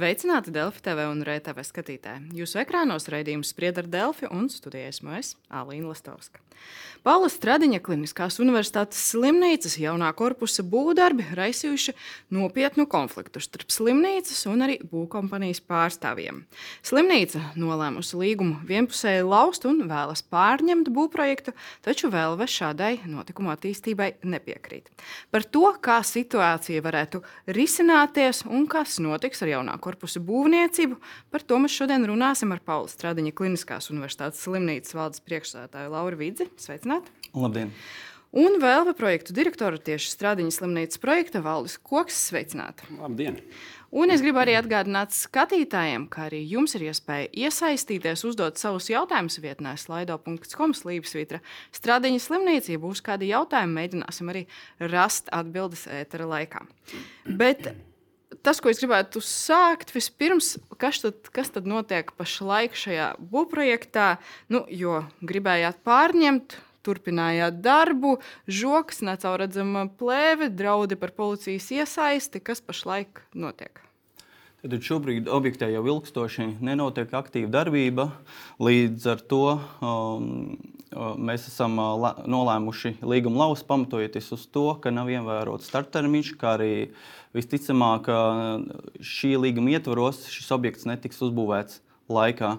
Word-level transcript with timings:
Sveicināti 0.00 0.48
Delfi 0.48 0.80
TV 0.80 1.04
un 1.10 1.18
RTV 1.26 1.60
skatītāji. 1.60 2.30
Jūsu 2.40 2.62
ekrānos 2.62 3.04
raidījums 3.12 3.50
sprieda 3.52 3.82
ar 3.82 3.88
Delfi 3.92 4.30
un 4.32 4.46
studijas 4.48 5.02
mēs 5.04 5.34
Alīna 5.52 5.90
Lastovska. 5.90 6.40
Paula 7.00 7.30
Stradiņa 7.32 7.78
Kliniskās 7.80 8.36
Universitātes 8.42 9.00
slimnīcas 9.14 9.78
jaunā 9.80 10.10
korpusa 10.16 10.60
būvdarbi 10.68 11.24
raisījuši 11.36 11.94
nopietnu 12.36 12.84
konfliktu 12.92 13.40
starp 13.40 13.72
slimnīcas 13.72 14.42
un 14.50 14.66
arī 14.66 14.76
būvkompānijas 14.84 15.62
pārstāvjiem. 15.64 16.42
Slimnīca 16.84 17.40
nolēmusi 17.56 18.20
līgumu 18.20 18.60
vienpusēji 18.68 19.24
laust 19.24 19.64
un 19.68 19.86
vēlas 19.88 20.20
pārņemt 20.28 20.92
būvprojektu, 20.92 21.56
taču 21.86 22.12
vēl 22.12 22.36
vēl 22.40 22.52
šādai 22.52 22.92
notikuma 23.08 23.56
attīstībai 23.56 24.10
nepiekrīt. 24.28 24.92
Par 25.32 25.48
to, 25.48 25.64
kā 25.80 26.02
situācija 26.04 26.84
varētu 26.84 27.22
risināties 27.48 28.44
un 28.44 28.68
kas 28.68 28.98
notiks 29.00 29.40
ar 29.40 29.54
jaunā 29.54 29.80
korpusa 29.90 30.22
būvniecību, 30.22 31.00
par 31.34 31.42
to 31.42 31.58
mēs 31.62 31.74
šodien 31.74 32.06
runāsim 32.08 32.54
ar 32.54 32.62
Paula 32.64 32.90
Stradiņa 32.90 33.34
Kliniskās 33.34 33.90
Universitātes 33.90 34.44
slimnīcas 34.46 34.94
valdes 34.96 35.24
priekšsēdētāju 35.26 35.90
Lauru 35.96 36.22
Vidzi. 36.22 36.46
Sveicināti! 36.60 37.12
Labdien! 37.34 37.74
Un 38.30 38.60
vēl 38.62 38.92
projektu 38.94 39.34
direktoru 39.34 39.80
tieši 39.82 40.12
Stradiņas 40.12 40.60
slimnīcas 40.60 41.02
projekta 41.02 41.42
Valdis 41.42 41.74
Koks. 41.82 42.14
Sveicināti! 42.30 42.86
Labdien! 43.00 43.40
Un 43.90 44.12
es 44.14 44.22
gribu 44.22 44.38
arī 44.38 44.54
atgādināt 44.54 45.10
skatītājiem, 45.10 46.04
ka 46.12 46.28
arī 46.28 46.44
jums 46.46 46.76
ir 46.78 46.84
iespēja 46.92 47.26
iesaistīties, 47.48 48.22
uzdot 48.28 48.60
savus 48.62 48.86
jautājumus 48.86 49.40
vietnē, 49.42 49.74
slaido.com 49.82 50.76
slīpsvītra. 50.78 51.42
Stradiņas 51.74 52.28
slimnīcā 52.30 52.78
būs 52.78 53.02
kādi 53.02 53.32
jautājumi, 53.32 53.74
mēģināsim 53.80 54.30
arī 54.30 54.44
rast 54.78 55.34
atbildes 55.34 55.88
ētera 55.90 56.30
laikā. 56.30 56.62
Bet 57.26 57.72
tas, 58.46 58.60
ko 58.62 58.72
es 58.72 58.80
gribētu 58.82 59.22
sākt, 59.24 59.92
vispirms, 59.94 60.54
kas 60.80 61.02
tad, 61.04 61.30
kas 61.34 61.52
tad 61.54 61.68
notiek 61.68 62.10
pašlaik 62.18 62.78
šajā 62.78 63.12
būvprojektā, 63.32 64.14
nu, 64.52 64.64
jo 64.68 65.02
gribējāt 65.24 65.80
pārņemt 65.86 66.58
turpinājāt 66.86 67.60
darbu, 67.64 68.16
žoks, 68.48 69.02
necaurredzama 69.04 69.86
plēve, 70.00 70.48
draudi 70.52 70.96
par 71.00 71.12
policijas 71.16 71.68
iesaisti. 71.76 72.40
Kas 72.44 72.64
pašlaik 72.64 73.22
notiek? 73.36 73.82
Tad 74.60 74.84
šobrīd 74.84 75.28
objektā 75.32 75.70
jau 75.72 75.86
ilgstoši 75.88 76.50
nenotiek 76.60 77.12
aktīva 77.16 77.48
darbība. 77.52 78.10
Līdz 78.60 79.06
ar 79.08 79.22
to 79.24 79.44
um, 79.56 80.26
mēs 80.90 81.46
esam 81.50 81.76
nolēmuši 81.78 82.96
līguma 83.06 83.44
lausu 83.44 83.66
pamatojoties 83.68 84.32
uz 84.34 84.46
to, 84.50 84.66
ka 84.82 84.90
nav 84.94 85.10
ievērots 85.12 85.68
starttermiņš, 85.70 86.32
kā 86.40 86.56
arī 86.58 86.72
visticamāk 87.36 88.10
šī 88.98 89.36
līguma 89.38 89.76
ietvaros 89.76 90.24
šis 90.32 90.50
objekts 90.56 90.88
netiks 90.90 91.22
uzbūvēts 91.22 91.80
laikā, 92.10 92.56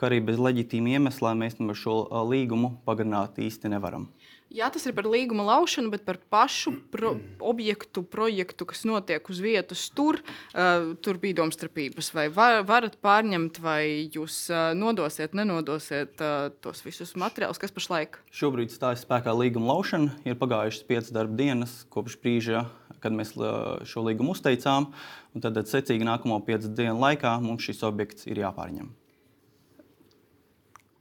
ka 0.00 0.08
arī 0.08 0.22
bez 0.24 0.40
leģitīma 0.40 0.96
iemesla 0.96 1.34
mēs 1.36 1.60
šo 1.76 1.98
līgumu 2.30 2.78
pagarināt 2.88 3.38
īsti 3.38 3.72
nevaram. 3.74 4.08
Jā, 4.54 4.68
tas 4.70 4.84
ir 4.86 4.92
par 4.94 5.08
līguma 5.10 5.42
laušanu, 5.48 5.90
bet 5.90 6.04
par 6.06 6.20
pašu 6.30 6.76
pro 6.92 7.16
objektu, 7.42 8.04
projektu, 8.06 8.62
kas 8.70 8.84
notiek 8.86 9.26
uz 9.26 9.40
vietas, 9.42 9.80
tur, 9.90 10.20
uh, 10.54 10.92
tur 11.02 11.16
bija 11.18 11.40
domstarpības. 11.40 12.12
Vai 12.14 12.28
var, 12.30 12.60
varat 12.68 12.94
pārņemt, 13.02 13.58
vai 13.64 14.06
jūs 14.14 14.36
uh, 14.52 14.68
nodosiet, 14.78 15.32
nenodosiet 15.34 16.22
uh, 16.22 16.52
tos 16.62 16.84
visus 16.86 17.16
materiālus, 17.18 17.58
kas 17.58 17.74
pašlaik? 17.74 18.20
Šobrīd 18.30 18.70
stājas 18.70 19.02
spēkā 19.02 19.34
līguma 19.34 19.72
laušana. 19.72 20.14
Ir 20.22 20.38
pagājušas 20.38 20.86
piecas 20.86 21.10
darba 21.16 21.34
dienas 21.40 21.72
kopš 21.90 22.14
brīža, 22.22 22.62
kad 23.02 23.16
mēs 23.16 23.34
šo 23.34 24.04
līgumu 24.06 24.36
uzteicām. 24.36 24.86
Tad, 25.34 25.58
secīgi 25.66 26.06
nākamo 26.06 26.38
piecu 26.46 26.70
dienu 26.70 27.00
laikā 27.02 27.34
mums 27.42 27.66
šis 27.66 27.82
objekts 27.90 28.30
ir 28.30 28.38
jāpārņem. 28.44 28.86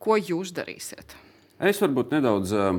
Ko 0.01 0.17
jūs 0.17 0.55
darīsiet? 0.57 1.13
Es 1.63 1.77
varbūt 1.79 2.11
nedaudz 2.11 2.51
uh, 2.59 2.75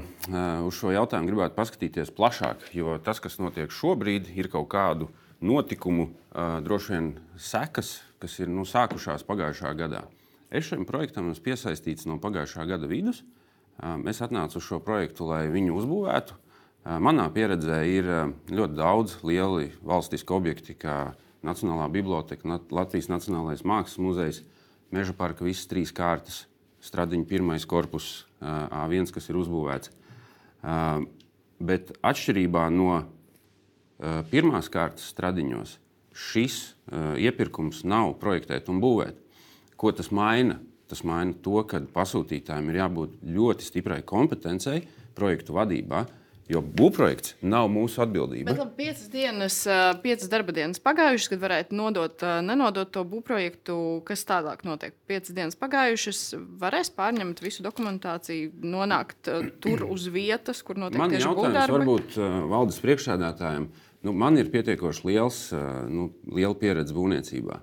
uz 0.69 0.77
šo 0.77 0.91
jautājumu 0.93 1.31
gribētu 1.31 1.57
paskatīties 1.57 2.11
plašāk, 2.13 2.67
jo 2.77 2.99
tas, 3.01 3.17
kas 3.17 3.39
notiek 3.41 3.73
šobrīd, 3.73 4.27
ir 4.37 4.51
kaut 4.53 4.67
kādu 4.75 5.09
notikumu, 5.41 6.11
uh, 6.11 6.59
droši 6.61 6.93
vien 6.93 7.09
sekas, 7.41 7.95
kas 8.21 8.37
ir 8.43 8.53
nu, 8.53 8.67
sākušās 8.69 9.25
pagājušā 9.25 9.73
gadā. 9.79 10.03
Es 10.53 10.69
šim 10.69 10.85
projektam 10.85 11.33
esmu 11.33 11.47
piesaistīts 11.49 12.05
no 12.11 12.19
pagājušā 12.21 12.69
gada 12.75 12.91
vidus. 12.91 13.25
Uh, 13.81 13.97
es 14.13 14.21
atnācu 14.21 14.61
uz 14.61 14.69
šo 14.69 14.83
projektu, 14.85 15.31
lai 15.33 15.47
viņu 15.49 15.81
uzbūvētu. 15.81 16.37
Uh, 16.37 17.01
manā 17.01 17.31
pieredzē 17.33 17.83
ir 17.89 18.13
uh, 18.13 18.25
ļoti 18.53 18.83
daudz 18.85 19.21
lieli 19.25 19.71
valstiski 19.81 20.37
objekti, 20.37 20.77
kā 20.77 21.15
Nacionālā 21.41 21.89
biblioteka, 21.89 22.61
Latvijas 22.69 23.09
Nacionālais 23.09 23.65
Mākslas 23.65 23.97
muzejs, 23.97 24.45
Meža 24.93 25.17
parka 25.17 25.49
visas 25.49 25.73
trīs 25.73 25.89
kārtas 25.97 26.45
stradiņa 26.85 27.29
pirmais 27.29 27.65
korpus, 27.69 28.27
A1, 28.45 29.11
kas 29.15 29.31
ir 29.31 29.39
uzbūvēts. 29.41 29.93
Bet 31.65 31.95
atšķirībā 32.05 32.67
no 32.75 33.03
pirmās 34.31 34.69
kārtas 34.73 35.09
stradiņos, 35.15 35.79
šis 36.15 36.59
iepirkums 37.21 37.83
nav 37.89 38.17
projektēt 38.21 38.69
un 38.73 38.81
būvēt. 38.83 39.19
Ko 39.81 39.93
tas 39.97 40.13
maina? 40.15 40.61
Tas 40.91 41.01
maina 41.09 41.33
to, 41.43 41.63
ka 41.67 41.81
pasūtītājiem 41.95 42.69
ir 42.71 42.83
jābūt 42.83 43.17
ļoti 43.25 43.65
stiprai 43.65 44.03
kompetencei 44.07 44.85
projektu 45.17 45.57
vadībā, 45.57 46.05
Jo 46.51 46.61
būvprojekts 46.61 47.39
nav 47.41 47.71
mūsu 47.73 48.03
atbildība. 48.05 48.51
Bet 48.51 48.59
labi, 48.61 48.75
piecas, 48.83 49.07
dienas, 49.09 49.55
piecas 50.03 50.29
darba 50.29 50.53
dienas 50.53 50.83
pagājušas, 50.85 51.31
kad 51.33 51.41
varētu 51.41 51.79
nodot, 51.79 52.25
nenodot 52.45 52.91
to 52.93 53.05
būvprojektu. 53.09 53.77
Kas 54.05 54.27
tālāk 54.29 54.61
notiek? 54.69 54.93
Piecas 55.09 55.33
dienas 55.33 55.57
pagājušas, 55.57 56.21
varēs 56.61 56.93
pārņemt 56.99 57.41
visu 57.41 57.65
dokumentāciju, 57.65 58.53
nonākt 58.61 59.33
tur 59.65 59.87
uz 59.89 60.05
vietas, 60.13 60.61
kur 60.67 60.77
notiek 60.85 61.01
man 61.01 61.17
tieši 61.17 61.33
būvdarbi. 61.33 61.81
Varbūt 61.81 62.21
valdes 62.53 62.83
priekšsēdētājiem 62.85 63.71
nu, 64.05 64.13
man 64.13 64.37
ir 64.39 64.51
pietiekoši 64.53 65.07
liels, 65.09 65.39
nu, 65.89 66.11
liela 66.29 66.57
pieredze 66.59 66.95
būvniecībā. 66.97 67.61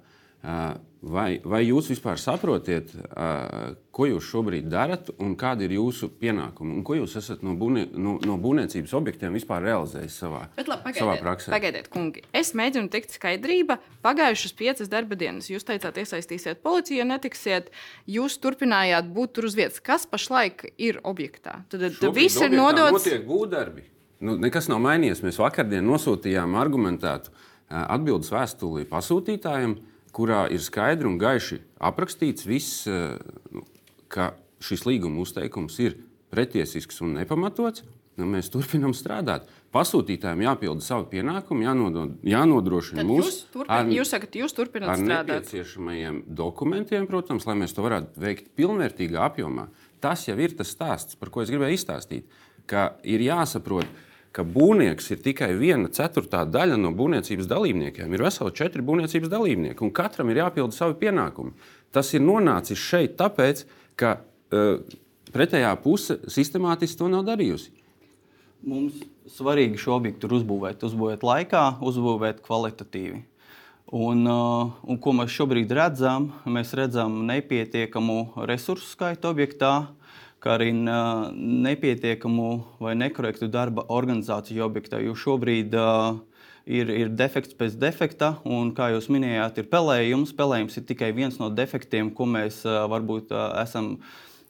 Vai, 1.02 1.40
vai 1.42 1.64
jūs 1.66 1.88
vispār 1.90 2.20
saprotat, 2.22 2.92
uh, 2.94 3.72
ko 3.90 4.06
jūs 4.06 4.28
šobrīd 4.30 4.68
darat 4.70 5.08
un 5.18 5.32
kādi 5.34 5.66
ir 5.66 5.74
jūsu 5.80 6.12
pienākumi? 6.22 6.76
Un 6.78 6.84
ko 6.86 6.94
jūs 7.00 7.16
esat 7.18 7.42
no, 7.42 7.56
būnie, 7.58 7.88
no, 7.98 8.20
no 8.22 8.36
būvniecības 8.38 8.94
objektiem 9.00 9.34
vispār 9.34 9.66
realizējis 9.66 10.20
savā, 10.22 10.44
Bet, 10.54 10.70
labi, 10.70 10.86
pagaidiet, 10.86 11.02
savā 11.02 11.18
praksē? 11.24 11.50
Pagaidiet, 11.56 11.90
kungi. 11.90 12.22
Es 12.38 12.54
mēģinu 12.54 12.94
tikt 12.94 13.18
skaidrība. 13.18 13.80
Pagājušas 14.06 14.54
piecas 14.62 14.94
darba 14.94 15.18
dienas 15.18 15.50
jūs 15.50 15.66
teicāt, 15.66 15.98
iesaistīsiet 16.04 16.62
policiju, 16.62 17.10
netiksiet. 17.10 17.74
Jūs 18.06 18.38
turpinājāt 18.46 19.10
būt 19.10 19.34
tur 19.40 19.50
uz 19.50 19.58
vietas. 19.58 19.82
Kas 19.82 20.06
pašlaik 20.06 20.68
ir 20.78 21.02
objektā? 21.02 21.64
Tad, 21.74 21.88
tad 21.98 22.14
viss 22.14 22.38
ir 22.46 22.54
nodots. 22.54 23.00
Notiek 23.02 23.26
būvdarbi. 23.26 23.90
Nu, 24.22 24.38
nekas 24.38 24.70
nav 24.70 24.86
mainījies. 24.86 25.26
Mēs 25.26 25.42
vakardien 25.42 25.82
nosūtījām 25.82 26.54
argumentētu 26.62 27.34
atbildes 27.72 28.30
vēstuli 28.30 28.86
pasūtītājiem 28.86 29.80
kurā 30.16 30.46
ir 30.52 30.62
skaidri 30.64 31.10
un 31.10 31.18
gaiši 31.22 31.62
aprakstīts 31.80 32.48
viss, 32.48 32.86
eh, 32.88 33.18
nu, 33.52 33.66
ka 34.12 34.34
šis 34.62 34.86
līguma 34.86 35.24
uzteikums 35.24 35.80
ir 35.80 35.98
pretiesisks 36.32 37.02
un 37.02 37.16
nepamatots. 37.20 37.84
Nu, 38.20 38.28
mēs 38.28 38.52
turpinām 38.52 38.92
strādāt. 38.94 39.48
Pasūtītājiem 39.72 40.44
jāpilda 40.44 40.84
savu 40.84 41.06
pienākumu, 41.10 41.64
jānodod, 41.64 42.18
jānodrošina 42.28 43.06
mūsu 43.08 43.48
turpin, 43.54 43.94
jūs 43.96 44.12
sakat, 44.12 44.36
jūs 44.36 44.54
turpināt 44.54 44.92
ar 44.92 45.00
strādāt. 45.00 45.48
nepieciešamajiem 45.48 46.20
dokumentiem, 46.28 47.08
protams, 47.08 47.48
lai 47.48 47.56
mēs 47.64 47.74
to 47.74 47.86
varētu 47.86 48.20
veikt 48.22 48.52
pilnvērtīgā 48.60 49.24
apjomā. 49.30 49.70
Tas 50.04 50.28
jau 50.28 50.36
ir 50.44 50.58
tas 50.60 50.74
stāsts, 50.76 51.16
par 51.16 51.32
ko 51.32 51.42
es 51.42 51.50
gribēju 51.54 51.80
izstāstīt. 51.80 52.28
Ka 52.68 52.98
ir 53.08 53.24
jāsaprot, 53.24 53.88
ka 53.88 54.11
ka 54.36 54.46
būvnieks 54.48 55.12
ir 55.12 55.22
tikai 55.26 55.52
viena 55.60 55.92
ceturtā 55.92 56.46
daļa 56.48 56.78
no 56.80 56.94
būvniecības 56.96 57.50
dalībniekiem. 57.52 58.14
Ir 58.14 58.24
veseli 58.24 58.56
četri 58.56 58.84
būvniecības 58.88 59.32
dalībnieki, 59.32 59.84
un 59.84 59.94
katram 59.96 60.32
ir 60.32 60.42
jāpilda 60.44 60.76
savi 60.76 60.98
pienākumi. 61.04 61.52
Tas 61.92 62.14
ir 62.16 62.24
nonācis 62.24 62.80
šeit 62.80 63.18
tāpēc, 63.20 63.66
ka 64.00 64.18
uh, 64.22 64.80
pretējā 65.36 65.74
puse 65.84 66.22
sistemātiski 66.32 67.02
to 67.02 67.12
nav 67.12 67.26
darījusi. 67.28 67.74
Mums 68.62 69.02
svarīgi 69.36 69.80
šo 69.82 69.98
objektu 69.98 70.30
uzbūvēt, 70.38 70.84
uzbūvēt 70.86 71.26
laikā, 71.26 71.66
uzbūvēt 71.84 72.44
kvalitatīvi. 72.46 73.24
Un, 73.92 74.22
uh, 74.30 74.72
un 74.88 75.00
ko 75.04 75.12
mēs 75.18 75.34
šobrīd 75.36 75.74
redzam? 75.76 76.30
Mēs 76.48 76.72
redzam 76.78 77.26
nepietiekamu 77.28 78.46
resursu 78.48 78.88
skaitu 78.94 79.28
objektā, 79.34 79.74
kā 80.42 80.56
arī 80.58 80.72
nepietiekamu 80.74 82.50
vai 82.82 82.96
nekorektu 82.98 83.50
darba 83.52 83.86
organizāciju 83.94 84.66
objektā. 84.66 85.02
Jo 85.04 85.14
šobrīd 85.18 85.76
uh, 85.78 86.18
ir, 86.66 86.90
ir 86.90 87.14
defekts 87.14 87.58
pēc 87.58 87.78
defekta, 87.82 88.34
un, 88.46 88.74
kā 88.78 88.90
jūs 88.96 89.12
minējāt, 89.14 89.62
ir 89.62 89.70
pelējums. 89.72 90.34
Pelējums 90.38 90.82
ir 90.82 90.88
tikai 90.90 91.12
viens 91.18 91.38
no 91.42 91.52
defektiem, 91.54 92.10
ko 92.18 92.26
mēs 92.30 92.64
uh, 92.66 92.84
varbūt 92.92 93.34
uh, 93.36 93.52
esam 93.62 93.94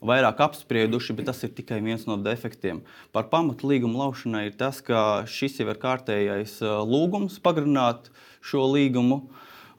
vairāk 0.02 0.40
apsprieduši, 0.48 1.14
bet 1.18 1.28
tas 1.30 1.44
ir 1.46 1.52
tikai 1.54 1.82
viens 1.84 2.08
no 2.08 2.16
defektiem. 2.18 2.82
Par 3.14 3.28
pamatu 3.30 3.68
līguma 3.70 4.06
laušanai 4.06 4.48
ir 4.48 4.56
tas, 4.58 4.80
ka 4.82 5.28
šis 5.30 5.60
jau 5.60 5.68
ir 5.70 5.78
kārtējais 5.82 6.56
lūgums 6.90 7.38
pagarināt 7.44 8.10
šo 8.42 8.66
līgumu. 8.72 9.28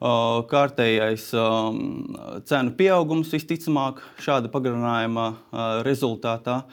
Kārtējais 0.03 1.29
cenu 2.49 2.73
pieaugums 2.75 3.31
visticamāk 3.31 4.01
šāda 4.19 4.51
pagarinājuma 4.51 5.27
rezultātā. 5.87 6.63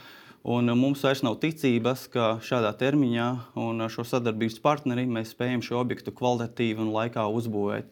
Un 0.50 0.72
mums 0.72 1.02
vairs 1.04 1.20
nav 1.22 1.36
ticības, 1.42 2.06
ka 2.10 2.38
šādā 2.42 2.72
termiņā 2.80 3.28
un 3.60 3.84
ar 3.84 3.92
šo 3.92 4.06
sadarbības 4.08 4.56
partneri 4.64 5.04
mēs 5.04 5.34
spējam 5.34 5.60
šo 5.62 5.76
objektu 5.82 6.14
kvalitatīvi 6.16 6.80
un 6.80 6.94
laikā 6.94 7.26
uzbūvēt. 7.28 7.90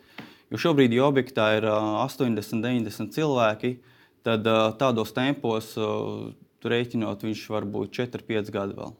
Jo 0.48 0.62
šobrīd, 0.62 0.96
ja 0.96 1.04
objektā 1.04 1.50
ir 1.58 1.68
80, 1.68 2.64
90 2.64 3.12
cilvēki, 3.12 3.74
tad 4.24 4.48
tādos 4.80 5.12
tempos, 5.12 5.74
rēķinot, 6.64 7.28
viņš 7.28 7.44
var 7.52 7.68
būt 7.68 7.92
4, 8.00 8.24
5 8.32 8.50
gadi 8.56 8.78
vēl. 8.80 8.96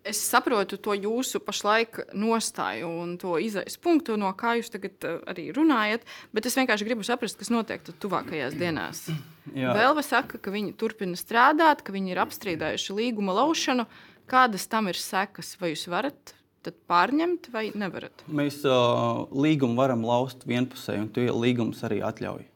Es 0.00 0.20
saprotu 0.24 0.78
to 0.80 0.94
jūsu 0.96 1.42
pašlaik 1.44 1.98
nostāju 2.16 2.88
un 3.02 3.16
to 3.20 3.34
izaisu 3.42 3.80
punktu, 3.84 4.16
no 4.20 4.30
kā 4.38 4.54
jūs 4.56 4.72
tagad 4.72 5.04
arī 5.28 5.50
runājat, 5.52 6.06
bet 6.32 6.48
es 6.48 6.56
vienkārši 6.56 6.86
gribu 6.88 7.04
saprast, 7.04 7.36
kas 7.36 7.52
notiek 7.52 7.84
tuvākajās 8.00 8.56
dienās. 8.56 9.04
Vēlve 9.52 10.04
saka, 10.06 10.40
ka 10.40 10.52
viņi 10.54 10.72
turpina 10.80 11.18
strādāt, 11.20 11.84
ka 11.84 11.92
viņi 11.92 12.14
ir 12.14 12.22
apstrīdējuši 12.24 12.96
līguma 12.96 13.36
laušanu. 13.42 13.84
Kādas 14.30 14.64
tam 14.70 14.88
ir 14.88 14.96
sekas? 14.96 15.56
Vai 15.60 15.74
jūs 15.74 15.84
varat 15.92 16.34
pārņemt 16.64 17.50
vai 17.52 17.68
nevarat? 17.76 18.24
Mēs 18.28 18.60
uh, 18.68 19.26
līgumu 19.32 19.76
varam 19.80 20.04
laust 20.06 20.46
vienpusēji, 20.48 21.04
un 21.04 21.12
to 21.12 21.26
līgums 21.34 21.84
arī 21.88 22.00
atļauj. 22.06 22.46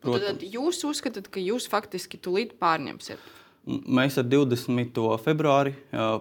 Tad, 0.00 0.22
tad 0.24 0.44
jūs 0.44 0.80
uzskatāt, 0.88 1.28
ka 1.28 1.42
jūs 1.44 1.68
faktiski 1.68 2.20
tūlīt 2.20 2.56
pārņemsiet? 2.60 3.20
Mēs 3.68 4.16
ar 4.16 4.24
20. 4.24 4.96
februāri 5.20 5.74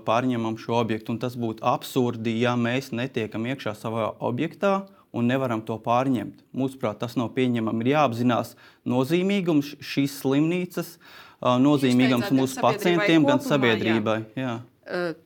pārņemam 0.06 0.58
šo 0.60 0.76
objektu, 0.82 1.14
un 1.16 1.20
tas 1.22 1.38
būtu 1.40 1.64
absurdi, 1.64 2.34
ja 2.42 2.58
mēs 2.60 2.92
netiekam 2.92 3.48
iekšā 3.48 3.74
savā 3.80 4.10
objektā 4.20 4.82
un 5.16 5.26
nevaram 5.32 5.64
to 5.66 5.78
pārņemt. 5.82 6.44
Mūsuprāt, 6.54 7.00
tas 7.02 7.16
nav 7.18 7.32
pieņemami. 7.38 7.86
Ir 7.86 7.94
jāapzinās 7.96 8.52
nozīmīgums 8.86 9.72
šīs 9.80 10.20
slimnīcas, 10.20 10.92
nozīmīgums 11.40 12.30
mūsu 12.36 12.60
pacientiem, 12.62 13.24
gan 13.26 13.40
sabiedrībai. 13.42 14.20
Jā. 14.36 14.60
Jā. 14.60 14.60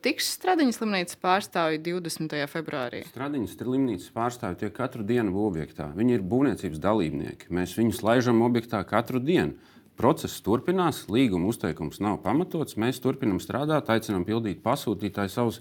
Tiks 0.04 0.26
Stradiņas 0.36 0.76
slimnīcas 0.76 1.16
pārstāvji 1.24 1.78
20. 1.86 2.34
februārī? 2.52 2.98
Stradiņas 3.08 3.58
slimnīcas 3.58 4.10
pārstāvji 4.12 4.60
tiek 4.60 4.74
katru 4.76 5.04
dienu 5.08 5.32
objektā. 5.48 5.90
Viņi 5.96 6.18
ir 6.18 6.26
būvniecības 6.32 6.82
dalībnieki. 6.84 7.48
Mēs 7.48 7.72
viņus 7.78 8.02
laižam 8.04 8.42
objektā 8.44 8.82
katru 8.88 9.22
dienu. 9.24 9.56
Process 10.00 10.42
turpinās, 10.42 11.04
līguma 11.12 11.52
uzteikums 11.52 12.00
nav 12.02 12.18
pamatots. 12.24 12.78
Mēs 12.80 12.98
turpinām 13.02 13.38
strādāt, 13.42 13.90
aicinām 13.94 14.26
pildīt 14.26 14.62
pasūtītāju 14.64 15.30
savus 15.30 15.60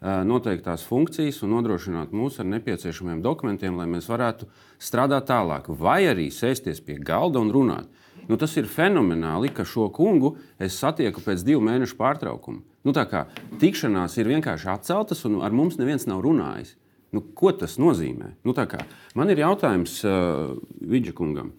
noteiktās 0.00 0.84
funkcijas 0.88 1.42
un 1.44 1.54
nodrošināt 1.54 2.12
mūs 2.16 2.38
ar 2.40 2.48
nepieciešamiem 2.48 3.20
dokumentiem, 3.24 3.76
lai 3.76 3.86
mēs 3.88 4.08
varētu 4.08 4.48
strādāt 4.80 5.28
tālāk. 5.28 5.68
Vai 5.68 6.06
arī 6.08 6.30
sēsties 6.32 6.80
pie 6.84 6.96
galda 7.04 7.40
un 7.40 7.52
runāt. 7.52 7.88
Nu, 8.28 8.36
tas 8.40 8.52
ir 8.56 8.68
fenomenāli, 8.70 9.50
ka 9.52 9.64
šo 9.66 9.88
kungu 9.92 10.36
es 10.60 10.76
satieku 10.78 11.22
pēc 11.24 11.42
divu 11.44 11.64
mēnešu 11.66 11.96
pārtraukuma. 11.98 12.62
Nu, 12.86 12.94
kā, 12.94 13.26
tikšanās 13.60 14.16
ir 14.20 14.30
vienkārši 14.30 14.70
atceltas, 14.72 15.24
un 15.28 15.40
ar 15.44 15.52
mums 15.52 15.76
neviens 15.80 16.06
nav 16.08 16.22
runājis. 16.24 16.76
Nu, 17.10 17.24
ko 17.34 17.50
tas 17.52 17.74
nozīmē? 17.82 18.36
Nu, 18.46 18.54
kā, 18.54 18.84
man 19.18 19.32
ir 19.32 19.42
jautājums 19.42 19.98
uh, 20.06 20.54
Vidžakungam. 20.80 21.50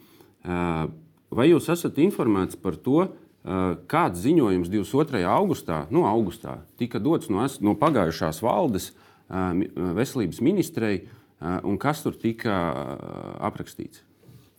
Uh, 0.42 0.88
vai 1.32 1.50
jūs 1.52 1.70
esat 1.72 2.00
informēts 2.04 2.60
par 2.60 2.78
to, 2.80 3.08
uh, 3.08 3.64
kāds 3.92 4.22
ziņojums 4.26 4.70
22. 4.72 5.24
augustā, 5.32 5.86
nu, 5.94 6.06
augustā 6.10 6.60
tika 6.80 7.02
dots 7.02 7.32
no, 7.32 7.46
no 7.64 7.76
pagājušās 7.80 8.44
valdes 8.44 8.92
uh, 8.92 9.52
veselības 9.98 10.42
ministrei, 10.44 11.04
uh, 11.04 11.60
un 11.68 11.80
kas 11.82 12.04
tur 12.06 12.18
tika 12.20 12.56
uh, 12.72 13.36
aprakstīts? 13.48 14.04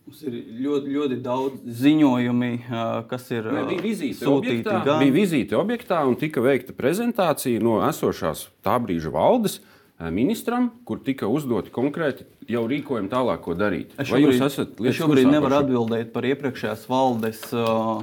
Mums 0.03 0.19
ir 0.27 0.33
ļoti, 0.65 0.89
ļoti 0.97 1.17
daudz 1.23 1.75
ziņojumi, 1.79 2.49
kas 3.07 3.29
ir 3.31 3.45
ne, 3.55 3.61
bija 3.69 3.83
vizīte 3.85 4.27
objektā, 4.27 4.81
gan... 4.83 4.99
bija 4.99 5.15
vizīte 5.15 5.55
objektā 5.55 6.01
un 6.03 6.17
tika 6.19 6.43
veikta 6.43 6.75
prezentācija 6.75 7.61
no 7.63 7.77
esošās 7.87 8.49
tā 8.67 8.75
brīža 8.83 9.13
valdes 9.13 9.61
ministram, 10.13 10.69
kur 10.87 10.99
tika 11.03 11.27
uzdoti 11.29 11.71
konkrēti 11.73 12.25
jau 12.49 12.63
rīkojumi 12.67 13.11
tālāk, 13.11 13.41
ko 13.45 13.55
darīt. 13.55 13.93
Es 13.97 14.09
šobrīd, 14.09 14.13
Vai 14.13 14.21
jūs 14.23 14.45
esat 14.47 14.81
es 14.83 14.97
šobrīd 14.97 15.29
nevaru 15.31 15.59
atbildēt 15.61 16.13
par 16.15 16.27
iepriekšējās 16.27 16.87
valdes 16.91 17.43
uh, 17.55 18.01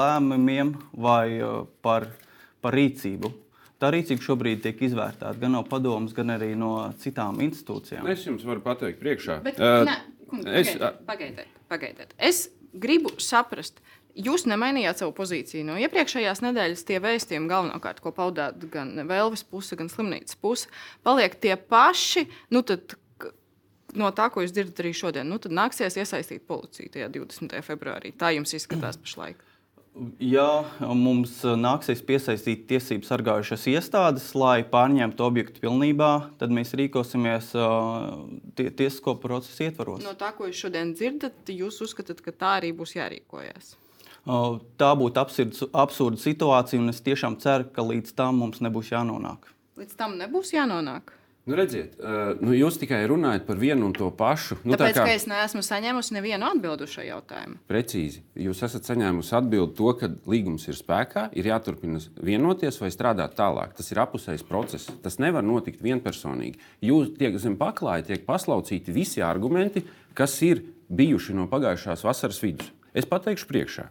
lēmumiem 0.00 0.74
vai 0.92 1.24
uh, 1.40 1.64
par, 1.82 2.10
par 2.62 2.76
rīcību. 2.76 3.32
Tā 3.80 3.90
rīcība 3.94 4.22
šobrīd 4.22 4.62
tiek 4.66 4.80
izvērtēta 4.90 5.40
gan 5.40 5.56
no 5.56 5.64
padomus, 5.66 6.12
gan 6.14 6.36
arī 6.36 6.52
no 6.58 6.74
citām 7.00 7.40
institūcijām. 7.42 8.06
Es 8.12 8.26
jums 8.28 8.44
varu 8.46 8.62
pateikt, 8.64 9.00
priekšā. 9.00 9.40
Bet, 9.46 9.58
uh, 9.58 9.88
ne, 9.88 9.98
Es, 10.46 10.76
pagaidiet, 11.08 11.48
pagaidiet. 11.66 12.12
Es 12.18 12.44
gribu 12.70 13.10
saprast, 13.18 13.80
Jūs 14.18 14.46
nemainījāt 14.50 15.02
savu 15.02 15.12
pozīciju. 15.16 15.64
No 15.68 15.76
iepriekšējās 15.80 16.42
nedēļas 16.44 16.86
tie 16.88 16.98
vēstījumi, 17.02 17.50
galvenokārt, 17.50 18.00
ko 18.02 18.12
paudāt 18.14 18.62
gan 18.72 18.96
Vēlvis 19.08 19.44
puse, 19.46 19.78
gan 19.78 19.90
slimnīcas 19.92 20.38
puse, 20.40 20.70
paliek 21.06 21.36
tie 21.40 21.54
paši. 21.56 22.26
Nu, 22.50 22.64
tad, 22.66 22.96
no 23.98 24.10
tā, 24.16 24.30
ko 24.32 24.44
jūs 24.44 24.54
dzirdat 24.56 24.82
arī 24.82 24.94
šodien, 24.96 25.30
nu, 25.30 25.38
tad 25.42 25.54
nāksies 25.54 26.00
iesaistīt 26.02 26.46
policiju 26.48 26.90
tajā 26.96 27.12
20. 27.14 27.60
februārī. 27.66 28.14
Tā 28.18 28.32
jums 28.34 28.56
izskatās 28.58 28.98
pašlaik. 29.00 29.46
Ja 30.22 30.62
mums 30.94 31.40
nāksies 31.42 31.98
piesaistīt 32.06 32.62
tiesību 32.70 33.08
sargājušās 33.08 33.66
iestādes, 33.72 34.28
lai 34.38 34.62
pārņemtu 34.70 35.24
objektu 35.26 35.64
pilnībā, 35.64 36.10
tad 36.38 36.54
mēs 36.54 36.70
rīkosimies 36.78 37.50
tie, 38.54 38.68
tiesisko 38.70 39.16
procesu 39.20 39.66
ietvaros. 39.66 40.04
No 40.06 40.14
tā, 40.18 40.30
ko 40.36 40.46
jūs 40.46 40.62
šodien 40.62 40.94
dzirdat, 40.94 41.50
jūs 41.50 41.82
uzskatāt, 41.84 42.22
ka 42.22 42.30
tā 42.30 42.54
arī 42.60 42.70
būs 42.76 42.94
jārīkojas? 42.96 43.74
Tā 44.80 44.90
būtu 44.98 45.20
absurda, 45.22 45.70
absurda 45.82 46.20
situācija, 46.22 46.80
un 46.82 46.92
es 46.92 47.00
tiešām 47.04 47.38
ceru, 47.42 47.70
ka 47.74 47.84
līdz 47.86 48.14
tam 48.18 48.42
mums 48.44 48.60
nebūs 48.64 48.92
jānonāk. 48.92 49.48
Līdz 49.80 49.96
tam 49.98 50.18
nebūs 50.20 50.52
jānonāk. 50.54 51.14
Nu, 51.48 51.56
redziet, 51.56 51.94
uh, 51.98 52.36
nu, 52.44 52.52
jūs 52.52 52.76
tikai 52.78 52.98
runājat 53.08 53.46
par 53.46 53.56
vienu 53.58 53.88
un 53.88 53.94
to 53.96 54.06
pašu. 54.14 54.58
Nu, 54.60 54.76
Tāpēc, 54.76 54.98
tā 54.98 55.06
kā... 55.08 55.14
es 55.16 55.24
neesmu 55.26 55.62
saņēmusi 55.64 56.14
nevienu 56.14 56.46
atbildi 56.50 56.84
uz 56.84 56.92
šo 56.92 57.02
jautājumu. 57.06 57.56
Precīzi. 57.70 58.20
Jūs 58.44 58.60
esat 58.68 58.86
saņēmusi 58.86 59.32
atbildi 59.38 59.74
to, 59.78 59.88
ka 59.98 60.10
līgums 60.30 60.68
ir 60.68 60.76
spēkā, 60.78 61.30
ir 61.34 61.48
jāturpina 61.48 61.98
vienoties 62.20 62.78
vai 62.82 62.92
strādāt 62.92 63.34
tālāk. 63.40 63.72
Tas 63.78 63.88
ir 63.90 64.02
apusējs 64.04 64.44
process. 64.46 64.92
Tas 65.02 65.16
nevar 65.22 65.42
notikt 65.46 65.80
vienpersonīgi. 65.82 66.60
Jūs 66.86 67.16
tiek 67.16 67.40
zem 67.40 67.56
paklāja, 67.58 68.10
tiek 68.12 68.28
paslaucīti 68.28 68.94
visi 68.94 69.24
argumenti, 69.24 69.82
kas 70.14 70.36
ir 70.44 70.62
bijuši 70.92 71.34
no 71.40 71.48
pagājušās 71.50 72.04
vasaras 72.04 72.44
vidus. 72.44 72.70
Es 72.94 73.06
pateikšu 73.06 73.46
priekšā. 73.50 73.88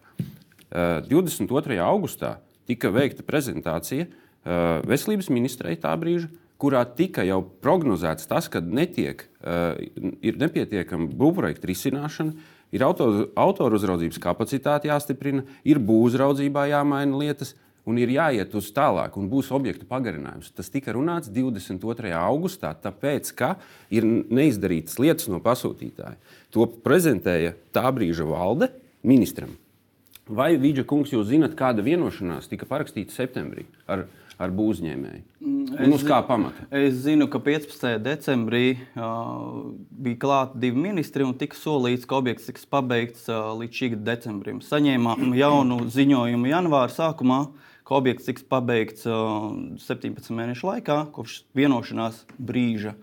Uh, 0.69 0.99
22. 1.09 1.79
augustā 1.81 2.37
tika 2.69 2.91
veikta 2.93 3.25
prezentācija 3.25 4.05
uh, 4.05 4.83
veselības 4.85 5.31
ministrei 5.33 5.79
tā 5.79 5.95
brīža 5.97 6.29
kurā 6.59 6.83
tika 6.95 7.23
jau 7.27 7.39
prognozēts 7.63 8.27
tas, 8.29 8.49
ka 8.51 8.61
netiek, 8.61 9.23
uh, 9.39 9.79
ir 10.19 10.39
nepietiekama 10.41 11.07
būvprojekta 11.19 11.69
risināšana, 11.69 12.35
ir 12.75 12.85
autoru 12.85 13.29
auto 13.39 13.69
uzraudzības 13.79 14.19
kapacitāte 14.21 14.91
jāstiprina, 14.91 15.45
ir 15.63 15.79
būvzraudzībā 15.79 16.69
jāmaina 16.73 17.23
lietas. 17.23 17.55
Un 17.89 17.97
ir 17.97 18.11
jāiet 18.11 18.51
uz 18.53 18.67
tālāk, 18.75 19.15
un 19.17 19.29
būs 19.31 19.47
objektu 19.55 19.87
pagarinājums. 19.89 20.51
Tas 20.53 20.67
tika 20.69 20.91
runāts 20.93 21.31
22. 21.33 22.11
augustā, 22.13 22.69
tāpēc, 22.77 23.31
ka 23.33 23.55
ir 23.89 24.05
neizdarītas 24.05 24.99
lietas 25.01 25.29
no 25.31 25.39
pasūtītāja. 25.41 26.19
To 26.53 26.67
prezentēja 26.83 27.55
tā 27.73 27.87
brīža 27.95 28.27
valde 28.29 28.67
ministram. 29.03 29.55
Vai 30.29 30.53
Vīģa 30.61 30.85
kungs, 30.85 31.13
jūs 31.13 31.31
zinat, 31.31 31.55
kāda 31.57 31.81
vienošanās 31.85 32.49
tika 32.51 32.67
parakstīta 32.69 33.15
septembrī 33.15 33.65
ar 33.89 34.05
ar 34.39 34.53
būvniecēju? 34.55 35.21
Mm, 35.43 35.77
un 35.83 35.95
uz 35.95 36.03
kā 36.07 36.19
pamata? 36.25 36.65
Es 36.71 37.01
zinu, 37.03 37.27
ka 37.31 37.41
15. 37.43 37.97
decembrī 38.03 38.63
uh, 38.77 39.73
bija 39.91 40.19
klāti 40.23 40.61
divi 40.63 40.83
ministri 40.87 41.27
un 41.27 41.35
tika 41.39 41.59
solīts, 41.59 42.07
ka 42.07 42.19
objekts 42.21 42.47
tiks 42.47 42.67
pabeigts 42.69 43.27
uh, 43.27 43.51
līdz 43.59 43.81
šī 43.81 43.91
gada 43.95 44.13
decembrim. 44.13 44.61
Saņēmām 44.63 45.35
jaunu 45.37 45.81
ziņojumu 45.91 46.53
janvāra 46.53 46.93
sākumā, 46.95 47.41
ka 47.83 47.97
objekts 47.99 48.29
tiks 48.29 48.47
pabeigts 48.47 49.07
uh, 49.09 49.49
17 49.83 50.31
mēnešu 50.39 50.71
laikā, 50.71 51.01
kopš 51.15 51.41
vienošanās 51.59 52.23
brīža. 52.39 52.95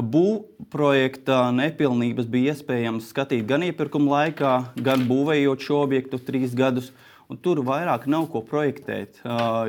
Būvprojekta 0.00 1.50
nepilnības 1.52 2.28
bija 2.30 2.54
iespējams 2.54 3.10
skatīt 3.12 3.46
gan 3.48 3.64
iepirkuma 3.66 4.16
laikā, 4.16 4.52
gan 4.80 5.04
būvējot 5.08 5.66
šo 5.66 5.82
objektu 5.84 6.20
trīs 6.24 6.56
gadus. 6.56 6.90
Un 7.30 7.38
tur 7.38 7.60
vairāk 7.62 8.08
nav 8.10 8.26
ko 8.32 8.42
projektēt. 8.42 9.20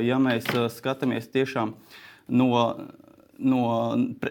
Ja 0.02 0.18
mēs 0.18 0.48
skatāmies 0.74 1.28
tiešām 1.30 1.76
no, 2.34 2.48
no 3.38 3.62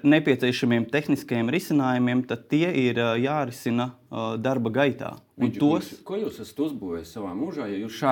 nepieciešamiem 0.03 0.89
tehniskajiem 0.91 1.53
risinājumiem, 1.53 2.25
tad 2.27 2.50
tie 2.51 2.67
ir 2.89 3.00
jārisina 3.22 3.93
darba 4.11 4.69
gaitā. 4.75 5.13
Un 5.39 5.47
Viņš, 5.47 5.57
tos, 5.57 5.87
kungs, 5.87 6.01
ko 6.05 6.17
jūs 6.19 6.39
esat 6.43 6.57
uzbūvējis 6.65 7.13
savā 7.15 7.31
mūžā, 7.33 7.65
ja 7.71 7.77
jūs 7.79 7.95
šā, 7.95 8.11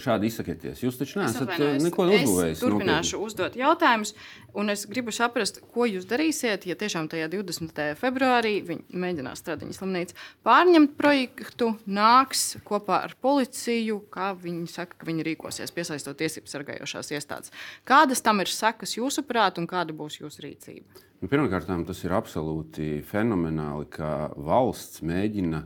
šādi 0.00 0.30
izsakieties? 0.30 0.84
Jūs 0.84 1.00
taču 1.00 1.18
Es 1.20 1.34
neesat 1.34 1.82
neko 1.82 2.06
Es 2.06 2.22
uzbūvējis. 2.22 2.62
Turpināšu 2.62 3.20
uzdot 3.26 3.58
jautājumus, 3.58 4.14
un 4.54 4.72
es 4.72 4.86
gribu 4.88 5.12
saprast, 5.12 5.58
ko 5.74 5.88
jūs 5.90 6.06
darīsiet, 6.08 6.68
ja 6.70 6.78
tiešām 6.78 7.10
tajā 7.12 7.26
20. 7.34 7.82
februārī 8.00 8.54
viņi 8.70 9.02
mēģinās 9.04 9.42
Stradiņas 9.42 9.82
slimnīcu 9.82 10.18
pārņemt 10.46 10.96
projektu, 10.96 11.72
nāks 11.90 12.46
kopā 12.64 13.02
ar 13.10 13.18
policiju, 13.20 13.98
kā 14.14 14.32
viņi 14.38 14.70
saka, 14.70 15.02
ka 15.02 15.10
viņi 15.10 15.26
rīkosies, 15.32 15.74
piesaistot 15.74 16.22
tiesību 16.22 16.54
sargājošās 16.54 17.16
iestādes. 17.18 17.52
Kādas 17.84 18.22
tam 18.22 18.40
ir 18.40 18.48
sekas 18.48 18.94
jūsuprāt, 18.96 19.58
un 19.58 19.66
kāda 19.68 19.92
būs 19.96 20.22
jūsu 20.22 20.46
rīcība? 20.46 21.10
Nu, 21.22 21.28
Pirmkārt, 21.30 21.68
tas 21.86 22.00
ir 22.02 22.10
absolūti 22.16 22.96
fenomenāli, 23.06 23.86
ka 23.94 24.32
valsts 24.34 25.04
mēģina 25.06 25.60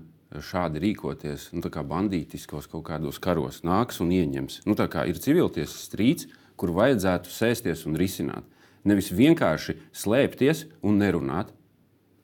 šādi 0.44 0.82
rīkoties, 0.82 1.46
nu, 1.56 1.62
kā 1.72 1.80
bandītiskos 1.80 2.68
kaut 2.68 2.84
kādos 2.90 3.16
karos, 3.24 3.62
nāks 3.64 4.02
un 4.04 4.12
ieņems. 4.12 4.58
Nu, 4.68 4.76
ir 4.76 5.22
civiltiesas 5.24 5.86
strīds, 5.88 6.28
kur 6.60 6.74
vajadzētu 6.76 7.32
sēsties 7.32 7.86
un 7.88 7.96
risināt. 7.96 8.44
Nevis 8.84 9.08
vienkārši 9.16 9.78
slēpties 9.96 10.66
un 10.84 11.00
nerunāt. 11.00 11.55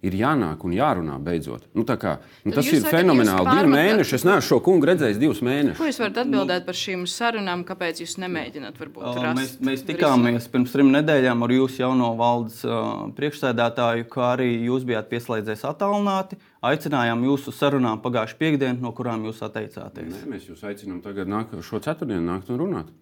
Ir 0.02 0.16
jānāk 0.18 0.64
un 0.66 0.73
jārunā 0.75 1.14
beidzot. 1.23 1.68
Nu, 1.78 1.85
tā 1.87 1.94
kā, 1.94 2.16
nu, 2.42 2.50
tas 2.50 2.66
ir 2.66 2.82
fenomenāli. 2.82 3.47
jūs 3.47 3.61
Divi 3.61 3.71
mēneši. 3.71 4.16
Es 4.16 4.25
neesmu 4.26 4.42
šo 4.49 4.56
kungu 4.66 4.88
redzējis 4.90 5.21
divus 5.23 5.38
Ko 5.38 5.47
mēnešus. 5.47 5.82
jūs 5.87 6.00
varat 6.02 6.18
atbildēt 6.25 6.66
par 6.66 6.75
šīm 6.75 7.04
sarunām, 7.06 7.62
kāpēc 7.68 8.00
jūs 8.02 8.16
nemēģināt 8.18 8.80
varbūt 8.82 9.21
rast 9.23 9.38
mēs, 9.38 9.52
mēs 9.62 9.85
tikāmies 9.87 10.49
pirms 10.50 10.75
trim 10.75 10.90
nedēļām 10.97 11.47
ar 11.47 11.54
jūsu 11.54 11.85
jauno 11.85 12.11
valdes 12.18 12.64
uh, 12.66 13.06
priekšsēdētāju, 13.14 14.09
kā 14.11 14.26
arī 14.32 14.50
jūs 14.66 14.88
bijāt 14.90 15.06
pieslēdzies 15.12 15.62
attālināti. 15.71 16.40
Aicinājām 16.66 17.23
jūs 17.30 17.47
uz 17.54 17.62
sarunām 17.62 18.02
pagājušā 18.02 18.38
piekdienā, 18.42 18.80
no 18.82 18.90
kurām 18.99 19.23
jūs 19.30 19.38
atteicāties. 19.47 20.11
Nē, 20.11 20.26
mēs 20.35 20.50
jūs 20.50 20.66
aicinām 20.66 20.99
tagad 21.06 21.30
nāk, 21.30 21.54
šo 21.62 21.78
ceturtdienu 21.78 22.26
nākt 22.26 22.50
un 22.50 22.59
runāt. 22.59 22.92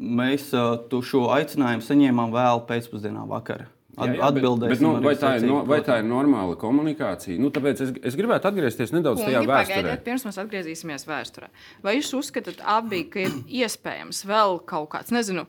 Mēs 0.00 0.48
uh, 0.56 0.78
tu 0.88 1.04
šo 1.04 1.26
aicinājumu 1.36 1.84
saņēmām 1.84 2.32
vēl 2.32 2.64
pēcpusdienā 2.68 3.28
vakarā. 3.28 3.68
At, 3.96 4.10
Jā, 4.10 4.16
jā, 4.20 4.28
bet- 4.36 4.44
bet, 4.68 4.80
nu, 4.84 4.90
vai, 5.00 5.14
tā 5.16 5.30
ir, 5.38 5.46
no, 5.48 5.62
vai 5.64 5.78
tā 5.80 5.94
ir 6.02 6.04
normāla 6.04 6.52
komunikācija? 6.60 7.38
Nu, 7.40 7.48
tāpēc 7.48 7.80
es, 7.80 7.92
es 8.10 8.16
gribētu 8.18 8.50
atgriezties 8.50 8.92
nedaudz 8.92 9.22
tajā 9.24 9.38
Kungi, 9.40 9.48
vēsturē. 9.48 9.76
pagaidiet, 9.80 10.02
pirms 10.04 10.26
mēs 10.28 10.38
atgriezīsimies 10.42 11.06
vēsturē. 11.08 11.48
Vai 11.82 11.94
jūs 11.96 12.12
uzskatāt, 12.18 12.60
abi, 12.60 13.04
ka 13.08 13.20
ir 13.24 13.38
iespējams 13.64 14.20
vēl 14.28 14.58
kaut 14.68 14.90
kāds, 14.92 15.14
nezinu, 15.16 15.46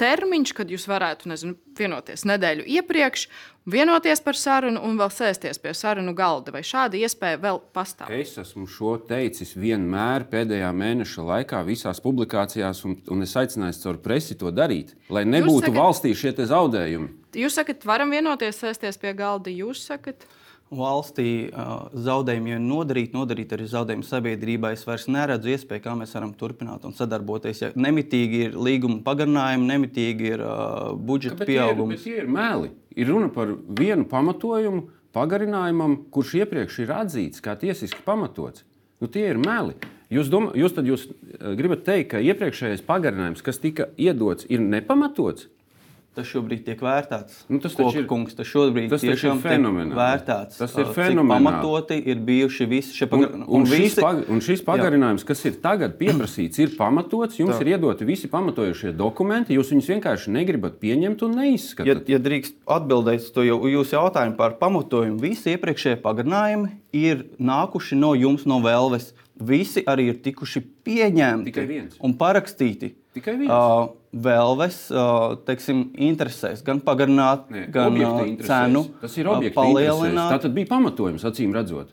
termiņš, 0.00 0.52
kad 0.56 0.70
jūs 0.72 0.86
varētu 0.90 1.30
nezinu, 1.32 1.56
vienoties 1.78 2.24
nedēļu 2.28 2.64
iepriekš, 2.76 3.26
vienoties 3.66 4.20
par 4.22 4.36
sarunu 4.38 4.82
un 4.86 4.98
vēl 5.00 5.10
sēsties 5.12 5.58
pie 5.62 5.72
sarunu 5.74 6.14
galda? 6.16 6.52
Vai 6.54 6.62
šāda 6.66 6.98
iespēja 7.00 7.40
vēl 7.42 7.60
pastāv? 7.76 8.12
Es 8.14 8.36
esmu 8.38 8.68
šo 8.70 8.96
teicis 9.08 9.54
vienmēr 9.58 10.26
pēdējā 10.30 10.70
mēneša 10.76 11.26
laikā, 11.30 11.62
visās 11.66 12.02
publikācijās, 12.04 12.84
un, 12.88 12.98
un 13.10 13.26
es 13.26 13.34
aicināju 13.36 13.80
caur 13.82 14.00
presi 14.04 14.36
to 14.38 14.52
darīt, 14.54 14.94
lai 15.08 15.24
nebūtu 15.28 15.68
sakat- 15.70 15.80
valstī 15.80 16.14
šie 16.16 16.34
zaudējumi. 16.46 17.08
Jūs 17.36 17.58
sakat, 17.58 17.84
varam 17.84 18.12
vienoties, 18.14 18.56
sēsties 18.62 18.96
pie 19.00 19.12
galda. 19.16 19.52
Jūs 19.52 19.82
sakat, 19.90 20.24
Valstī 20.74 21.46
zaudējumi 21.94 22.50
jau 22.50 22.56
ir 22.58 22.64
nodarīti, 22.64 23.14
nodarīti 23.14 23.54
arī 23.54 23.68
zaudējumi 23.70 24.06
sabiedrībai. 24.08 24.72
Es 24.74 24.82
vairs 24.86 25.06
neredzu 25.06 25.52
iespēju, 25.52 25.84
kā 25.84 25.94
mēs 25.94 26.14
varam 26.16 26.32
turpināt 26.34 26.82
un 26.88 26.96
sadarboties. 26.96 27.60
Ja 27.62 27.70
nemitīgi 27.78 28.40
ir 28.48 28.56
līguma 28.58 28.98
pagarinājumi, 29.06 29.68
nemitīgi 29.70 30.32
ir 30.32 30.42
uh, 30.42 30.90
budžeta 30.98 31.38
Bet 31.44 31.52
tie, 31.52 31.60
ir, 31.60 31.70
pieaugums. 31.70 32.02
tie 32.02 32.16
ir 32.24 32.26
meli. 32.26 32.72
Ir 32.98 33.12
runa 33.12 33.30
par 33.30 33.52
vienu 33.78 34.08
pamatojumu 34.10 34.88
pagarinājumam, 35.14 36.00
kurš 36.10 36.34
iepriekš 36.42 36.80
ir 36.82 36.96
atzīts 36.98 37.44
kā 37.44 37.54
tiesiski 37.60 38.02
pamatots. 38.04 38.66
Nu, 38.98 39.06
tie 39.12 39.28
ir 39.30 39.38
meli. 39.38 39.76
Jūs, 40.10 40.28
domā, 40.30 40.50
jūs, 40.58 40.74
jūs 40.86 41.06
gribat 41.58 41.86
teikt, 41.86 42.12
ka 42.12 42.22
iepriekšējais 42.22 42.82
pagarinājums, 42.86 43.42
kas 43.44 43.58
tika 43.62 43.88
iedots, 43.98 44.46
ir 44.50 44.62
nepamatots? 44.62 45.48
Tas 46.16 46.24
šobrīd 46.32 46.62
tiek 46.64 46.80
vērtēts. 46.80 47.42
Nu, 47.52 47.58
tas 47.60 47.74
Koka 47.76 47.98
ir- 48.00 48.06
kungs, 48.08 48.32
tas 48.34 48.46
šobrīd 48.48 48.88
tas 48.88 49.02
ir 49.04 49.10
tiešām 49.12 49.36
tiek 49.42 49.50
fenomenāli. 49.52 49.92
vērtēts. 49.98 50.56
Tas 50.62 50.72
ir 50.80 50.86
fenomenāli. 50.96 51.44
Pamatoti 51.44 51.98
ir 52.08 52.16
bijuši 52.24 52.66
visi 52.70 52.94
šie 52.96 53.04
Un, 53.04 53.10
pagarinājumi. 53.10 53.48
un, 53.58 53.66
šis, 53.66 53.94
pag, 54.00 54.22
un 54.32 54.40
šis 54.40 54.62
pagarinājums, 54.64 55.24
kas 55.28 55.44
ir 55.44 55.52
tagad 55.60 55.98
pieprasīts, 55.98 56.58
ir 56.58 56.72
pamatots. 56.78 57.36
Jums 57.36 57.58
Tā. 57.58 57.60
ir 57.60 57.76
iedoti 57.76 58.06
visi 58.08 58.28
pamatojošie 58.32 58.94
dokumenti. 58.96 59.52
Jūs 59.58 59.74
viņus 59.74 59.90
vienkārši 59.92 60.28
negribat 60.32 60.80
pieņemt 60.80 61.22
un 61.22 61.32
Ja, 61.36 61.42
neizskatīt. 61.42 62.08
ja 62.08 62.18
drīkst 62.18 62.54
atbildēt 62.66 63.20
uz 63.20 63.30
to 63.32 63.42
jau- 63.42 63.60
jūsu 63.68 63.92
jautājumu 64.00 64.36
par 64.38 64.56
pamatojumu, 64.56 65.20
visi 65.20 65.54
iepriekšējie 65.54 66.00
pagarinājumi 66.00 66.70
ir 66.94 67.26
nākuši 67.38 67.92
no 67.98 68.14
jums, 68.14 68.46
no 68.46 68.58
Vēlves. 68.60 69.12
Visi 69.38 69.82
arī 69.84 70.08
ir 70.08 70.14
tikuši 70.14 70.64
pieņemti 70.82 71.90
un 72.00 72.14
parakstīti. 72.14 72.94
Tikai 73.16 73.36
viens. 73.40 73.50
Uh, 73.52 73.94
Vēlves 74.16 74.76
uh, 74.92 75.34
teiksim, 75.48 75.86
interesēs 76.08 76.62
gan 76.64 76.78
pagarināt, 76.84 77.48
Nē, 77.52 77.66
gan 77.72 77.96
uh, 78.00 78.22
cenu 78.44 78.82
Tas 79.02 79.16
ir 79.20 79.28
uh, 79.28 79.36
objekti. 79.38 79.56
palielināt. 79.56 80.30
Tā 80.36 80.38
tad 80.46 80.54
bija 80.56 80.68
pamatojums, 80.70 81.24
acīm 81.28 81.52
redzot. 81.56 81.92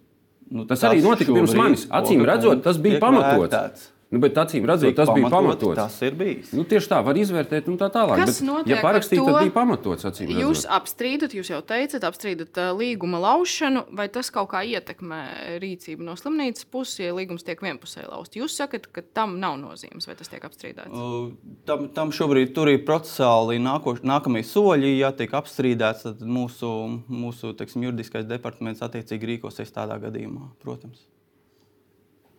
Nu, 0.53 0.67
Tas 0.69 0.83
arī 0.85 1.01
notika 1.03 1.33
pirms 1.33 1.55
manis. 1.57 1.87
Acīm 1.89 2.23
redzot, 2.27 2.61
tas 2.65 2.77
bija 2.83 2.99
pamatots. 3.01 3.49
vērtēts. 3.49 3.89
Nu, 4.13 4.19
bet 4.21 4.37
acīm 4.37 4.67
redzot, 4.69 4.93
tas 4.93 5.09
bija 5.09 5.29
pamatots. 5.33 5.73
Tas 5.79 5.95
ir 6.05 6.13
bijis. 6.19 6.51
Nu, 6.53 6.61
tieši 6.69 6.89
tā 6.91 6.99
var 7.01 7.17
izvērtēt, 7.17 7.65
un 7.71 7.79
tā 7.81 7.87
tālāk. 7.89 8.19
Kas 8.21 8.35
Bet, 8.37 8.45
notiek 8.45 8.69
ja 8.69 8.77
ar 8.77 8.83
parakstīja, 8.85 9.23
to? 9.23 9.31
tad 9.31 9.39
bija 9.47 9.53
pamatots. 9.55 10.05
acīm 10.05 10.29
jūs 10.29 10.59
redzot. 10.61 10.69
apstrīdat, 10.77 11.33
jūs 11.33 11.49
jau 11.49 11.61
teicat, 11.65 12.05
apstrīdat 12.05 12.59
uh, 12.61 12.67
līguma 12.77 13.17
laušanu, 13.23 13.87
vai 13.97 14.05
tas 14.13 14.29
kaut 14.35 14.51
kā 14.51 14.61
ietekmē 14.69 15.21
rīcību 15.63 16.05
no 16.05 16.13
slimnīcas 16.19 16.67
puses, 16.69 16.99
ja 17.01 17.15
līgums 17.17 17.47
tiek 17.47 17.63
vienpusēji 17.65 18.11
lausts. 18.11 18.37
Jūs 18.37 18.59
sakat, 18.61 18.85
ka 18.93 19.01
tam 19.17 19.39
nav 19.41 19.57
nozīmes, 19.63 20.05
vai 20.05 20.13
tas 20.19 20.29
tiek 20.29 20.45
apstrīdēts? 20.45 20.93
Uh, 20.93 21.33
Tam, 21.65 21.87
tam 21.95 22.11
šobrīd 22.13 22.51
tur 22.53 22.67
ir 22.69 22.81
procesāli 22.85 23.57
nākoš, 23.63 24.03
nākamie 24.05 24.43
soļi. 24.45 24.93
Ja 24.99 25.09
tiek 25.15 25.31
apstrīdēts, 25.33 26.05
tad 26.05 26.21
mūsu, 26.27 26.69
mūsu 27.09 27.53
teiksim, 27.57 27.85
juridiskais 27.87 28.27
departaments 28.29 28.83
attiecīgi 28.85 29.33
rīkosies 29.33 29.73
tādā 29.73 29.97
gadījumā. 30.03 30.51
Protams. 30.61 31.07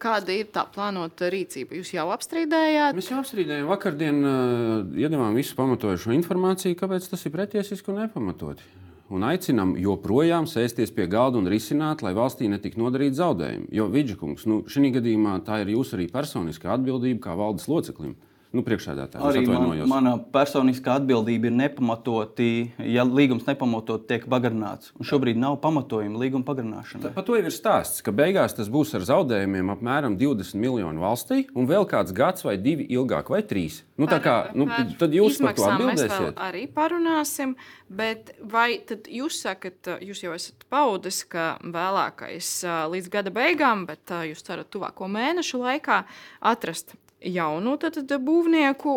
Kāda 0.02 0.34
ir 0.34 0.48
tā 0.52 0.64
plānota 0.68 1.28
rīcība? 1.32 1.76
Jūs 1.78 1.92
jau 1.94 2.08
apstrīdējāt? 2.12 2.96
Mēs 2.98 3.10
jau 3.12 3.20
apstrīdējām, 3.22 3.68
vakardien 3.70 4.16
uh, 4.26 4.96
iedavām 4.98 5.36
visu 5.38 5.54
pamatojošo 5.58 6.12
informāciju, 6.16 6.76
kāpēc 6.80 7.06
tas 7.12 7.22
ir 7.24 7.34
pretiesiski 7.34 7.92
un 7.92 8.02
nepamatoti. 8.02 8.66
Un 9.14 9.24
aicinām 9.28 9.74
joprojām 9.78 10.48
sēsties 10.48 10.90
pie 10.96 11.06
galda 11.12 11.38
un 11.38 11.48
risināt, 11.52 12.02
lai 12.02 12.14
valstī 12.16 12.48
netiktu 12.50 12.80
nodarīti 12.80 13.18
zaudējumi. 13.20 13.68
Jo 13.76 13.86
Vidžakungs, 13.92 14.46
nu, 14.50 14.62
šī 14.66 14.94
gadījumā 14.96 15.36
tā 15.46 15.60
ir 15.62 15.74
jūsu 15.76 15.98
arī 15.98 16.08
personiskā 16.12 16.72
atbildība 16.74 17.28
kā 17.28 17.36
valdes 17.38 17.68
loceklim. 17.70 18.16
Nu, 18.54 18.62
priekšsēdētājs 18.62 19.24
Arī 19.26 19.40
man, 19.48 19.80
mana 19.90 20.12
personiskā 20.34 20.94
atbildība 21.00 21.48
ir 21.50 21.54
nepamatoti, 21.58 22.48
ja 22.94 23.02
līgums 23.06 23.48
nepamatot 23.48 24.06
tiek 24.06 24.28
pagarināts. 24.30 24.92
Un 24.94 25.08
šobrīd 25.08 25.40
nav 25.40 25.56
pamatojuma 25.64 26.20
līguma 26.22 26.46
pagarināšanai. 26.46 27.10
Par 27.16 27.26
to 27.26 27.34
jau 27.38 27.42
ir 27.48 27.54
stāsts, 27.54 28.04
ka 28.04 28.14
beigās 28.14 28.54
tas 28.54 28.70
būs 28.70 28.94
ar 28.94 29.06
zaudējumiem 29.08 29.74
apmēram 29.74 30.18
20 30.20 30.54
miljonu 30.62 31.02
valstī, 31.02 31.42
un 31.54 31.66
vēl 31.70 31.88
kāds 31.90 32.14
gads 32.14 32.46
vai 32.46 32.54
divi 32.62 32.86
ilgāk, 32.94 33.32
vai 33.34 33.42
trīs. 33.42 33.82
Nu, 33.98 34.06
tā 34.10 34.20
kā, 34.22 34.36
nu, 34.54 34.68
Par- 34.70 34.94
tad 35.02 35.14
jūs 35.14 35.38
par 35.42 35.54
to 35.54 35.66
Mēs 35.66 35.74
atbildēsiet. 35.74 36.14
vēl 36.14 36.34
arī 36.46 36.64
parunāsim, 36.70 37.54
bet 37.90 38.34
vai 38.40 38.78
tad 38.86 39.10
jūs 39.10 39.42
sakat, 39.44 39.96
jūs 40.02 40.22
jau 40.24 40.34
esat 40.34 40.66
paudis, 40.70 41.24
ka 41.26 41.56
vēlākais 41.62 42.50
līdz 42.94 43.10
gada 43.10 43.34
beigām, 43.34 43.86
bet 43.90 44.14
jūs 44.30 44.46
cerat 44.46 44.70
tuvāko 44.70 45.10
mēnešu 45.10 45.62
laikā 45.62 46.04
atrast 46.42 46.94
jaunu 47.24 47.76
tad, 47.80 47.96
tad, 48.00 48.12
būvnieku, 48.24 48.94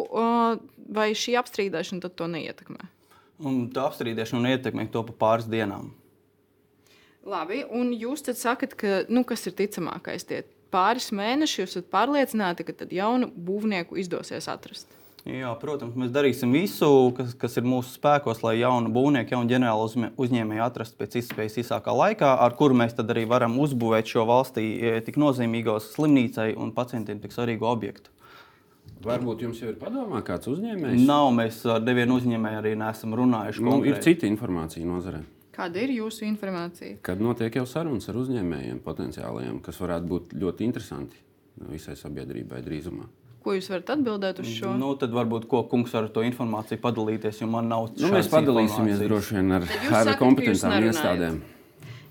vai 0.93 1.07
šī 1.17 1.37
apstrīdēšana 1.41 2.11
to 2.11 2.27
neietekmē? 2.31 2.89
Un 3.47 3.67
tā 3.73 3.85
apstrīdēšana 3.87 4.55
ietekmē 4.55 4.87
to 4.91 5.03
pa 5.07 5.15
pāris 5.25 5.49
dienām. 5.49 5.91
Labi, 7.27 7.63
un 7.75 7.91
jūs 7.91 8.23
tad 8.23 8.39
sakat, 8.39 8.73
ka 8.79 9.01
nu, 9.11 9.25
kas 9.27 9.43
ir 9.49 9.57
ticamākais? 9.57 10.23
Tie 10.25 10.45
pāris 10.71 11.11
mēneši 11.15 11.61
jūs 11.61 11.75
esat 11.75 11.89
pārliecināti, 11.91 12.65
ka 12.67 12.75
tad 12.83 12.93
jaunu 12.95 13.29
būvnieku 13.31 13.99
izdosies 13.99 14.47
atrast. 14.51 14.87
Jā, 15.27 15.49
protams, 15.59 15.97
mēs 15.99 16.11
darīsim 16.15 16.53
visu, 16.55 16.87
kas, 17.17 17.33
kas 17.35 17.57
ir 17.59 17.65
mūsu 17.67 17.97
spēkos, 17.97 18.39
lai 18.45 18.61
jaunu 18.61 18.87
būvnieku, 18.95 19.33
jaunu 19.35 19.51
ģenerālu 19.51 20.11
uzņēmēju 20.23 20.63
atrastu 20.63 20.95
pēc 21.01 21.17
iespējas 21.19 21.57
īsākā 21.65 21.91
laikā, 21.91 22.29
ar 22.45 22.55
kuru 22.55 22.77
mēs 22.79 22.95
arī 23.03 23.25
varam 23.27 23.57
uzbūvēt 23.59 24.07
šo 24.07 24.23
valstī 24.29 24.67
eh, 24.79 25.01
tik 25.03 25.19
nozīmīgo 25.19 25.81
slimnīcai 25.83 26.53
un 26.55 26.71
pacientiem 26.71 27.19
tik 27.19 27.35
svarīgu 27.35 27.67
objektu. 27.67 28.13
Varbūt 29.07 29.43
jums 29.45 29.61
jau 29.63 29.71
ir 29.71 29.77
padomā 29.79 30.21
kāds 30.27 30.49
uzņēmējs? 30.51 31.05
Nav, 31.07 31.29
mēs 31.35 31.61
ar 31.71 31.83
nevienu 31.85 32.17
uzņēmēju 32.19 32.61
arī 32.61 32.73
neesam 32.79 33.15
runājuši. 33.17 33.63
Nu, 33.63 33.77
ir 33.81 33.95
konkrēti. 33.97 34.13
cita 34.13 34.29
informācija 34.29 34.87
nozarē. 34.87 35.23
Kāda 35.57 35.81
ir 35.81 35.95
jūsu 35.95 36.27
informācija? 36.27 36.99
Kad 37.05 37.21
notiek 37.23 37.55
jau 37.57 37.63
sarunas 37.65 38.05
ar 38.11 38.19
uzņēmējiem 38.21 38.81
potenciālajiem, 38.85 39.61
kas 39.65 39.79
varētu 39.81 40.11
būt 40.11 40.35
ļoti 40.37 40.67
interesanti 40.67 41.17
visai 41.71 41.95
sabiedrībai 41.97 42.61
drīzumā. 42.65 43.07
Ko 43.41 43.55
jūs 43.55 43.69
varat 43.71 43.93
atbildēt 43.95 44.41
uz 44.43 44.49
šo? 44.51 44.73
Nu, 44.77 44.91
tad 44.99 45.13
varbūt 45.15 45.47
ko 45.49 45.63
kungs 45.71 45.93
var 45.95 46.09
ar 46.09 46.13
to 46.13 46.21
informāciju 46.27 46.81
padalīties, 46.83 47.41
jo 47.41 47.47
man 47.49 47.69
nav 47.71 47.87
Nu, 47.95 48.11
mēs 48.11 48.27
padalīsimies 48.29 48.99
droši 49.05 49.37
vien 49.39 49.55
ar, 49.57 49.65
ar 50.01 50.11
kompetentām 50.19 50.75
nerunājat? 50.75 51.39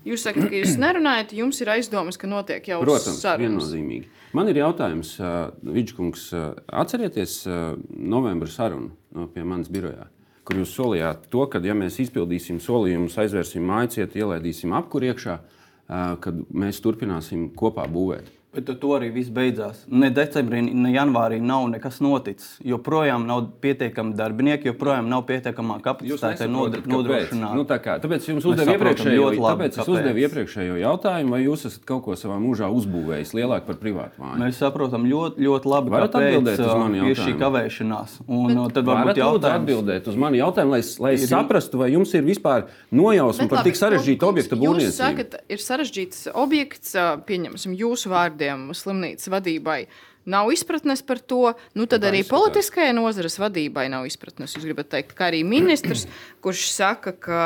Jūs 0.07 0.23
sakat, 0.23 0.47
ka 0.47 0.55
jūs 0.61 0.77
nerunājat, 0.79 1.33
jums 1.35 1.59
ir 1.63 1.71
aizdomas, 1.73 2.17
ka 2.19 2.29
notiek 2.31 2.67
jau 2.69 2.79
Protams, 2.83 3.19
sarunas. 3.19 3.43
viennozīmīgi. 3.43 4.07
Man 4.37 4.47
ir 4.51 4.61
jautājums, 4.61 5.15
uh, 5.19 5.49
Vidžkungs, 5.63 6.27
uh, 6.35 6.53
atcerieties 6.83 7.41
uh, 7.49 7.73
novembra 7.89 8.47
sarunu 8.51 8.93
no 9.15 9.27
pie 9.33 9.43
manas 9.47 9.71
birojā, 9.73 10.07
kur 10.47 10.61
jūs 10.61 10.75
solījāt 10.77 11.27
to, 11.33 11.43
ka, 11.51 11.59
ja 11.63 11.75
mēs 11.75 11.99
izpildīsim 12.05 12.61
solījumus, 12.63 13.17
aizvērsim 13.19 13.65
māju 13.67 13.97
cietu, 13.97 14.21
ielaidīsim 14.23 14.75
apkur 14.79 15.07
iekšā, 15.09 15.37
uh, 15.41 16.15
kad 16.23 16.39
mēs 16.55 16.79
turpināsim 16.83 17.49
kopā 17.57 17.87
būvēt. 17.91 18.31
Bet 18.57 18.71
to 18.81 18.89
arī 18.97 19.11
viss 19.13 19.29
beidzās. 19.29 19.83
Ne 19.87 20.09
decembrī, 20.09 20.63
ne 20.73 20.89
janvārī 20.89 21.37
nav 21.39 21.67
nekas 21.69 21.99
noticis. 22.01 22.55
Joprojām 22.65 23.27
nav 23.29 23.43
pietiekami 23.61 24.15
darbinieki, 24.17 24.71
joprojām 24.71 25.05
nav 25.11 25.27
pietiekamā 25.27 25.75
kapacitāte 25.85 26.47
nod- 26.49 26.79
nodrošināt. 26.89 27.53
Nu, 27.53 27.65
tā 27.69 27.77
kā, 27.77 27.99
tāpēc 28.01 28.25
jums 28.31 28.47
uzdevu 28.49 28.73
iepriekšējo, 28.73 29.19
ļoti 29.27 29.43
labi, 29.43 29.67
tāpēc 29.69 29.91
uzdevu 29.93 30.23
iepriekšējo 30.25 30.79
jautājumu, 30.81 31.29
vai 31.35 31.41
jūs 31.45 31.65
esat 31.69 31.85
kaut 31.85 32.01
ko 32.07 32.17
savā 32.17 32.39
mūžā 32.41 32.65
uzbūvējis 32.73 33.35
lielāk 33.37 33.67
par 33.69 33.77
privātu 33.77 34.17
māju. 34.25 34.39
Mēs 34.41 34.57
saprotam 34.63 35.05
ļoti, 35.05 35.37
ļoti 35.45 35.71
labi, 35.75 35.93
Varat 35.93 36.17
kāpēc 36.17 36.49
uz 36.57 36.59
uh, 36.65 36.73
manu 36.81 36.95
ir 36.97 37.13
šī 37.13 37.35
jautājumu? 37.35 37.39
kavēšanās. 37.45 38.17
Un, 38.27 38.47
Bet- 38.47 38.57
uh, 38.57 38.67
tad 38.79 38.89
varbūt 38.89 39.21
jautājums. 39.21 39.61
atbildēt 39.61 40.07
uz 40.09 40.15
manu 40.25 40.41
jautājumu, 40.41 40.71
lai, 40.73 40.81
lai 41.05 41.13
Ir- 41.13 41.27
saprastu, 41.29 41.77
vai 41.77 41.91
jums 41.93 42.13
ir 42.17 42.23
vispār 42.23 42.65
nojausma 42.91 43.47
par 43.53 43.63
tik 43.63 43.75
sarežģītu 43.77 44.17
kungs, 44.17 44.33
objektu 44.33 44.55
Jūs 44.57 44.65
būvniecību. 44.65 44.97
sakat, 44.97 45.35
ir 45.47 45.57
sarežģīts 45.61 46.25
objekts, 46.33 46.95
ā, 46.97 47.21
pieņemsim, 47.21 47.77
jūsu 47.77 48.07
vārdiem, 48.09 48.46
slimnīcas 48.77 49.29
vadībai. 49.33 49.81
Nav 50.27 50.49
izpratnes 50.51 50.99
par 51.07 51.21
to, 51.23 51.53
nu 51.79 51.85
tad 51.87 52.03
Tā 52.03 52.09
arī 52.11 52.19
politiskajai 52.27 52.91
nozares 52.97 53.37
vadībai 53.39 53.85
nav 53.89 54.03
izpratnes. 54.09 54.51
Jūs 54.57 54.65
gribat 54.67 54.89
teikt, 54.91 55.13
ka 55.15 55.29
arī 55.29 55.39
ministrs, 55.47 56.03
kurš 56.43 56.65
saka, 56.75 57.13
ka 57.15 57.37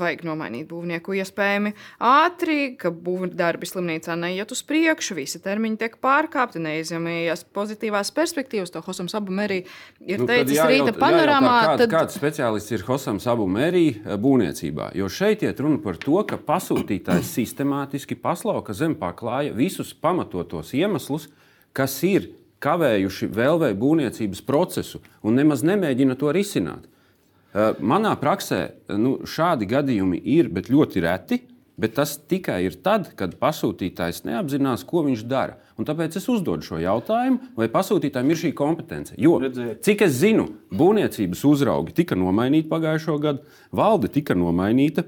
vajag 0.00 0.22
nomainīt 0.24 0.64
būvnieku 0.70 1.12
iespējami 1.20 1.74
ātri, 2.00 2.56
ka 2.80 2.88
būvdarbi 2.88 3.68
slimnīcā 3.68 4.16
neiet 4.16 4.54
uz 4.56 4.62
priekšu, 4.64 5.18
visi 5.20 5.42
termiņi 5.44 5.76
tiek 5.84 5.98
pārkāpti, 6.02 6.62
neizjamējas 6.64 7.44
pozitīvās 7.52 8.12
perspektīvas. 8.16 8.72
To 8.72 8.80
Hosams 8.86 9.12
Abam 9.20 9.42
arī 9.44 9.60
ir 10.00 10.22
Nu, 10.24 10.30
teicis 10.30 10.56
jājautā- 10.56 10.72
rīta 10.72 10.96
panorāmā. 10.96 11.52
jājautā, 11.52 11.76
Kād, 11.76 11.84
Tad... 11.84 11.92
Kāds 11.98 12.16
speciālists 12.18 12.72
ir 12.72 12.86
Hosams 12.88 13.28
abu 13.28 13.44
mērī 13.46 13.84
būvniecībā? 14.24 14.92
Jo 14.96 15.10
šeit 15.12 15.44
iet 15.44 15.60
runa 15.60 15.78
par 15.84 16.00
to, 16.00 16.16
ka 16.24 16.40
pasūtītājs 16.40 17.28
sistemātiski 17.36 18.16
paslauka 18.16 18.72
zem 18.72 18.96
paklāja 18.96 19.52
visus 19.52 19.92
pamatotos 19.92 20.72
iemeslus, 20.74 21.28
kas 21.76 21.98
ir 22.06 22.30
kavējuši 22.62 23.28
vēlvēju 23.34 23.78
būvniecības 23.78 24.42
procesu 24.46 25.02
un 25.22 25.38
nemaz 25.38 25.64
nemēģina 25.66 26.18
to 26.20 26.32
risināt. 26.34 26.84
Uh, 26.84 27.74
Manā 27.84 28.14
praksē 28.16 28.62
nu, 28.96 29.18
šādi 29.28 29.68
gadījumi 29.68 30.20
ir, 30.36 30.48
bet 30.52 30.70
ļoti 30.72 31.02
reti. 31.04 31.42
Bet 31.82 31.94
tas 31.96 32.12
tikai 32.28 32.58
ir 32.66 32.74
tad, 32.84 33.08
kad 33.16 33.32
pasūtītājs 33.40 34.22
neapzinās, 34.28 34.84
ko 34.86 35.00
viņš 35.06 35.22
dara. 35.26 35.56
Un 35.80 35.86
tāpēc 35.88 36.18
es 36.20 36.28
uzdodu 36.28 36.66
šo 36.66 36.78
jautājumu, 36.82 37.54
vai 37.56 37.70
pasūtītājiem 37.72 38.30
ir 38.30 38.40
šī 38.42 38.50
kompetence. 38.54 39.16
Jo, 39.18 39.38
cik 39.82 40.04
es 40.04 40.18
zinu, 40.20 40.50
būvniecības 40.68 41.44
uzraugi 41.48 41.96
tika 41.96 42.18
nomainīti 42.18 42.68
pagājušo 42.70 43.16
gadu, 43.24 43.46
valde 43.72 44.12
tika 44.12 44.36
nomainīta, 44.36 45.06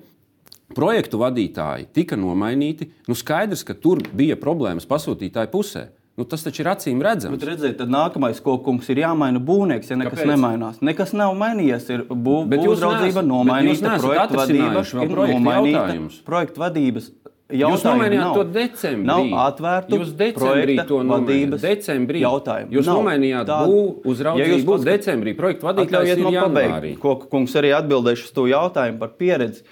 projektu 0.75 1.21
vadītāji 1.21 1.91
tika 1.95 2.17
nomainīti. 2.19 2.89
Nu, 3.11 3.15
skaidrs, 3.19 3.63
ka 3.69 3.77
tur 3.77 4.01
bija 4.17 4.41
problēmas 4.41 4.89
pasūtītāju 4.89 5.53
pusē. 5.53 5.85
Nu, 6.17 6.23
tas 6.25 6.45
taču 6.47 6.63
ir 6.63 6.69
acīm 6.71 7.01
redzams. 7.03 7.35
Bet 7.35 7.49
redziet, 7.49 7.77
tad 7.81 7.89
nākamais, 7.91 8.39
ko 8.43 8.55
kungs 8.63 8.87
ir 8.93 9.01
jāmaina 9.03 9.41
būvnieks, 9.43 9.89
ja 9.91 9.97
nekas 9.99 10.21
Kāpēc? 10.21 10.31
nemainās. 10.31 10.77
Nekas 10.81 11.11
nav 11.13 11.35
mainījies. 11.35 11.89
Ir 11.91 12.05
bū, 12.07 12.37
Bet 12.49 12.61
jūs 12.63 12.79
būvniecība 12.85 13.25
nomainīta, 13.27 13.97
projekta 13.99 14.39
vadība 14.45 14.85
ir 15.03 15.17
nomainīta. 15.35 16.23
Projekta 16.25 16.61
vadības 16.69 17.11
Jūs 17.55 17.83
nomainījāt 17.85 18.23
nav. 18.25 18.35
to 18.39 18.45
decembrī. 18.55 19.05
Nav 19.05 19.35
atvērtu 19.53 19.99
Jūs 20.01 20.13
decembrī 20.17 20.77
to 20.89 21.03
nomainījāt. 21.03 21.27
vadības 21.27 21.61
Decembrī. 21.67 22.23
jautājumu. 22.25 22.71
Jūs 22.73 22.87
Nav. 22.87 22.97
nomainījāt 23.03 23.51
būvu 23.53 23.83
uzraudzību 24.15 24.39
Ja 24.39 24.47
jūs 24.55 24.65
paskat- 24.65 24.89
decembrī. 24.95 25.37
Projekta 25.37 25.67
vadītājs 25.69 26.09
ir 26.17 26.23
man 26.25 26.33
janvārī. 26.33 26.71
pabeigt, 26.73 27.01
ko 27.01 27.17
kungs 27.31 27.55
arī 27.55 27.71
atbildēšu 27.77 28.25
uz 28.25 28.31
to 28.33 28.47
jautājumu 28.49 28.99
par 28.99 29.09
pieredzi. 29.19 29.63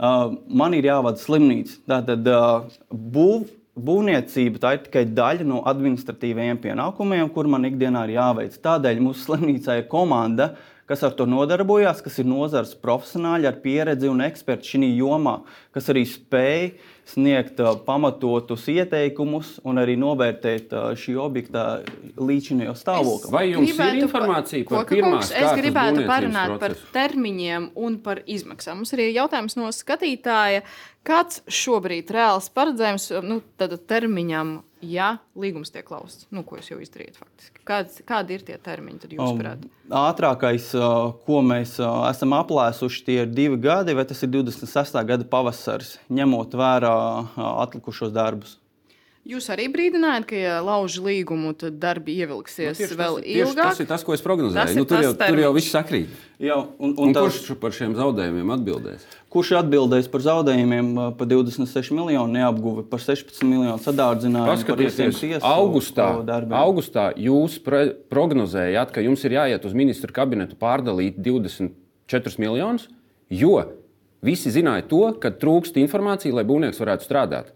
Uh, 0.00 0.36
man 0.48 0.72
ir 0.74 0.84
jāvada 0.84 1.18
slimnīca. 1.18 1.76
Tātad 1.86 2.26
uh, 2.26 2.64
būv, 2.94 3.48
būvniecība 3.84 4.62
tā 4.62 4.74
ir 4.76 4.82
tikai 4.86 5.04
daļa 5.14 5.46
no 5.48 5.62
administratīvajiem 5.70 6.60
pienākumiem, 6.64 7.30
kur 7.34 7.48
man 7.50 7.66
ikdienā 7.68 8.06
ir 8.08 8.16
jāveic. 8.16 8.58
Tādēļ 8.64 9.02
mūsu 9.04 9.26
slimnīcā 9.28 9.78
ir 9.80 9.88
komanda, 9.90 10.52
kas 10.88 11.02
ar 11.04 11.14
to 11.16 11.26
nodarbojās, 11.28 12.00
kas 12.04 12.18
ir 12.22 12.28
nozares 12.28 12.74
profesionāļi 12.80 13.48
ar 13.50 13.58
pieredzi 13.64 14.08
un 14.10 14.22
eksperti 14.24 14.74
šajā 14.74 14.92
jomā, 14.98 15.34
kas 15.74 15.90
arī 15.92 16.04
spēj 16.08 16.70
sniegt 17.08 17.60
uh, 17.64 17.74
pamatotus 17.86 18.66
ieteikumus 18.68 19.54
un 19.68 19.80
arī 19.80 19.96
novērtēt 20.00 20.74
uh, 20.76 20.90
šī 20.98 21.16
objekta 21.20 21.64
līdzinējo 22.20 22.74
stāvokli. 22.76 23.32
Vai 23.32 23.44
jums 23.50 23.70
gribētu 23.70 23.96
ir 23.96 24.06
informācija 24.06 24.68
par 24.68 24.82
Koka 24.82 24.96
pirmās 24.96 25.30
kungs, 25.30 25.34
Es 25.38 25.60
gribētu 25.62 26.04
parunāt 26.08 26.54
par 26.60 26.76
procesu? 26.76 26.92
termiņiem 26.96 27.70
un 27.86 27.98
par 28.04 28.22
izmaksām. 28.26 28.82
Mums 28.82 28.92
arī 28.96 29.08
ir 29.08 29.20
jautājums 29.22 29.56
no 29.56 29.72
skatītāja, 29.72 30.64
kāds 31.08 31.40
šobrīd 31.48 32.12
reāls 32.12 32.50
paredzējums 32.52 33.10
nu, 33.24 33.40
termiņam, 33.88 34.58
ja 34.84 35.08
līgums 35.38 35.72
tiek 35.74 35.88
lausts? 35.90 36.26
Nu, 36.34 36.44
ko 36.46 36.58
jūs 36.58 36.70
jau 36.72 36.78
izdarījat 36.82 37.18
faktiski? 37.20 37.62
Kāds, 37.68 37.98
kādi 38.08 38.38
ir 38.38 38.44
tie 38.46 38.58
termiņi, 38.62 39.00
tad 39.02 39.16
jūs 39.16 39.24
Um, 39.24 39.40
varētu? 39.40 39.70
Ātrākais, 40.02 40.70
uh, 40.78 41.10
ko 41.26 41.40
mēs 41.44 41.78
uh, 41.82 42.04
esam 42.10 42.36
aplēsuši, 42.38 43.04
tie 43.06 43.18
ir 43.24 43.32
divi 43.32 43.58
gadi, 43.62 43.96
vai 43.96 44.06
tas 44.08 44.22
ir 44.22 44.32
26. 44.34 44.98
gada 45.08 45.26
pavasaris, 45.28 45.96
ņemot 46.12 46.56
vērā 46.58 46.94
uh, 46.94 47.44
atlikušos 47.64 48.14
darbus. 48.14 48.58
Jūs 49.28 49.44
arī 49.52 49.66
brīdinājāt, 49.68 50.24
ka, 50.24 50.36
ja 50.40 50.54
lauž 50.64 50.94
līgumu, 51.04 51.50
tad 51.60 51.74
darbi 51.82 52.14
ievilksies 52.22 52.78
Tieši 52.78 52.96
vēl 52.96 53.18
tas, 53.20 53.26
ilgāk. 53.28 53.58
tas 53.74 53.80
ir 53.82 53.88
tas, 53.90 54.04
ko 54.06 54.14
es 54.16 54.22
prognozēju. 54.24 54.76
Nu, 54.78 54.86
tur, 54.88 55.02
jau, 55.04 55.10
tur 55.12 55.20
jau 55.20 55.50
termiņš. 55.50 55.56
viss 55.58 55.74
sakrīt. 55.74 56.14
Jā, 56.40 56.56
un, 56.78 56.94
Un 56.96 57.10
un 57.10 57.12
tas, 57.12 57.36
kurš 57.36 57.58
par 57.60 57.74
šiem 57.76 57.92
zaudējumiem 57.98 58.52
atbildēs? 58.56 59.04
kurš 59.28 59.50
atbildēs 59.58 60.08
par 60.08 60.24
zaudējumiem 60.24 60.88
par 61.18 61.28
26 61.28 61.92
miljonu 61.92 62.32
neapguvi, 62.38 62.86
par 62.88 63.02
16 63.04 63.44
miljonu 63.44 63.76
sadārdzinājumu? 63.84 64.48
par 64.48 64.80
Paskatieties, 64.80 65.44
augustā, 65.44 66.08
augustā 66.62 67.10
jūs 67.20 67.58
prognozējāt, 68.08 68.94
ka 68.96 69.04
jums 69.04 69.26
ir 69.28 69.36
jāiet 69.36 69.68
uz 69.68 69.76
ministru 69.76 70.14
kabinetu 70.16 70.56
pārdalīt 70.56 71.20
24 71.20 72.40
miljonus, 72.40 72.88
jo 73.28 73.58
visi 74.24 74.48
zināja 74.56 74.88
to, 74.88 75.04
ka 75.20 75.36
trūkst 75.36 75.76
informācija, 75.84 76.32
lai 76.32 76.48
būvnieks 76.48 76.80
varētu 76.80 77.04
strādāt. 77.04 77.52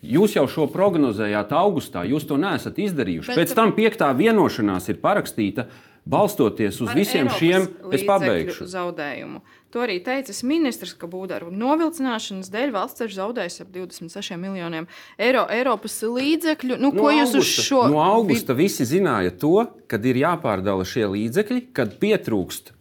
Jūs 0.00 0.32
jau 0.38 0.46
šo 0.48 0.64
prognozējāt 0.72 1.50
augustā, 1.52 2.06
jūs 2.08 2.24
to 2.28 2.38
neesat 2.40 2.78
izdarījuši. 2.80 3.34
Bet-. 3.34 3.40
Pēc 3.42 3.56
tam 3.58 3.74
piektā 3.76 4.08
vienošanās 4.16 4.88
ir 4.88 5.00
parakstīta, 5.02 5.66
balstoties 6.08 6.80
uz 6.80 6.94
visiem 6.96 7.28
Eiropas 7.28 7.40
šiem. 7.42 7.66
Es 7.92 8.06
pabeigšu. 8.08 8.68
Zaudējumu. 8.70 9.42
To 9.70 9.84
arī 9.84 10.00
teica 10.02 10.34
ministrs, 10.50 10.96
ka 10.98 11.06
būvdarbu 11.06 11.52
novilcināšanas 11.54 12.50
dēļ 12.50 12.72
valsts 12.74 12.98
ceļš 12.98 13.12
zaudēs 13.20 13.60
ap 13.62 13.68
26 13.70 14.34
miljoniem 14.42 14.88
eiro 15.14 15.44
Eiropas 15.46 15.94
līdzekļu. 16.02 16.78
Nu, 16.80 16.90
ko 16.96 17.12
jūs 17.14 17.36
uz 17.38 17.52
šo 17.68 17.84
no 17.92 18.00
augusta 18.02 18.56
visi 18.58 18.86
zināja 18.88 19.30
to, 19.38 19.68
kad 19.90 20.02
ir 20.10 20.18
jāpārdala 20.24 20.86
šie 20.86 21.06
līdzekļi, 21.12 21.60
kad 21.76 21.94
pietrūkst 22.02 22.74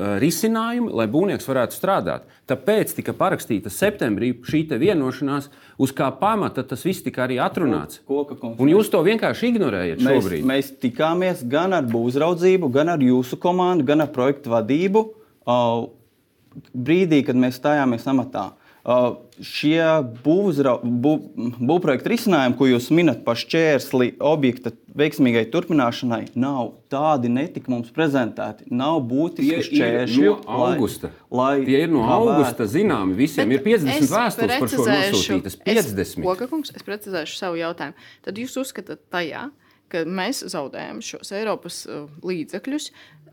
risinājumi, 0.00 0.88
lai 0.96 1.06
būvnieks 1.12 1.44
varētu 1.44 1.76
strādāt. 1.76 2.24
Tāpēc 2.48 2.96
tika 2.96 3.12
parakstīta 3.16 3.68
septembrī 3.68 4.32
šī 4.40 4.64
vienošanās, 4.80 5.50
uz 5.76 5.92
kā 5.96 6.08
pamata 6.16 6.64
tas 6.64 6.88
viss 6.88 7.04
tika 7.04 7.26
arī 7.26 7.36
atrunāts. 7.42 8.00
Un 8.08 8.72
jūs 8.72 8.88
to 8.88 9.04
vienkārši 9.04 9.52
ignorējat 9.52 10.00
Mēs, 10.00 10.24
šobrīd. 10.24 10.48
mēs 10.48 10.72
tikāmies 10.80 11.44
gan 11.44 11.76
ar 11.76 11.84
būvniecību, 11.84 12.72
gan 12.72 12.96
ar 12.96 13.04
jūsu 13.04 13.36
komandu, 13.40 13.84
gan 13.92 14.08
ar 14.08 14.12
projektu 14.14 14.56
vadību. 14.56 15.08
Uh, 15.44 15.90
brīdī, 16.74 17.22
kad 17.26 17.38
mēs 17.38 17.60
stājāmies 17.60 18.06
amatā, 18.10 18.50
šie 19.40 19.82
būvprojekta 20.24 22.10
risinājumi, 22.10 22.56
ko 22.56 22.68
jūs 22.70 22.88
minat 22.96 23.20
par 23.26 23.36
šķērsli 23.40 24.14
objekta 24.24 24.72
veiksmīgai 24.96 25.44
turpināšanai, 25.52 26.22
nav 26.40 26.72
tādi, 26.92 27.30
netika 27.32 27.70
mums 27.70 27.92
prezentēti. 27.94 28.66
Nav 28.74 29.02
būtiski 29.10 29.60
šķēršļi. 29.68 30.24
no 30.24 30.40
augusta. 30.64 31.12
lai, 31.30 31.60
Tie 31.68 31.84
ir 31.84 31.92
no 31.92 32.02
kavētu. 32.08 32.32
augusta 32.34 32.66
zināmi. 32.72 33.14
Visiem 33.20 33.52
ir 33.52 33.62
50 33.62 34.10
vēstules 34.10 34.58
par 34.58 34.68
šo 34.72 34.88
nosūtītas. 34.88 35.58
50. 35.68 36.24
Kokakungs, 36.26 36.72
es 36.74 36.82
precizēšu 36.86 37.36
savu 37.38 37.60
jautājumu. 37.60 37.94
Tad 38.26 38.40
jūs 38.42 38.56
uzskatāt 38.64 39.04
tajā, 39.12 39.50
ka 39.90 40.04
mēs 40.08 40.42
zaudējam 40.52 41.00
šos 41.04 41.32
Eiropas 41.36 41.82
uh, 41.90 42.06
līdzekļus, 42.26 42.90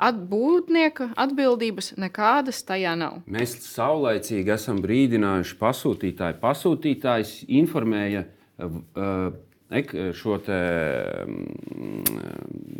atbūtnieka 0.07 1.11
atbildības 1.17 1.93
nekādas 2.01 2.61
tajā 2.67 2.93
nav. 2.99 3.21
Mēs 3.29 3.55
saulaicīgi 3.65 4.53
esam 4.53 4.81
brīdinājuši 4.83 5.57
pasūtītāju. 5.61 6.39
Pasūtītājs 6.43 7.33
informēja 7.61 8.25
uh, 8.61 9.31
ek- 9.73 9.95
šo 10.17 10.37
mm, 10.37 12.05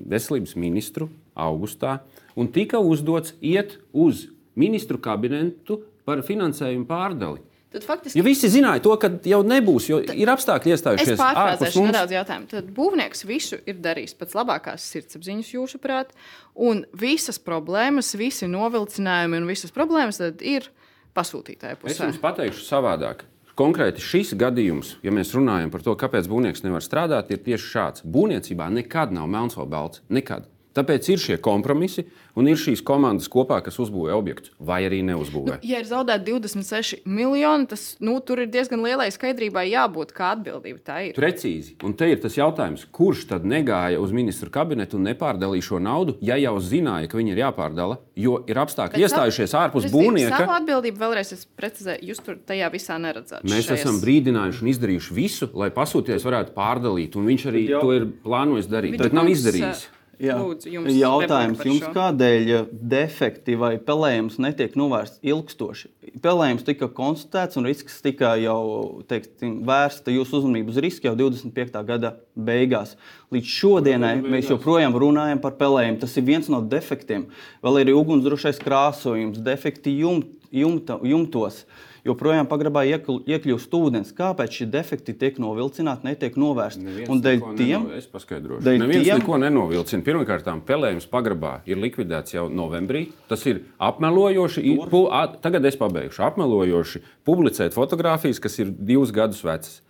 veselības 0.08 0.56
ministru 0.60 1.10
augustā, 1.36 2.00
un 2.38 2.48
tika 2.54 2.80
uzdots 2.80 3.34
iet 3.42 3.80
uz 3.94 4.28
ministru 4.58 4.98
kabinetu 5.02 5.82
par 6.08 6.22
finansējumu 6.26 6.88
pārdali. 6.90 7.42
Tad 7.72 7.84
faktiski 7.84 8.20
Jo 8.20 8.24
visi 8.24 8.48
zināja 8.48 8.80
to, 8.84 8.94
ka 9.02 9.10
jau 9.28 9.42
nebūs, 9.44 9.90
jo 9.90 10.00
ir 10.00 10.30
apstākļi 10.32 10.72
Es 10.72 10.80
iestājušies 10.80 11.10
ārpus 11.12 11.24
pārfrāzēšu 11.24 11.84
nedaudz 11.90 12.14
jautājumu. 12.16 12.48
Tad 12.54 12.70
būvnieks 12.78 13.26
visu 13.28 13.60
ir 13.68 13.82
darījis 13.84 14.16
pēc 14.20 14.36
labākās 14.40 14.86
sirdsapziņas, 14.94 15.52
jūsuprāt, 15.52 16.14
un 16.56 16.86
visas 16.96 17.42
problēmas, 17.44 18.14
visi 18.20 18.48
novilcinājumi 18.52 19.42
un 19.42 19.50
visas 19.52 19.76
problēmas 19.76 20.22
tad 20.24 20.44
ir 20.48 20.70
pasūtītāja 21.18 21.76
Es 21.76 21.84
pusē. 21.84 22.08
jums 22.08 22.22
pateikšu 22.24 22.64
savādāk. 22.64 23.28
Konkrēti 23.58 24.04
šis 24.06 24.36
gadījums, 24.38 24.96
ja 25.04 25.12
mēs 25.12 25.34
runājam 25.34 25.72
par 25.74 25.82
to, 25.84 25.96
kāpēc 25.98 26.28
būvnieks 26.30 26.62
nevar 26.64 26.86
strādāt, 26.86 27.34
ir 27.34 27.42
tieši 27.42 27.72
šāds. 27.74 28.04
Būvniecībā 28.06 28.70
nekad 28.70 29.12
nav 29.16 29.28
melns 29.34 29.58
vai 29.58 29.66
balts. 29.72 30.04
Nekad. 30.14 30.46
Tāpēc 30.78 31.08
ir 31.10 31.22
šie 31.22 31.38
kompromisi 31.42 32.04
un 32.38 32.46
ir 32.52 32.60
šīs 32.62 32.84
komandas 32.86 33.26
kopā, 33.34 33.58
kas 33.66 33.80
uzbūvē 33.82 34.14
objektu 34.14 34.52
vai 34.62 34.84
arī 34.86 35.00
neuzbūvē. 35.08 35.58
Ja 35.66 35.80
ir 35.82 35.88
zaudēti 35.90 36.30
26 36.36 37.00
miljoni, 37.10 37.66
tas 37.72 37.86
nu, 38.04 38.20
tur 38.22 38.44
ir 38.44 38.52
diezgan 38.54 38.84
lielai 38.86 39.10
skaidrībai 39.14 39.66
jābūt, 39.72 40.14
kā 40.14 40.36
atbildība 40.36 40.84
tā 40.86 41.00
ir. 41.08 41.18
Precīzi. 41.18 41.74
Un 41.88 41.96
te 41.98 42.12
ir 42.12 42.22
tas 42.22 42.38
jautājums, 42.38 42.86
kurš 42.94 43.26
tad 43.32 43.48
negāja 43.50 43.98
uz 44.04 44.14
ministru 44.14 44.52
kabinetu 44.54 45.00
un 45.00 45.10
nepārdalīja 45.10 45.66
šo 45.72 45.82
naudu, 45.82 46.18
ja 46.22 46.38
jau 46.38 46.56
zināja, 46.62 47.10
ka 47.10 47.18
viņi 47.18 47.34
ir 47.34 47.42
jāpārdala, 47.48 47.98
jo 48.16 48.38
ir 48.46 48.62
apstākļi 48.62 49.02
iestājušies 49.08 49.58
ārpus 49.58 49.90
būvnieka. 49.94 50.44
Savu 50.44 50.56
atbildību 50.60 51.02
vēlreiz 51.02 51.34
es 51.34 51.46
precizēju, 51.58 52.12
jūs 52.12 52.22
tur 52.22 52.38
tajā 52.48 52.70
visā 52.74 53.00
neredzat. 53.02 53.42
Mēs 53.50 53.66
šajās- 53.66 53.82
esam 53.82 53.98
brīdinājuši 54.06 54.62
un 54.62 54.72
izdarījuši 54.76 55.18
visu, 55.18 55.50
lai 55.58 55.70
pasūtījējs 55.74 56.26
varētu 56.30 56.54
pārdalīt, 56.54 57.16
un 57.18 57.26
viņš 57.26 57.46
arī 57.50 57.68
Jā. 57.68 57.82
to 57.82 57.94
ir 57.98 58.06
plānojis 58.24 58.70
darīt, 58.70 58.98
bet 59.02 59.14
nav 59.14 59.26
izdarījis. 59.34 59.88
Jā. 60.18 60.34
Lūdzu, 60.42 60.70
jums 60.74 60.96
Jautājums 60.98 61.60
jums, 61.62 61.84
kādēļ 61.94 62.48
defekti 62.90 63.54
vai 63.60 63.76
pelējums 63.78 64.40
netiek 64.42 64.74
novērsts 64.80 65.22
ilgstoši? 65.22 65.92
Pelējums 66.24 66.66
tika 66.66 66.88
konstatēts 66.90 67.60
un 67.60 67.68
risks 67.70 68.00
tika 68.02 68.32
jau 68.42 69.04
teiksim, 69.10 69.60
vērsta 69.68 70.14
jūsu 70.16 70.40
uzmanību 70.40 70.74
uz 70.74 70.80
risku 70.82 71.06
jau 71.06 71.14
25. 71.20 71.78
gada 71.86 72.16
beigās. 72.34 72.96
Līdz 73.36 73.54
šodienai 73.60 74.16
mēs 74.26 74.50
joprojām 74.50 74.98
runājam 74.98 75.44
par 75.44 75.54
pelējumu. 75.60 76.02
Tas 76.02 76.18
ir 76.18 76.26
viens 76.26 76.50
no 76.50 76.64
defektiem. 76.66 77.28
Vēl 77.66 77.84
ir 77.84 77.94
ugunsdrošais 77.94 78.58
krāsojums, 78.64 79.38
defekti 79.46 80.00
jum, 80.02 80.24
jumta, 80.50 80.98
jumtos. 81.06 81.62
Joprojām 82.08 82.48
pagrabā 82.48 82.84
iekļūst 82.88 83.74
ūdens. 83.76 84.14
Kāpēc 84.16 84.50
šie 84.62 84.68
defekti 84.72 85.14
tiek 85.14 85.38
novilcināti, 85.44 86.08
netiek 86.08 86.38
novērsti? 86.40 86.84
Neviens 86.86 87.10
Un 87.12 87.22
dēļ 87.22 87.42
tiem, 87.60 87.88
Es 87.98 88.08
paskaidrošu. 88.08 88.64
dēļ 88.64 88.80
Neviens 88.80 89.06
tiem- 89.06 89.20
neko 89.20 89.38
nenovilcina. 89.44 90.04
Pirmkārt, 90.04 90.48
pelējums 90.66 91.08
pagrabā 91.12 91.62
ir 91.66 91.78
likvidēts 91.78 92.34
jau 92.34 92.48
novembrī. 92.50 93.10
Tas 93.28 93.46
ir 93.46 93.62
apmelojoši. 93.80 94.78
pu- 94.90 95.10
a- 95.12 95.28
Tagad 95.42 95.66
es 95.66 95.76
pabeigšu. 95.76 96.20
Apmelojoši 96.32 97.02
publicēt 97.26 97.74
fotogrāfijas, 97.74 98.40
kas 98.42 98.58
ir 98.60 98.72
divus 98.72 99.12
gadus 99.12 99.42
vecas. 99.44 99.82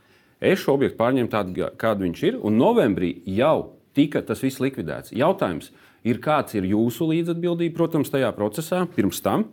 Es 0.41 0.59
šo 0.59 0.73
objektu 0.77 0.97
pārņēmu 0.97 1.29
tādu, 1.29 1.71
kādu 1.77 1.99
viņš 2.05 2.23
ir, 2.23 2.39
un 2.43 2.57
novembrī 2.57 3.21
jau 3.25 3.71
tika 3.95 4.21
tas 4.21 4.39
viss 4.41 4.59
likvidēts. 4.59 5.11
Jautājums 5.11 5.69
ir, 6.03 6.17
kāds 6.19 6.53
ir 6.55 6.63
jūsu 6.63 7.07
līdzatbildība, 7.09 7.73
protams, 7.75 8.09
tajā 8.09 8.31
procesā 8.35 8.87
pirms 8.87 9.21
tam. 9.21 9.45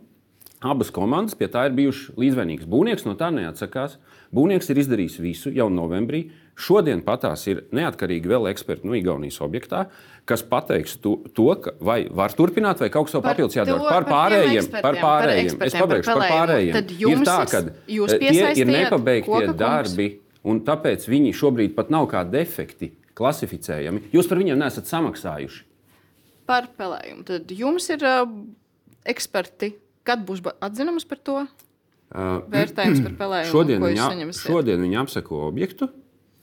Abas 0.65 0.89
komandas 0.89 1.35
pie 1.37 1.45
tā 1.51 1.67
ir 1.69 1.75
bijušas 1.77 2.15
līdzvainīgas. 2.17 2.65
Būvnieks 2.69 3.05
no 3.05 3.13
tā 3.19 3.27
neatsakās. 3.33 3.99
Būvnieks 4.33 4.71
ir 4.73 4.79
izdarījis 4.81 5.19
visu 5.21 5.51
jau 5.53 5.67
novembrī. 5.69 6.23
Šodien 6.57 7.03
patās 7.05 7.43
ir 7.51 7.65
neatkarīgi 7.75 8.31
vēl 8.31 8.47
eksperti 8.49 8.87
no 8.87 8.95
Igaunijas 8.97 9.37
objektā, 9.45 9.83
kas 10.25 10.41
pateiks 10.47 10.95
to, 11.03 11.17
to 11.35 11.47
ka 11.61 11.75
vai 11.83 11.99
var 12.09 12.33
turpināt, 12.33 12.79
vai 12.81 12.89
kaut 12.89 13.09
kas 13.09 13.17
vēl 13.17 13.25
Par 13.27 13.35
papildus 13.35 13.59
jādara. 13.59 13.83
Par 13.83 14.07
par 14.07 14.09
pārējiem, 14.13 14.71
par 14.71 14.81
par 14.87 14.99
pārējiem. 15.03 15.61
Es 15.67 15.75
par 15.75 15.85
pabeigšu 15.85 16.09
par 16.09 16.17
pelējumu. 16.23 16.39
pārējiem. 16.39 16.73
Tad 16.79 16.91
ir 16.95 17.03
jums 17.05 17.29
tā, 17.29 17.37
es- 17.43 17.51
ka 17.51 17.61
eh, 18.15 18.19
tie 18.25 18.49
ir 18.63 18.71
nepabeigtie 18.71 19.53
darbi, 19.59 20.09
un 20.47 20.61
tāpēc 20.65 21.05
viņi 21.11 21.35
šobrīd 21.43 21.75
pat 21.77 21.93
nav 21.93 22.07
kā 22.09 22.23
defekti 22.25 22.93
klasificējami. 23.15 24.07
Jūs 24.15 24.29
par 24.31 24.41
viņiem 24.41 24.57
nesat 24.65 24.89
samaksājuši. 24.89 25.63
Par 26.49 26.67
pelējumu. 26.77 27.23
Tad 27.27 27.51
jums 27.51 27.89
ir 27.93 28.03
uh, 28.05 28.25
eksperti. 29.05 29.75
Kad 30.05 30.25
būs 30.27 30.43
atzinums 30.63 31.07
par 31.09 31.21
to? 31.25 31.43
Uh, 32.15 32.39
Vērtējums 32.53 33.01
par 33.07 33.13
pelējumu. 33.19 33.51
Šodien 33.51 33.85
saņemsiet? 33.97 34.47
šodien 34.47 34.83
viņi 34.85 34.99
apseko 35.01 35.45
objektu. 35.49 35.89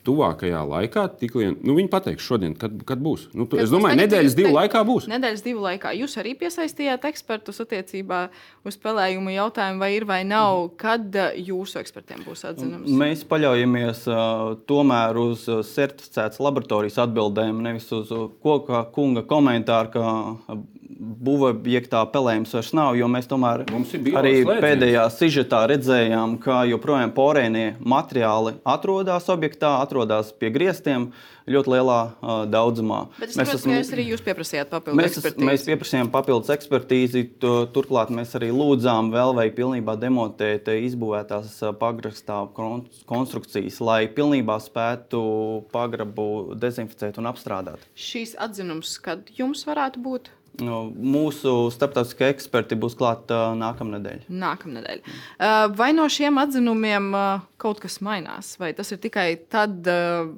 Tuvākajā 0.02 0.58
laikā, 0.66 1.04
tiklien, 1.20 1.52
nu, 1.62 1.76
viņi 1.78 1.86
pateiks, 1.92 2.24
šodien, 2.26 2.56
kad, 2.58 2.72
kad 2.88 2.98
būs. 2.98 3.28
Nu, 3.38 3.44
tu, 3.46 3.54
Kad 3.54 3.62
es 3.62 3.68
būs? 3.70 3.76
domāju, 3.76 4.00
nedēļas 4.00 4.34
divu 4.34 4.50
laikā 4.56 4.80
būs. 4.88 5.06
Nedēļas 5.12 5.44
divu 5.44 5.62
laikā. 5.62 5.92
Jūs 5.94 6.16
arī 6.18 6.32
piesaistījāt 6.40 7.06
ekspertus 7.06 7.62
attiecībā 7.62 8.24
uz 8.66 8.78
pelējumu 8.82 9.30
jautājumu, 9.36 9.78
vai 9.78 9.92
ir 9.94 10.08
vai 10.10 10.18
nav, 10.26 10.72
kad 10.82 11.06
uh, 11.14 11.30
jūsu 11.38 11.78
ekspertiem 11.84 12.26
būs 12.26 12.42
atzinums? 12.50 12.90
Mēs 12.90 13.22
paļaujamies 13.30 14.02
uh, 14.10 14.56
tomēr 14.66 15.22
uz 15.22 15.46
certificētas 15.70 16.42
laboratorijas 16.42 16.98
atbildēm, 17.06 17.62
nevis 17.62 17.86
uz 17.94 18.10
koka 18.42 18.82
kunga 18.98 19.22
komentāru, 19.22 19.94
ka 19.94 20.08
uh, 20.10 20.64
būvobjektā 21.02 22.04
pelējums 22.12 22.52
vairs 22.54 22.72
nav. 22.76 22.94
Jo 22.98 23.08
mēs 23.10 23.26
tomēr 23.30 23.64
arī 23.66 24.32
slēdziens. 24.42 24.62
pēdējā 24.62 25.04
sižetā 25.16 25.60
redzējām, 25.72 26.38
ka 26.42 26.62
joprojām 26.70 27.12
porēnie 27.16 27.74
materiāli 27.80 28.54
atrodas 28.64 29.28
objektā, 29.32 29.80
atrodas 29.82 30.30
pie 30.32 30.50
griestiem 30.54 31.10
ļoti 31.50 31.72
lielā 31.72 31.96
uh, 32.22 32.44
daudzumā. 32.46 33.00
Bet 33.18 33.32
es 33.32 33.34
saprotu, 33.34 33.64
ka 33.66 33.78
jūs 33.80 33.88
arī 33.96 34.04
jūs 34.12 34.20
pieprasījāt 34.22 34.68
papildu 34.70 34.98
Mēs, 35.00 35.16
ekspertīzi. 35.18 35.46
mēs 35.48 35.64
pieprasījām 35.66 36.10
papildus 36.14 36.52
ekspertīzi. 36.54 37.24
tu- 37.42 37.50
Turklāt 37.72 38.10
mēs 38.14 38.34
arī 38.38 38.52
lūdzām 38.54 39.10
vēl 39.10 39.34
vai 39.34 39.48
pilnībā 39.50 39.96
demontēt 39.98 40.68
izbūvētās 40.70 41.56
ā, 41.66 41.72
pagrastā 41.74 42.44
kon- 42.54 42.84
konstrukcijas, 43.10 43.80
lai 43.80 44.06
pilnībā 44.06 44.60
spētu 44.62 45.64
pagrabu 45.72 46.54
dezinficēt 46.54 47.18
un 47.18 47.24
apstrādāt. 47.32 47.82
Šīs 47.96 48.36
atzinums, 48.38 49.00
kad 49.02 49.26
jums 49.36 49.64
varētu 49.66 49.98
būt? 50.04 50.30
Nu, 50.60 50.82
mūsu 50.92 51.70
starptautiskie 51.72 52.26
eksperti 52.28 52.76
būs 52.76 52.96
klāti 52.98 53.36
nākamā 53.56 53.96
nedēļa. 53.96 54.26
Nākamnedēļ. 54.42 54.98
Uh, 55.00 55.62
Vai 55.78 55.92
no 55.96 56.04
šiem 56.12 56.40
atzinumiem 56.42 57.08
uh, 57.16 57.46
kaut 57.62 57.80
kas 57.80 58.02
mainās, 58.04 58.52
vai 58.60 58.74
tas 58.76 58.92
ir 58.92 59.00
tikai 59.00 59.30
tad 59.52 59.88
uh, 59.88 60.28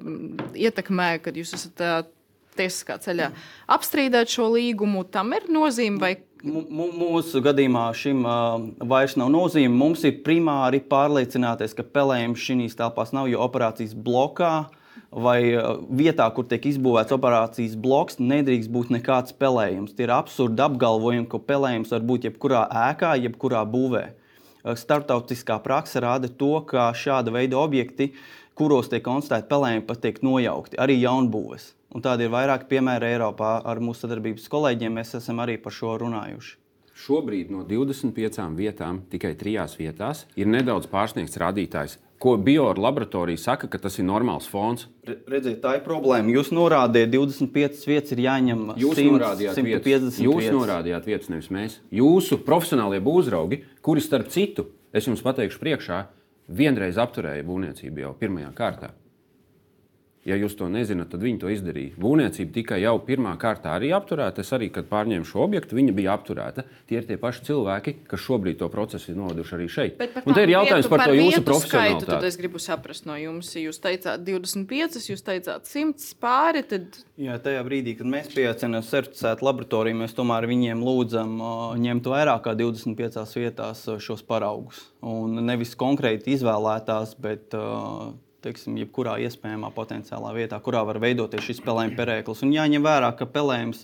ietekmē, 0.55 1.09
kad 1.25 1.35
jūs 1.35 1.51
esat 1.57 1.83
uh, 1.83 1.97
tiesiskā 2.55 2.95
ceļā 3.03 3.27
apstrīdēt 3.75 4.31
šo 4.31 4.47
līgumu? 4.55 5.03
Tam 5.11 5.35
ir 5.35 5.51
nozīme, 5.51 5.99
vai 5.99 6.15
Mūsu 6.45 7.39
gadījumā 7.41 7.87
šim 7.97 8.19
uh, 8.21 8.59
vairs 8.85 9.15
nav 9.17 9.31
nozīme. 9.33 9.71
Mums 9.73 10.03
ir 10.05 10.19
primāri 10.21 10.77
pārliecināties, 10.85 11.73
ka 11.73 11.81
pelējums 11.81 12.43
šīs 12.43 12.77
telpās 12.77 13.15
nav, 13.17 13.31
jo 13.31 13.39
operācijas 13.41 13.95
blokā 13.97 14.67
vai 15.11 15.39
uh, 15.55 15.79
vietā, 15.89 16.27
kur 16.35 16.47
tiek 16.49 16.65
izbūvēts 16.71 17.15
operācijas 17.15 17.77
bloks, 17.79 18.19
nedrīkst 18.19 18.71
būt 18.73 18.91
nekāds 18.95 19.35
pelējums. 19.39 19.95
Tie 19.95 20.07
ir 20.07 20.13
absurdi 20.15 20.63
apgalvojumi, 20.65 21.27
ka 21.31 21.39
pelējums 21.39 21.93
var 21.95 22.05
būt 22.09 22.29
jebkurā 22.29 22.65
ēkā, 22.89 23.15
jebkurā 23.27 23.63
būvē. 23.69 24.03
Uh, 24.11 24.73
Startautiskā 24.79 25.59
praksa 25.63 26.03
rāda 26.03 26.31
to, 26.31 26.57
ka 26.69 26.89
šāda 26.97 27.33
veida 27.35 27.59
objekti, 27.61 28.11
kuros 28.55 28.91
tiek 28.91 29.03
konstatēti 29.05 29.51
pelējumi, 29.51 29.87
pat 29.87 30.03
tiek 30.03 30.21
nojaukti, 30.25 30.79
arī 30.81 30.99
jaunbūves. 31.03 31.71
Un 31.95 32.03
tādi 32.03 32.27
ir 32.27 32.33
vairāki 32.33 32.67
piemēri 32.73 33.13
Eiropā 33.13 33.57
ar 33.63 33.79
mūsu 33.79 34.03
sadarbības 34.03 34.49
kolēģiem. 34.51 34.97
Mēs 34.99 35.15
esam 35.21 35.39
arī 35.43 35.55
par 35.61 35.75
šo 35.75 35.93
runājuši. 36.01 36.57
Šobrīd 36.95 37.49
no 37.51 37.65
25 37.67 38.55
vietām 38.55 39.01
tikai 39.11 39.33
trijās 39.35 39.75
vietās 39.75 40.23
ir 40.39 40.47
nedaudz 40.47 40.87
pārsniegts 40.91 41.39
rādītājs, 41.41 41.97
ko 42.25 42.33
bioorganizācija 42.41 42.83
laboratorija 42.85 43.37
saka, 43.37 43.67
ka 43.69 43.77
tas 43.85 43.99
ir 44.01 44.07
normāls 44.09 44.47
fons. 44.49 44.87
Re- 45.05 45.19
Redziet, 45.35 45.59
tā 45.63 45.75
ir 45.77 45.83
problēma. 45.85 46.33
Jūs 46.33 46.49
norādījāt, 46.55 47.11
25 47.13 47.85
vietas 47.91 48.15
ir 48.15 48.23
jāņem 48.25 48.63
Jūs 48.81 48.97
100, 48.97 49.13
norādījāt, 49.13 49.61
vietas. 49.61 49.85
150 49.85 50.25
Jūs 50.25 50.41
vietas. 50.41 50.57
norādījāt 50.57 51.09
vietas, 51.11 51.29
nevis 51.31 51.49
mēs. 51.53 51.77
Jūsu 52.01 52.39
profesionālie 52.47 52.99
būvnieki, 53.05 53.61
kuri 53.85 54.01
starp 54.01 54.33
citu, 54.33 54.65
es 54.95 55.05
jums 55.05 55.21
pateikšu 55.25 55.61
priekšā, 55.61 56.01
vienreiz 56.49 56.97
apturēja 57.01 57.45
būvniecību 57.45 58.03
jau 58.07 58.13
pirmajā 58.19 58.51
kārtā. 58.57 58.91
Ja 60.25 60.33
jūs 60.41 60.55
to 60.57 60.65
nezināt, 60.73 61.11
tad 61.13 61.21
viņi 61.21 61.37
to 61.43 61.51
izdarīja. 61.53 61.91
Būvniecība 62.01 62.53
tika 62.55 62.79
jau 62.81 62.95
pirmā 63.05 63.35
kārtā 63.37 63.75
arī 63.77 63.91
apturēta. 63.93 64.41
Es 64.41 64.49
arī, 64.57 64.71
kad 64.73 64.87
pārņēmu 64.89 65.27
šo 65.29 65.43
objektu, 65.43 65.77
viņa 65.77 65.93
bija 65.93 66.15
apturēta. 66.17 66.63
Tie 66.89 66.97
ir 66.97 67.05
tie 67.05 67.17
paši 67.21 67.43
cilvēki, 67.51 67.93
kas 68.09 68.23
šobrīd 68.23 68.57
to 68.57 68.69
procesu 68.73 69.11
ir 69.13 69.19
noveduši 69.19 69.53
arī 69.59 69.67
šeit. 69.69 69.99
Par 69.99 70.25
Un 70.25 70.33
te 70.33 70.47
ir 70.47 70.55
jautājums 70.55 70.89
vietu- 70.89 70.95
par 70.95 71.05
to 71.05 71.13
jūsu 71.19 71.43
profesionālitāti. 71.45 72.09
Tad 72.09 72.25
es 72.31 72.39
gribu 72.41 72.57
saprast 72.57 73.05
no 73.05 73.19
jums, 73.21 73.53
jūs 73.53 73.77
teicāt 73.85 74.25
25, 74.25 75.05
jūs 75.13 75.21
teicāt 75.21 75.69
100 75.69 76.17
pāri. 76.17 76.65
Tad 76.73 76.97
Jā, 77.21 77.37
tajā 77.37 77.61
brīdī, 77.61 77.93
kad 78.01 78.09
mēs 78.09 78.33
pieaicinām 78.33 78.81
certificētu 78.81 79.45
laboratoriju, 79.45 80.01
mēs 80.01 80.17
tomēr 80.17 80.49
viņiem 80.49 80.81
lūdzam 80.81 81.37
uh, 81.37 81.77
ņemt 81.77 82.09
vairāk 82.09 82.41
kā 82.49 82.57
25 82.57 83.37
vietās 83.37 83.85
šos 84.01 84.25
paraugus. 84.25 84.87
Un 85.05 85.37
nevis 85.45 85.77
konkrēti 85.77 86.33
izvēlētās, 86.33 87.13
bet 87.21 87.53
uh, 87.53 88.15
teiksim, 88.45 88.77
jebkurā 88.83 89.17
iespējamā 89.25 89.71
potenciālā 89.75 90.31
vietā, 90.37 90.59
kurā 90.63 90.83
var 90.87 90.99
veidoties 91.03 91.43
šis 91.45 91.63
pelējuma 91.65 91.97
perēklis. 91.99 92.43
Un 92.45 92.53
jāņem 92.55 92.85
vērā, 92.85 93.09
ka 93.19 93.27
pelējums 93.29 93.83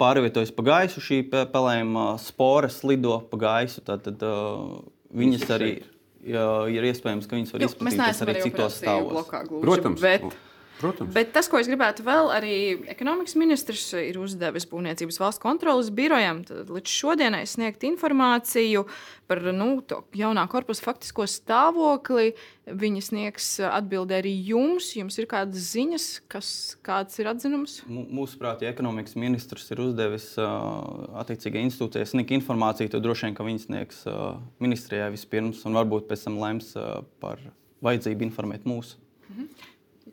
pārvietojas 0.00 0.52
pa 0.54 0.64
gaisu, 0.66 1.00
šī 1.02 1.22
pe- 1.32 1.46
pelējuma 1.52 2.06
sporas 2.20 2.80
lido 2.84 3.18
pa 3.32 3.40
gaisu. 3.46 3.80
Tad, 3.86 4.04
tad 4.06 4.22
viņas 5.16 5.48
arī. 5.56 5.72
ja, 6.26 6.46
ir 6.70 6.86
iespējams, 6.92 7.28
ka 7.28 7.36
viņas 7.38 7.52
var 7.56 7.64
Nu, 7.64 7.68
neesam 7.98 8.28
arī 8.30 8.42
citos 8.44 8.80
gluži, 8.82 9.62
Protams, 9.64 10.00
Bet, 10.04 10.22
protams. 10.82 11.14
Bet 11.14 11.32
tas, 11.34 11.48
ko 11.50 11.60
es 11.62 11.70
gribētu 11.70 12.04
vēl, 12.06 12.28
arī 12.34 12.54
ekonomikas 12.92 13.36
ministrs 13.40 13.88
ir 13.98 14.18
uzdevis 14.20 14.66
Būvniecības 14.68 15.20
valsts 15.22 15.42
kontrolas 15.42 15.88
birojam 15.94 16.42
tad 16.48 16.70
līdz 16.72 16.92
šodienai 17.00 17.44
sniegt 17.48 17.86
informāciju 17.88 18.84
par 19.30 19.40
nu, 19.54 19.78
to 19.86 20.02
jaunā 20.18 20.44
korpusa 20.52 20.84
faktisko 20.84 21.24
stāvokli. 21.30 22.34
Viņi 22.68 23.00
sniegs 23.02 23.46
atbildi 23.64 24.14
arī 24.18 24.32
jums. 24.50 24.90
Jums 24.94 25.16
ir 25.18 25.26
kādas 25.30 25.70
ziņas, 25.72 26.08
kas, 26.30 26.50
kāds 26.86 27.16
ir 27.18 27.30
atzinums? 27.32 27.80
Mu- 27.90 28.04
Mūsuprāt, 28.20 28.62
ja 28.62 28.70
ekonomikas 28.70 29.16
ministrs 29.18 29.66
ir 29.72 29.80
uzdevis 29.82 30.28
uh, 30.38 31.16
attiecīgai 31.22 31.64
institūcijai 31.66 32.06
sniegt 32.12 32.34
informāciju, 32.36 32.92
tad 32.92 33.02
droši 33.06 33.28
vien, 33.30 33.38
ka 33.38 33.46
viņi 33.48 33.64
sniegs 33.64 34.04
uh, 34.10 34.36
ministrijai 34.62 35.10
vispirms 35.14 35.64
un 35.66 35.80
varbūt 35.80 36.06
pēc 36.10 36.28
tam 36.28 36.38
lems 36.42 36.74
uh, 36.76 37.00
par 37.22 37.40
vajadzību 37.82 38.28
informēt 38.28 38.68
mūsu. 38.68 39.00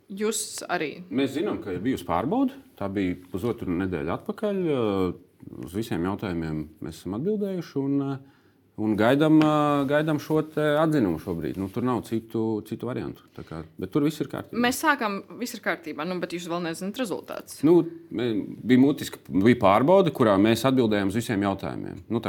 Jūs 0.09 0.63
arī. 0.65 1.03
Mēs 1.13 1.35
zinām, 1.35 1.59
ka 1.61 1.75
ir 1.75 1.83
bijusi 1.83 2.07
pārbaude. 2.07 2.55
Tā 2.79 2.87
bija 2.89 3.17
pusotru 3.29 3.69
nedēļu 3.83 4.15
atpakaļ. 4.17 4.61
Uh, 4.65 5.17
Uz 5.39 5.71
visiem 5.71 6.03
jautājumiem 6.03 6.57
mēs 6.83 6.97
esam 6.99 7.13
atbildējuši. 7.15 7.75
Un, 7.79 7.93
uh, 8.03 8.39
un 8.83 8.95
gaidām, 8.99 9.37
uh, 9.39 9.85
gaidām 9.87 10.19
šo 10.19 10.41
atzinumu 10.41 11.21
šobrīd. 11.23 11.59
Nu, 11.61 11.69
tur 11.71 11.85
nav 11.87 12.01
citu, 12.09 12.41
citu 12.67 12.89
variantu. 12.89 13.23
Kā, 13.37 13.61
bet 13.79 13.93
tur 13.93 14.03
viss 14.07 14.19
ir 14.19 14.31
kārtībā. 14.31 14.59
Mēs 14.65 14.81
sākām, 14.83 15.21
viss 15.39 15.55
ir 15.55 15.63
kārtībā, 15.63 16.07
nu, 16.09 16.17
bet 16.19 16.35
jūs 16.35 16.49
vēl 16.51 16.65
nezināt 16.65 16.99
rezultātus. 16.99 17.61
Nu, 17.67 17.77
bija 18.11 18.81
mutiski, 18.81 19.21
bija 19.29 19.61
pārbaude, 19.61 20.11
kurā 20.15 20.35
mēs 20.41 20.65
atbildējām 20.67 21.13
uz 21.13 21.21
visiem 21.21 21.47
jautājumiem. 21.47 22.03
Nu, 22.11 22.23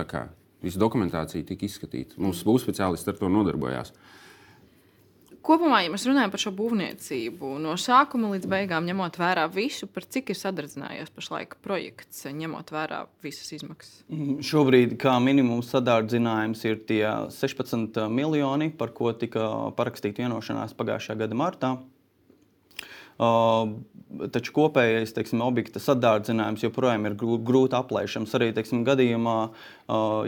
visa 0.61 0.81
dokumentācija 0.81 1.47
tika 1.49 1.67
izskatīta. 1.67 2.21
Mums 2.21 2.45
būs 2.47 2.67
speciālisti 2.67 3.11
ar 3.11 3.19
to 3.19 3.33
nodarbojās. 3.33 3.95
Kopumā, 5.41 5.79
ja 5.85 5.91
mēs 5.93 6.05
runājam 6.05 6.33
par 6.33 6.43
šo 6.43 6.51
būvniecību, 6.57 7.55
no 7.65 7.73
sākuma 7.81 8.29
līdz 8.35 8.49
beigām, 8.51 8.85
ņemot 8.89 9.17
vērā 9.21 9.47
visu, 9.53 9.89
par 9.89 10.05
cik 10.05 10.35
ir 10.35 10.39
sadardzinājies 10.39 11.13
pašlaik 11.17 11.57
projekts, 11.65 12.27
ņemot 12.29 12.73
vērā 12.75 13.07
visas 13.25 13.49
izmaksas. 13.57 14.03
Mhm. 14.13 14.43
Šobrīd 14.45 14.99
kā 15.01 15.17
minimums 15.23 15.73
sadārdzinājums 15.73 16.65
ir 16.69 16.83
tie 16.89 17.05
16 17.33 18.05
miljoni, 18.13 18.69
par 18.71 18.93
ko 18.97 19.15
tika 19.17 19.49
parakstīta 19.79 20.27
vienošanās 20.27 20.77
pagājušā 20.77 21.17
gada 21.25 21.39
martā. 21.39 21.73
Taču 24.35 24.53
kopējais 24.57 25.13
teiksim, 25.15 25.43
objekta 25.45 25.79
sadārdzinājums 25.83 26.65
joprojām 26.65 27.05
ir 27.07 27.15
grū- 27.19 27.39
grūti 27.47 27.77
aplēšams. 27.79 28.33
Arī 28.35 28.49
teiksim, 28.57 28.81
gadījumā, 28.87 29.37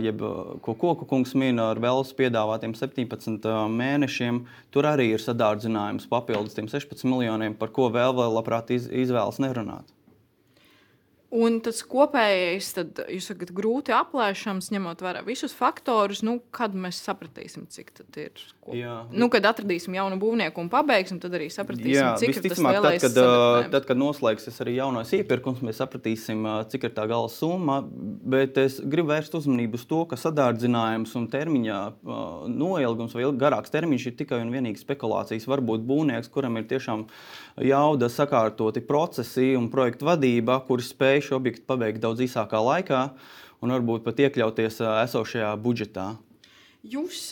jeb, 0.05 0.22
ko 0.62 0.74
Koka 0.78 1.09
kungs 1.11 1.33
min 1.35 1.59
ar 1.62 1.81
vēlas 1.83 2.12
piedāvātiem 2.18 2.76
17 2.78 3.48
uh, 3.48 3.64
mēnešiem, 3.72 4.44
tur 4.70 4.87
arī 4.92 5.09
ir 5.16 5.24
sadārdzinājums 5.24 6.07
papildus 6.12 6.55
tiem 6.55 6.70
16 6.70 7.09
miljoniem, 7.11 7.59
par 7.59 7.74
ko 7.74 7.88
vēl, 7.90 8.22
labprāt 8.37 8.70
iz, 8.76 8.87
izvēlas 8.87 9.42
nerunāt. 9.42 9.90
Un 11.33 11.62
tas 11.64 11.79
kopējais, 11.88 12.66
tad 12.77 12.99
jūs 13.09 13.31
sakat, 13.31 13.55
grūti 13.57 13.95
aplēšams, 13.97 14.66
ņemot 14.75 15.01
vērā 15.01 15.23
visus 15.25 15.55
faktorus, 15.57 16.21
nu, 16.27 16.35
kad 16.53 16.75
mēs 16.77 16.99
sapratīsim, 17.07 17.64
cik 17.73 17.95
tad 17.97 18.18
ir. 18.21 18.42
Ko... 18.61 18.75
Jā. 18.77 18.99
Nu, 19.16 19.31
kad 19.33 19.47
atradīsim 19.49 19.97
jaunu 19.97 20.18
būvnieku 20.21 20.61
un 20.61 20.68
pabeigsim, 20.68 21.23
tad 21.23 21.33
arī 21.38 21.47
sapratīsim, 21.49 21.95
Jā, 21.97 22.11
cik 22.21 22.35
ir 22.35 22.37
tas 22.37 22.45
visticamāk, 22.45 22.77
tad, 22.85 22.99
kad, 22.99 23.16
sadarbinājums. 23.16 23.71
tad, 23.73 23.87
kad 23.88 24.01
noslēgsies 24.03 24.61
arī 24.61 24.75
jaunais 24.77 25.14
iepirkums, 25.16 25.62
mēs 25.64 25.81
sapratīsim, 25.81 26.45
cik 26.75 26.85
ir 26.90 26.92
tā 26.99 27.09
gala 27.09 27.33
summa. 27.33 27.79
Bet 28.37 28.61
es 28.61 28.77
gribu 28.85 29.14
vērst 29.14 29.38
uzmanību 29.40 29.81
uz 29.81 29.88
to, 29.88 30.03
ka 30.12 30.21
sadārdzinājums 30.21 31.16
un 31.16 31.31
termiņa 31.33 31.81
noilgums 32.53 33.16
vai 33.16 33.25
garāks 33.40 33.73
termiņš 33.73 34.11
ir 34.11 34.18
tikai 34.21 34.42
un 34.45 34.53
vienīgi 34.53 34.85
spekulācijas. 34.85 35.49
Varbūt 35.49 35.88
būvnieks, 35.88 36.29
kuram 36.37 36.61
ir 36.61 36.68
tiešām 36.68 37.09
jauda 37.60 38.08
sakārtoti 38.12 38.82
procesi 38.86 39.52
un 39.58 39.70
projektu 39.72 40.08
vadība, 40.08 40.60
kuri 40.66 40.84
spēj 40.86 41.28
šo 41.28 41.38
objektu 41.40 41.66
pabeigt 41.68 42.02
daudz 42.02 42.24
īsākā 42.24 42.60
laikā 42.62 43.06
un 43.62 43.74
varbūt 43.74 44.04
pat 44.06 44.20
iekļauties 44.26 44.80
esošajā 44.82 45.54
budžetā. 45.62 46.12
Jūs 46.82 47.28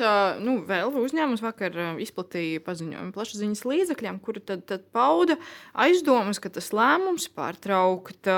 nu, 0.46 0.60
vēl 0.62 0.94
uzņēmums 0.94 1.40
vakar 1.42 1.74
izplatīja 1.98 2.62
paziņojumu 2.62 3.10
plašsaziņas 3.16 3.64
līdzekļiem, 3.66 4.20
kuri 4.22 4.42
tad, 4.46 4.62
tad 4.68 4.84
pauda 4.94 5.40
aizdomas, 5.74 6.38
ka 6.38 6.52
tas 6.54 6.70
lēmums 6.70 7.26
pārtraukt 7.34 8.30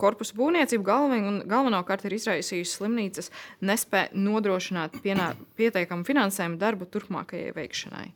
korpusu 0.00 0.36
būvniecību 0.38 0.86
galven, 0.86 1.42
galvenokārt 1.48 2.06
ir 2.08 2.16
izraisījis 2.16 2.78
slimnīcas 2.78 3.28
nespēju 3.64 4.24
nodrošināt 4.24 4.96
pienā, 5.04 5.34
pietiekamu 5.60 6.08
finansējumu 6.08 6.60
darbu 6.60 6.88
turpmākajai 6.92 7.52
veikšanai. 7.56 8.08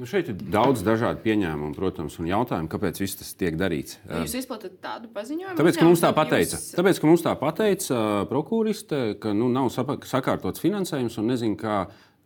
Nu, 0.00 0.06
šeit 0.08 0.30
ir 0.32 0.36
daudz 0.48 0.80
dažādu 0.80 1.20
pieņēmumu, 1.20 1.74
protams, 1.76 2.14
un 2.22 2.28
jautājumu, 2.30 2.70
kāpēc 2.72 3.00
viss 3.02 3.18
tas 3.20 3.34
tiek 3.36 3.58
darīts. 3.60 3.98
Vai 4.08 4.22
Jūs 4.24 4.32
izplatāt 4.38 4.78
tādu 4.80 5.10
paziņojumu? 5.12 5.56
Tāpēc, 5.58 5.76
ka 5.76 5.84
mums 5.84 6.00
tā 6.00 6.10
pateica, 6.16 6.56
jūs- 6.56 6.70
Tāpēc, 6.78 7.00
ka 7.02 7.10
mums 7.10 7.24
tā 7.26 7.34
pateica 7.36 7.90
uh, 7.98 8.24
prokuriste, 8.30 9.00
ka 9.20 9.34
nu, 9.36 9.50
nav 9.52 9.68
sakārtots 10.08 10.62
finansējums 10.64 11.18
un 11.20 11.28
nezinu, 11.28 11.58
kā, 11.60 11.82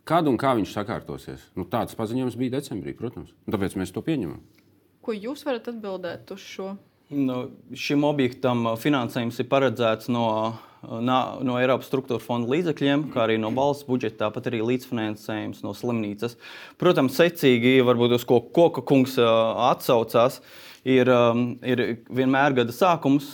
kad 0.06 0.30
un 0.30 0.38
kā 0.38 0.54
viņš 0.54 0.70
sakārtosies. 0.76 1.48
Nu, 1.58 1.66
tāds 1.66 1.98
paziņojums 1.98 2.38
bija 2.38 2.54
decembrī, 2.60 2.94
protams. 2.94 3.34
Tāpēc 3.50 3.74
mēs 3.80 3.90
to 3.96 4.04
pieņemam. 4.06 4.38
Ko 5.02 5.12
jūs 5.16 5.42
varat 5.44 5.66
atbildēt 5.74 6.30
uz 6.30 6.46
šo? 6.46 6.76
Nu, 7.10 7.40
šim 7.74 8.06
objektam 8.06 8.68
uh, 8.70 8.78
finansējums 8.78 9.42
ir 9.42 9.50
paredzēts 9.50 10.06
no, 10.14 10.28
uh, 10.54 10.62
no 11.44 11.56
Eiropas 11.60 11.88
struktūra 11.90 12.20
fonda 12.22 12.50
līdzekļiem, 12.54 13.08
kā 13.14 13.24
arī 13.26 13.38
no 13.40 13.50
valsts 13.54 13.86
budžeta, 13.88 14.26
tāpat 14.26 14.50
arī 14.50 14.60
līdzfinansējums 14.72 15.62
no 15.64 15.72
slimnīcas. 15.76 16.36
Protams, 16.80 17.16
secīgi, 17.18 17.78
varbūt 17.86 18.16
uz 18.18 18.24
ko 18.28 18.40
Koka 18.54 18.82
kungs 18.86 19.16
atsaucās, 19.18 20.40
ir, 20.84 21.08
ir 21.64 21.82
vienmēr 22.12 22.52
gada 22.58 22.74
sākums, 22.76 23.30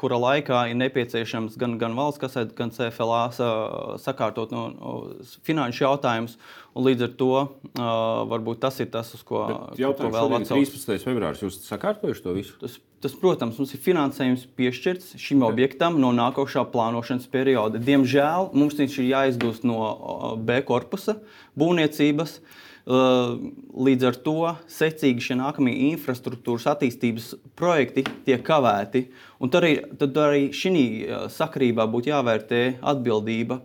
kura 0.00 0.18
laikā 0.18 0.64
ir 0.72 0.78
nepieciešams 0.80 1.54
gan, 1.60 1.76
gan 1.78 1.94
valsts 1.98 2.20
kasē, 2.22 2.46
gan 2.58 2.72
CFLA 2.74 3.22
sa- 3.36 3.98
sakārtot 4.02 4.50
no, 4.54 4.64
no 4.74 4.94
finanšu 5.46 5.86
jautājumus. 5.86 6.38
un 6.74 6.86
Līdz 6.88 7.02
ar 7.06 7.12
to 7.20 7.30
varbūt 8.32 8.60
tas 8.64 8.80
ir 8.80 8.88
tas, 8.90 9.14
uz 9.14 9.22
ko, 9.22 9.44
ko 9.76 9.76
vēl 9.76 9.94
šodien, 10.10 10.42
atsaucas. 10.42 10.72
13. 10.86 11.04
februāris. 11.06 11.42
Jūs 11.46 11.60
sakārtojuši 11.68 12.24
to 12.24 12.34
visu? 12.34 12.56
Tas, 12.60 12.78
tas, 13.02 13.14
protams, 13.18 13.58
mums 13.58 13.74
ir 13.74 13.82
finansējums 13.82 14.46
piešķirts 14.58 15.16
šim 15.20 15.42
objektam 15.46 15.98
no 16.00 16.12
nākošā 16.14 16.64
plānošanas 16.72 17.28
perioda. 17.32 17.80
Diemžēl 17.82 18.52
mums 18.54 18.78
viņš 18.78 18.98
ir 19.00 19.08
jāizdūst 19.10 19.66
no 19.68 20.36
B 20.38 20.60
korpusa 20.66 21.18
būvniecības. 21.58 22.38
Līdz 22.82 24.06
ar 24.08 24.16
to 24.24 24.36
secīgi 24.70 25.22
šie 25.22 25.36
nākamie 25.38 25.74
infrastruktūras 25.92 26.66
attīstības 26.72 27.28
projekti 27.58 28.02
tiek 28.26 28.42
kavēti. 28.46 29.04
Un 29.38 29.52
tad 29.52 29.62
arī, 29.62 29.76
tad 30.00 30.18
arī 30.18 30.48
šī 30.56 30.86
sakarībā 31.30 31.86
būtu 31.90 32.10
jāvērtē 32.10 32.62
atbildība, 32.92 33.60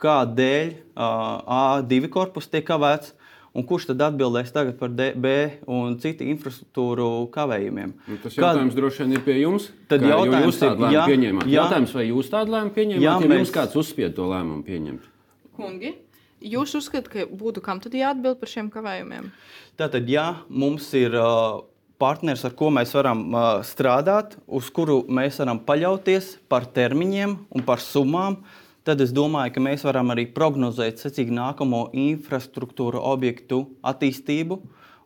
kādēļ 0.00 0.70
uh, 0.70 1.82
A2 1.82 2.08
korpus 2.14 2.48
tiek 2.48 2.64
kavēts. 2.66 3.12
Un 3.52 3.64
kurš 3.66 3.88
tad 3.90 3.98
atbildēs 4.06 4.52
tagad 4.54 4.76
par 4.78 4.92
D, 4.94 5.08
B 5.18 5.30
un 5.66 5.96
citu 5.98 6.22
infrastruktūru 6.30 7.26
kavējumiem? 7.34 7.94
Nu, 8.06 8.18
tas 8.22 8.36
Kad- 8.36 8.44
jautājums 8.44 8.76
droši 8.76 9.02
vien 9.02 9.12
ir 9.16 9.24
pie 9.26 9.34
jums. 9.40 9.70
Tad 9.90 10.00
Kā- 10.04 10.12
jautājums 10.12 10.46
jūs 10.46 10.60
tādu 10.60 10.78
lēmumu 10.84 10.94
jā, 10.94 11.06
pieņēmāt. 11.10 11.46
jā. 11.50 11.56
Jautājums, 11.58 11.94
vai 11.98 12.04
jūs 12.10 12.30
tādu 12.30 12.54
lēmumu 12.54 12.74
pieņēmāt? 12.76 13.02
Jā, 13.02 13.14
Ja 13.20 13.26
mēs- 13.26 13.40
jums 13.42 13.50
kāds 13.56 13.74
uzspied 13.76 14.14
to 14.14 14.22
lēmumu 14.30 14.62
pieņemt? 14.64 15.00
Kungi, 15.56 15.94
jūs 16.42 16.76
uzskatāt, 16.78 17.08
ka 17.10 17.26
būtu 17.26 17.60
kam 17.60 17.80
tad 17.80 17.92
jāatbild 17.92 18.38
par 18.38 18.48
šiem 18.48 18.70
kavējumiem? 18.70 19.32
Tātad, 19.76 20.08
ja 20.08 20.36
mums 20.48 20.94
ir 20.94 21.10
uh, 21.18 21.60
partneris, 21.98 22.44
ar 22.44 22.52
ko 22.52 22.70
mēs 22.70 22.94
varam 22.94 23.34
uh, 23.34 23.60
strādāt, 23.66 24.36
uz 24.46 24.70
kuru 24.70 25.02
mēs 25.08 25.38
varam 25.42 25.58
paļauties 25.58 26.36
par 26.48 26.62
termiņiem 26.66 27.36
un 27.50 27.62
par 27.66 27.78
summām, 27.78 28.38
tad 28.84 29.00
es 29.04 29.12
domāju, 29.16 29.54
ka 29.54 29.62
mēs 29.64 29.84
varam 29.86 30.12
arī 30.14 30.26
prognozēt 30.34 31.02
secīgi 31.02 31.34
nākamo 31.36 31.86
infrastruktūra 31.96 33.02
objektu 33.12 33.64
attīstību. 33.86 34.60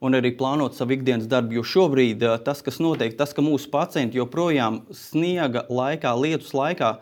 Un 0.04 0.16
arī 0.18 0.34
plānot 0.36 0.76
savu 0.76 0.96
ikdienas 0.98 1.28
darbu. 1.30 1.56
Jo 1.58 1.62
šobrīd 1.64 2.24
uh, 2.26 2.34
tas, 2.44 2.60
kas 2.64 2.80
notiek, 2.82 3.14
tas, 3.16 3.32
ka 3.32 3.44
mūsu 3.44 3.70
pacienti 3.72 4.20
joprojām 4.20 4.82
sniega 4.92 5.64
laikā, 5.72 6.12
lietus 6.20 6.52
laikā, 6.56 6.98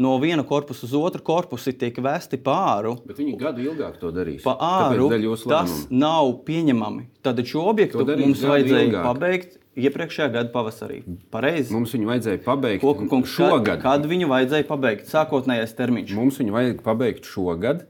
no 0.00 0.14
viena 0.22 0.44
korpusa 0.46 0.86
uz 0.88 0.94
otru 0.96 1.24
korpusu 1.26 1.74
tiek 1.76 2.00
vesti 2.04 2.40
pāri. 2.40 2.94
Bet 3.08 3.20
viņi 3.20 3.36
gadu 3.40 3.64
ilgāk 3.66 4.00
to 4.00 4.12
darīs. 4.14 4.40
Pa 4.46 4.56
āru 4.56 5.10
tas 5.44 5.86
nav 5.92 6.32
pieņemami. 6.48 7.06
Tad 7.26 7.44
šo 7.44 7.68
objektu 7.72 8.04
mums 8.06 8.44
vajadzēja 8.44 8.88
ilgāk. 8.88 9.04
pabeigt 9.10 9.58
iepriekšējā 9.76 10.30
gada 10.32 10.52
pavasarī. 10.54 11.02
Pareizi. 11.32 11.74
Mums 11.74 11.92
viņu 11.92 12.08
vajadzēja 12.08 12.40
pabeigt 12.46 12.84
Koku 12.84 13.08
kungs, 13.10 13.32
šogad. 13.36 13.66
Kad, 13.66 13.84
kad 13.84 14.08
viņu 14.08 14.30
vajadzēja 14.32 14.68
pabeigt? 14.68 15.10
Sākotnējais 15.10 15.76
termiņš. 15.76 16.16
Mums 16.16 16.40
viņu 16.40 16.56
vajag 16.56 16.82
pabeigt 16.86 17.28
šogad. 17.28 17.84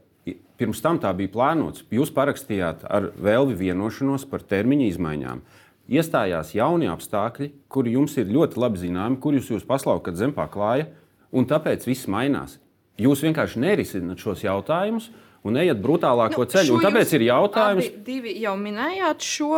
Pirms 0.57 0.81
tam 0.81 0.97
tā 0.97 1.11
bija 1.13 1.29
plānots. 1.33 1.83
Jūs 1.93 2.09
parakstījāt 2.15 2.85
ar 2.89 3.11
vēlvi 3.13 3.57
vienošanos 3.59 4.25
par 4.29 4.41
termiņa 4.41 4.87
izmaiņām. 4.91 5.43
Iestājās 5.87 6.55
jauni 6.57 6.89
apstākļi, 6.91 7.51
kuri 7.71 7.93
jums 7.93 8.17
ir 8.17 8.31
ļoti 8.33 8.59
labi 8.59 8.81
zināmi, 8.81 9.19
kurus 9.23 9.51
jūs 9.51 9.67
paslaukat 9.67 10.17
zem 10.19 10.33
paklāja, 10.35 10.89
un 11.31 11.45
tāpēc 11.47 11.85
viss 11.87 12.09
mainās. 12.11 12.57
Jūs 12.97 13.21
vienkārši 13.23 13.61
nerisināt 13.61 14.19
šos 14.19 14.41
jautājumus, 14.43 15.11
un 15.47 15.57
ejat 15.61 15.79
brutālāko 15.83 16.43
Nu, 16.43 16.49
ceļu. 16.51 16.79
tāpēc 16.83 17.13
ir 17.17 17.25
jautājums, 17.29 17.87
Abi 17.87 18.03
divi 18.07 18.33
jau 18.43 18.53
minējāt 18.59 19.25
šo 19.25 19.51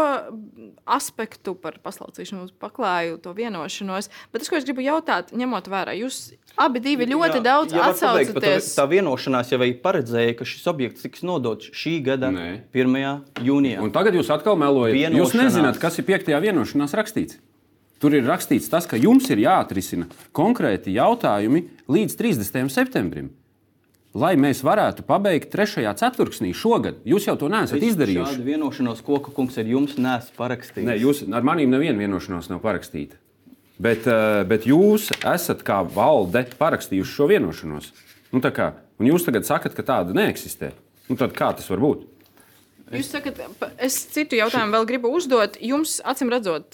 aspektu 0.89 1.55
par 1.59 1.77
paslaucīšanu, 1.83 2.49
paklāju 2.61 3.19
to 3.23 3.33
vienošanos. 3.37 4.09
Bet 4.33 4.45
es, 4.45 4.49
ko 4.51 4.57
es 4.59 4.67
gribu 4.67 4.83
jautāt, 4.85 5.33
ņemot 5.35 5.69
vērā, 5.71 5.95
jūs 5.99 6.33
abi 6.59 6.81
divi 6.83 7.07
ļoti 7.09 7.39
Jā, 7.39 7.43
daudz 7.45 7.75
pat 7.75 7.93
atsaucaties. 7.93 8.71
Tā, 8.73 8.81
tā 8.81 8.87
vienošanās 8.89 9.53
jau 9.53 9.61
paredzēja, 9.83 10.37
ka 10.39 10.47
šis 10.47 10.65
objekts 10.71 11.05
tiks 11.05 11.25
nodots 11.27 11.69
šī 11.75 11.99
gada 12.05 12.31
Nē. 12.33 12.47
1. 12.73 13.45
jūnijā. 13.45 13.83
Un 13.83 13.93
tagad 13.95 14.17
jūs 14.17 14.31
atkal 14.33 14.57
melojat. 14.59 14.97
Jūs 15.13 15.37
nezināt, 15.37 15.79
kas 15.81 15.99
ir 15.99 16.07
piektajā 16.09 16.41
vienošanās 16.49 16.95
rakstīts. 16.97 17.39
Tur 17.99 18.15
ir 18.15 18.23
rakstīts 18.23 18.69
tas, 18.71 18.85
ka 18.87 18.95
jums 18.95 19.27
ir 19.27 19.41
jāatrisina 19.43 20.07
konkrēti 20.35 20.93
jautājumi 20.95 21.65
līdz 21.91 22.15
30. 22.15 22.71
septembrim. 22.71 23.33
Lai 24.17 24.33
mēs 24.41 24.63
varētu 24.65 25.03
pabeigt 25.05 25.51
trešajā 25.53 25.91
ceturksnī 25.99 26.49
šogad, 26.57 26.97
jūs 27.05 27.27
jau 27.27 27.35
to 27.37 27.49
neesat 27.53 27.83
izdarījuši. 27.91 28.39
Šādu 28.39 28.47
vienošanos 28.47 29.03
koka 29.05 29.29
kungs 29.35 29.59
ar 29.61 29.69
jums 29.69 29.99
nes 30.01 30.31
parakstījis. 30.33 30.87
Nē, 30.87 30.95
jūs 30.97 31.21
ar 31.29 31.45
maniem 31.45 31.69
nevienu 31.69 32.01
vienošanos 32.01 32.49
nav 32.49 32.63
parakstīta. 32.63 33.19
Bet, 33.77 34.07
eh, 34.09 34.41
bet 34.49 34.65
jūs 34.65 35.11
esat 35.21 35.61
kā 35.63 35.83
valde 35.85 36.41
parakstījuši 36.57 37.15
šo 37.19 37.29
vienošanos. 37.29 37.91
Nu, 38.33 38.41
kā, 38.41 38.73
un 38.97 39.11
jūs 39.11 39.25
tagad 39.29 39.45
sakat, 39.45 39.77
ka 39.77 39.85
tāda 39.85 40.17
neeksistē. 40.17 40.73
Nu, 41.07 41.15
tad 41.15 41.37
kā 41.37 41.53
tas 41.55 41.69
var 41.69 41.77
būt? 41.77 42.07
Jūs 42.89 43.09
sakat, 43.13 43.37
pa- 43.59 43.69
es 43.77 43.95
citu 44.13 44.37
jautājumu 44.39 44.73
vēl 44.73 44.85
gribu 44.89 45.11
uzdot. 45.13 45.57
Jums, 45.61 45.99
acīm 46.01 46.31
redzot, 46.33 46.71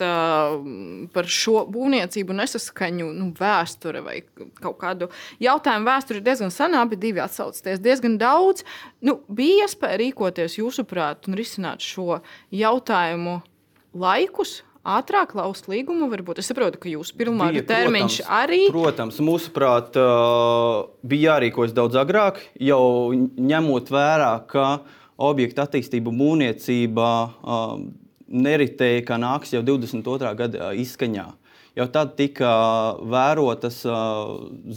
par 1.15 1.25
šo 1.28 1.65
būvniecību 1.71 2.36
nesaskaņu 2.39 3.10
nu, 3.13 3.32
vēsture 3.36 4.04
vai 4.06 4.21
kaut 4.62 4.78
kādu 4.80 5.10
jautājumu 5.43 5.89
vēsturi 5.89 6.21
ir 6.21 6.28
diezgan 6.30 6.54
sena. 6.56 6.84
Abi 6.86 6.95
divi 6.95 7.19
atsaucaties 7.23 7.82
diezgan 7.84 8.15
daudz. 8.21 8.63
Nu, 9.01 9.19
bija 9.28 9.65
iespēja 9.67 9.99
rīkoties, 10.04 10.56
jūsuprāt, 10.62 11.28
un 11.28 11.36
risināt 11.36 11.84
šo 11.84 12.21
jautājumu 12.56 13.41
laikus. 13.93 14.62
Ātrāk 14.86 15.32
laust 15.34 15.65
līgumu, 15.65 16.06
varbūt. 16.12 16.38
Es 16.43 16.45
saprotu, 16.51 16.78
ka 16.78 16.91
jūsu 16.91 17.15
pirmā 17.17 17.47
Bija, 17.56 17.63
termiņš 17.65 18.19
protams, 18.21 18.36
arī. 18.38 18.60
Protams, 18.69 19.17
mūsuprāt, 19.25 19.97
bija 21.01 21.32
jārīkojas 21.34 21.73
daudz 21.73 21.97
agrāk, 21.97 22.38
jau 22.62 23.10
ņemot 23.17 23.89
vērā, 23.89 24.30
ka 24.45 24.67
objekta 25.17 25.65
attīstība, 25.65 26.13
būvniecība 26.15 27.08
ā, 27.08 27.60
neritēja, 28.28 29.04
kā 29.08 29.19
nāks 29.21 29.54
jau 29.56 29.63
22. 29.65 30.32
gada 30.38 30.71
izskaņā. 30.75 31.25
Jau 31.75 31.85
tad 31.91 32.13
tika 32.15 32.47
vērotas 33.03 33.81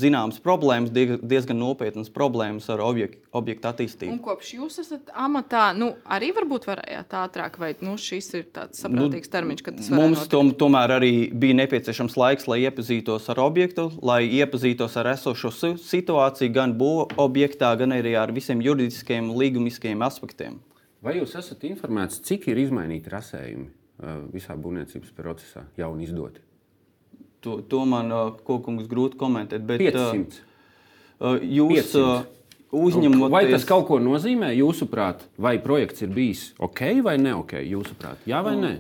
zināmas 0.01 0.41
problēmas, 0.43 0.91
die- 0.91 1.19
diezgan 1.23 1.55
nopietnas 1.61 2.09
problēmas 2.11 2.67
ar 2.75 2.81
objektu, 2.83 3.21
objektu 3.39 3.69
attīstību. 3.71 4.11
Un 4.17 4.19
kopš 4.19 4.51
jūs 4.57 4.81
esat 4.83 5.13
amatā, 5.15 5.69
nu, 5.79 5.93
arī 6.11 6.33
varbūt 6.35 6.67
varējāt 6.67 7.15
ātrāk, 7.21 7.59
vai 7.63 7.75
nu, 7.87 7.95
šis 7.95 8.33
ir 8.35 8.45
tāds 8.53 8.83
saprātīgs 8.83 9.31
termiņš, 9.31 9.63
kad 9.63 9.77
tas 9.79 9.91
Mums 9.95 10.27
tom, 10.27 10.51
tomēr 10.51 10.97
arī 10.99 11.13
bija 11.33 11.55
nepieciešams 11.55 12.17
laiks, 12.19 12.49
lai 12.51 12.59
iepazītos 12.67 13.29
ar 13.31 13.37
objektu, 13.47 13.93
lai 14.03 14.25
iepazītos 14.27 14.97
ar 14.99 15.07
esošo 15.15 15.53
si- 15.55 15.75
situāciju 15.79 16.53
gan 16.53 16.75
būvniecībā, 16.75 17.15
objektā, 17.29 17.79
gan 17.79 17.91
arī 17.95 18.17
ar 18.19 18.33
visiem 18.33 18.61
juridiskiem 18.61 19.31
līgumiskiem 19.39 20.03
aspektiem. 20.03 20.59
Vai 21.01 21.15
jūs 21.21 21.37
esat 21.39 21.61
informēts, 21.63 22.19
cik 22.27 22.49
ir 22.49 22.57
izmainīti 22.57 23.07
rasējumi 23.09 23.69
visā 24.35 24.57
būvniecības 24.59 25.13
procesā, 25.15 25.63
jauni 25.79 26.03
izdoti? 26.03 26.41
To, 27.47 27.61
to 27.63 27.85
man 27.87 28.11
kokungs 28.45 28.89
grūti 28.91 29.15
komentēt. 29.21 29.63
Bet, 29.67 29.79
500. 29.81 30.41
Uh, 31.21 31.37
jūs 31.43 31.95
500. 31.95 32.03
uh, 32.03 32.27
uzņemat 32.75 33.31
Vai 33.31 33.45
tas 33.51 33.65
kaut 33.65 33.87
ko 33.89 33.99
nozīmē, 34.03 34.51
jūsuprāt, 34.59 35.23
vai 35.39 35.57
projekts 35.63 36.03
ir 36.03 36.11
bijis 36.15 36.49
ok 36.59 36.83
vai 37.07 37.17
ne 37.19 37.35
ok, 37.39 37.55
jūsuprāt? 37.63 38.27
Jā 38.29 38.43
vai 38.45 38.57
nē? 38.59 38.73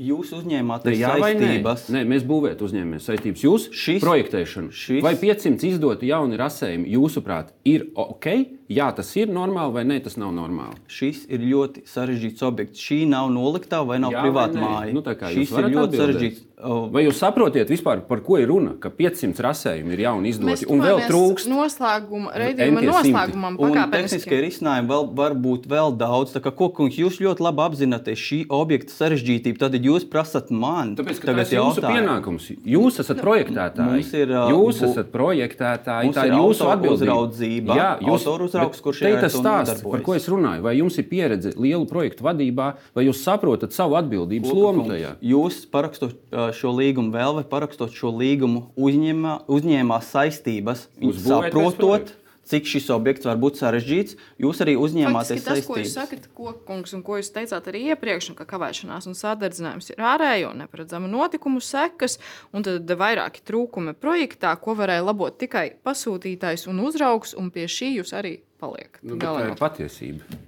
Jūs 0.00 0.30
uzņēmāt 0.32 0.84
Ne, 0.88 0.92
jā 0.96 1.10
vai 1.20 1.34
nē? 1.34 1.40
saistības. 1.60 1.82
Nē, 1.92 2.02
mēs 2.08 2.22
būvējam 2.24 2.62
uzņēmējas 2.66 3.08
saistības. 3.10 3.42
Jūs 3.44 3.66
Šis- 3.74 4.00
projektēšanu. 4.00 4.70
šis- 4.72 5.02
Vai 5.04 5.14
500 5.20 5.64
izdoti 5.68 6.08
jauni 6.08 6.38
rasējumi, 6.40 6.88
jūsuprāt, 6.94 7.50
ir 7.64 7.86
ok? 7.94 8.26
Jā, 8.70 8.86
tas 8.94 9.08
ir 9.18 9.26
normāli 9.34 9.72
vai 9.74 9.82
nē, 9.88 9.96
tas 10.04 10.14
nav 10.20 10.30
normāli. 10.36 10.76
Šis 10.86 11.24
ir 11.26 11.42
ļoti 11.42 11.82
sarežģīts 11.90 12.44
objekts. 12.46 12.78
Šī 12.86 13.00
nav 13.10 13.26
noliktā 13.34 13.80
vai 13.86 13.98
nav 13.98 14.14
Jā 14.14 14.20
vai 14.22 14.28
privāta 14.28 14.54
nē? 14.54 14.62
māja. 14.62 14.92
Nu, 14.94 15.02
Šis 15.02 15.50
jūs 15.50 15.58
ir 15.58 15.64
ļoti 15.64 15.80
atbildēt? 15.80 16.00
sarežģīts. 16.04 16.46
Vai 16.92 17.06
jūs 17.06 17.16
saprotat 17.16 17.70
vispār, 17.72 18.02
par 18.04 18.20
ko 18.20 18.36
ir 18.36 18.50
runa? 18.50 18.74
Ka 18.78 18.90
500 18.92 19.40
rasējumi 19.40 19.94
ir 19.96 20.02
jauni 20.04 20.28
izdoti 20.28 20.66
un 20.68 20.82
vēl 20.84 20.98
trūkst. 21.08 21.48
Noslēguma, 21.48 22.34
raidījuma 22.36 22.82
noslēgumam 22.84 23.56
Un 23.56 23.72
pakāpeniski. 23.72 23.94
tehniskie 23.96 24.40
risinājumi 24.44 24.90
vēl, 24.90 25.06
var 25.16 25.32
būt 25.40 25.64
vēl 25.72 25.96
daudz. 25.96 26.34
Tā 26.36 26.42
kā 26.44 26.52
kokungs, 26.52 26.98
jūs 27.00 27.16
ļoti 27.24 27.40
labi 27.46 27.64
apzināties 27.64 28.20
šī 28.20 28.40
objekta 28.52 28.92
sarežģītību. 28.92 29.56
Tad 29.62 29.78
jūs 29.80 30.04
prasat 30.12 30.52
man, 30.52 30.92
Tāpēc, 31.00 31.22
ka 31.24 31.32
tas 31.40 31.50
ir 31.50 31.62
jūsu 31.62 31.80
pienākums. 31.80 32.50
Jūs 32.76 33.00
esat 33.06 33.24
projektētāji. 33.24 33.88
mums 33.96 34.12
ir, 34.20 34.28
uh, 34.36 34.52
jūs 34.52 34.82
esat 34.84 35.08
projektētāji. 35.16 36.12
Tā 36.12 36.26
ir 36.28 36.36
jūsu 36.36 36.68
atbildība. 36.68 36.92
uzraudzība, 37.00 37.80
autora 38.04 38.50
bet 38.60 38.80
kurš 38.84 39.02
ir 39.06 39.18
tas 39.22 39.36
stāsts, 39.36 39.82
par 39.86 40.04
ko 40.06 40.16
es 40.18 40.28
runāju. 40.30 40.64
Vai 40.66 40.76
jums 40.78 41.00
ir 41.00 41.08
pieredze 41.10 41.54
lielu 41.56 41.88
projektu 41.90 42.26
vadībā, 42.28 42.70
vai 42.96 43.06
jūs 43.08 43.24
saprotat 43.24 43.76
savu 43.76 43.98
atbildības 44.00 44.54
lomu 44.54 44.86
tajā? 44.90 45.16
Jūs 45.32 45.64
parakstot 45.72 46.16
šo 46.56 46.76
līgumu 46.76 47.14
vēl, 47.16 47.40
vai 47.40 47.48
parakstot 47.56 47.94
šo 47.96 48.14
līgumu 48.14 48.68
uzņēmā, 48.78 49.42
uzņēmās 49.50 50.14
saistības, 50.14 50.88
saprotot, 51.24 52.16
cik 52.50 52.66
šis 52.66 52.88
objekts 52.90 53.28
var 53.28 53.38
būt 53.38 53.60
sarežģīts. 53.60 54.16
Jūs 54.42 54.62
arī 54.64 54.74
uzņēmāties 54.80 55.44
Faktiski 55.44 55.60
tas, 55.60 55.68
ko 55.68 55.78
jūs 55.78 55.92
saistības. 55.92 56.24
sakat, 56.26 56.28
ko, 56.34 56.54
kungs, 56.66 56.94
un 56.96 57.04
ko 57.06 57.20
jūs 57.20 57.30
teicāt 57.34 57.68
arī 57.70 57.84
iepriekš, 57.92 58.32
un 58.32 58.38
ka 58.40 58.46
kavēšanās 58.50 59.06
un 59.06 59.14
sādardzinājums 59.18 59.92
ir 59.92 60.02
ārējo 60.02 60.50
neparedzama 60.58 61.10
notikumu 61.10 61.62
sekas, 61.62 62.18
un 62.50 62.66
tad 62.66 62.90
vairāki 62.90 63.44
trūkumi 63.46 63.94
projektā, 63.94 64.56
ko 64.58 64.74
varēja 64.78 65.06
labot 65.06 65.38
tikai 65.38 65.68
pasūtītājs 65.86 66.66
un 66.70 66.82
uzraugs, 66.88 67.36
un 67.38 67.52
pie 67.54 67.70
šī 67.70 67.94
jūs 68.00 68.16
arī 68.18 68.40
paliekat. 68.60 69.02
Nu, 69.02 69.18
tā 69.20 69.34
ir 69.48 69.56
patiesība. 69.58 70.40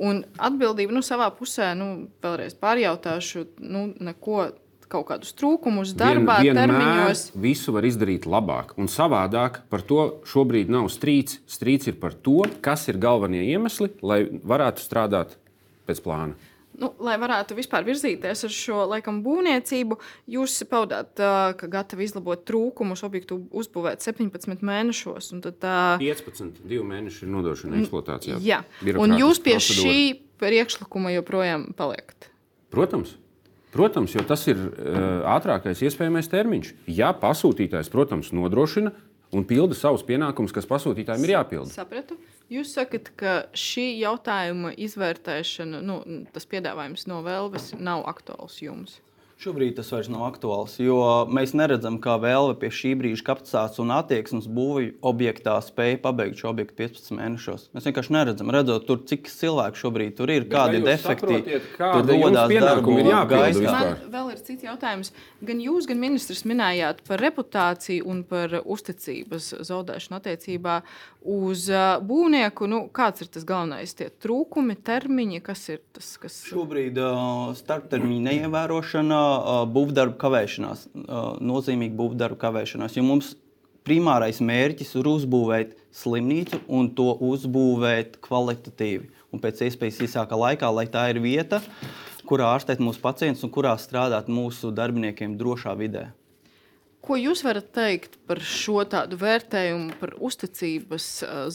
Un 0.00 0.22
atbildība 0.40 0.94
nu, 0.94 1.02
savā 1.04 1.28
pusē, 1.36 1.72
nu, 1.76 2.08
vēlreiz 2.24 2.54
pārjautāšu, 2.56 3.46
nu, 3.60 3.90
neko, 4.00 4.50
kaut 4.90 5.06
kādus 5.10 5.34
trūkumus 5.38 5.92
darbā, 5.98 6.40
Vien- 6.42 6.56
termiņos. 6.58 7.24
Visu 7.38 7.74
var 7.76 7.86
izdarīt 7.86 8.26
labāk 8.26 8.74
un 8.80 8.90
savādāk. 8.90 9.60
Par 9.70 9.82
to 9.86 10.22
šobrīd 10.26 10.72
nav 10.72 10.88
strīds. 10.90 11.38
Strīds 11.46 11.86
ir 11.92 11.98
par 12.00 12.12
to, 12.14 12.42
kas 12.64 12.88
ir 12.88 12.98
galvenie 12.98 13.44
iemesli, 13.52 13.90
lai 14.02 14.24
varētu 14.26 14.82
strādāt 14.82 15.36
pēc 15.86 16.02
plāna. 16.02 16.34
Nu, 16.80 16.94
lai 17.04 17.18
varētu 17.20 17.56
vispār 17.58 17.84
virzīties 17.84 18.44
ar 18.46 18.52
šo 18.54 18.84
laikam, 18.88 19.18
būvniecību, 19.24 19.98
jūs 20.32 20.54
paudāt, 20.70 21.12
ka 21.20 21.68
gatavi 21.68 22.06
izlabot 22.08 22.40
trūkumus, 22.48 23.02
objektu 23.04 23.42
uzbūvēt 23.52 24.00
17 24.00 24.64
mēnešos. 24.64 25.32
un 25.36 25.42
Tad, 25.44 25.60
ā, 25.60 25.98
15, 26.00 26.62
2 26.64 26.86
mēneši 26.88 27.26
ir 27.26 27.32
nodošana 27.34 27.82
eksploatācijā. 27.82 28.40
jā, 28.40 28.62
un 28.96 29.16
jūs 29.20 29.42
pie 29.44 29.58
procedūra. 29.58 29.84
šī 29.84 29.98
priekšlikuma 30.40 31.12
joprojām 31.18 31.68
paliekat. 31.76 32.30
Protams. 32.72 33.16
Protams, 33.70 34.14
jo 34.16 34.24
tas 34.26 34.42
ir 34.50 34.58
uh, 34.58 35.22
ātrākais 35.36 35.78
iespējamais 35.86 36.26
termiņš. 36.32 36.72
Ja 36.90 37.12
pasūtītājs, 37.14 37.92
protams, 37.92 38.32
nodrošina 38.34 38.90
un 39.30 39.44
pilda 39.46 39.76
savus 39.78 40.02
pienākumus, 40.08 40.50
kas 40.56 40.66
pasūtītājiem 40.66 41.28
ir 41.28 41.36
jāpilda. 41.36 41.70
Sapratu. 41.70 42.16
Jūs 42.50 42.72
sakat, 42.74 43.12
ka 43.14 43.34
šī 43.54 44.00
jautājuma 44.00 44.72
izvērtēšana, 44.74 45.84
nu, 45.86 46.00
tas 46.34 46.48
piedāvājums 46.50 47.06
no 47.06 47.20
Vēlves 47.22 47.70
nav 47.78 48.02
aktuāls 48.10 48.58
jums. 48.64 48.96
Šobrīd 49.40 49.78
tas 49.78 49.88
vairs 49.88 50.10
nav 50.12 50.26
aktuāls, 50.26 50.74
jo 50.84 50.98
mēs 51.32 51.54
neredzam, 51.56 51.94
kā 52.04 52.18
vēlme 52.20 52.58
pie 52.60 52.68
šī 52.76 52.90
brīža 53.00 53.24
kapacitātes 53.24 53.80
un 53.80 53.88
attieksmes 53.96 54.44
būvju 54.52 54.98
objektā 55.08 55.54
spēja 55.64 55.96
pabeigt 56.02 56.42
šo 56.42 56.50
objektu 56.50 56.76
15 56.82 57.14
mēnešos. 57.16 57.62
Mēs 57.72 57.88
vienkārši 57.88 58.12
neredzam, 58.18 58.52
redzot, 58.52 58.84
tur, 58.84 58.98
cik 59.08 59.30
cilvēku 59.32 59.80
šobrīd 59.80 60.18
tur 60.18 60.28
ir, 60.34 60.44
Bet 60.44 60.52
kādi 60.58 60.82
defekti 60.84 61.38
jums 61.40 61.70
rodas 61.80 62.52
pienākumi 62.52 63.00
ir 63.00 63.08
vispār? 63.08 63.88
Man 63.94 64.12
vēl 64.12 64.28
ir 64.34 64.42
cits 64.44 64.66
jautājums. 64.68 65.12
Gan 65.40 65.64
jūs, 65.64 65.88
gan 65.88 66.04
ministrs 66.04 66.44
minējāt 66.44 67.00
par 67.08 67.24
reputāciju 67.24 68.12
un 68.12 68.20
par 68.28 68.58
uzticības 68.60 69.54
zaudēšanu 69.70 70.20
attiecībā 70.20 70.82
uz 71.24 71.64
ā, 71.72 71.96
būvnieku. 72.04 72.68
Nu, 72.68 72.82
kāds 72.92 73.24
ir 73.24 73.32
tas 73.32 73.48
galvenais? 73.48 73.96
Tie 73.96 74.08
trūkumi, 74.20 74.76
termiņi, 74.84 75.40
kas 75.44 75.66
ir 75.72 75.80
tas, 75.96 76.12
kas 76.20 76.42
Šobrīd 76.48 77.00
uh, 77.00 77.50
starptermiņa 77.56 78.24
neievērošana, 78.28 79.20
uh, 79.20 79.29
būvdarbu 79.74 80.18
kavēšanās, 80.20 80.88
uh, 80.94 81.36
nozīmīga 81.40 81.96
būvdarbu 81.98 82.38
kavēšanās. 82.40 82.96
Jo 82.98 83.04
mums 83.06 83.34
primārais 83.86 84.40
mērķis 84.44 84.94
ir 85.00 85.08
uzbūvēt 85.10 85.74
slimnīcu 85.96 86.62
un 86.68 86.92
to 86.96 87.10
uzbūvēt 87.30 88.20
kvalitatīvi. 88.24 89.10
Un 89.30 89.42
pēc 89.42 89.64
iespējas 89.68 90.00
īsākā 90.06 90.38
laikā, 90.38 90.70
lai 90.74 90.86
tā 90.90 91.06
ir 91.12 91.20
vieta, 91.22 91.60
kurā 92.26 92.52
ārstēt 92.54 92.82
mūsu 92.82 93.02
pacientus 93.02 93.46
un 93.46 93.52
kurā 93.54 93.76
strādāt 93.78 94.30
mūsu 94.30 94.72
darbiniekiem 94.74 95.38
drošā 95.38 95.74
vidē. 95.78 96.10
Ko 97.00 97.16
jūs 97.16 97.40
varat 97.46 97.70
teikt 97.72 98.18
par 98.28 98.42
šo 98.44 98.82
tādu 98.88 99.16
vērtējumu, 99.20 99.94
par 100.02 100.12
uzticības 100.20 101.06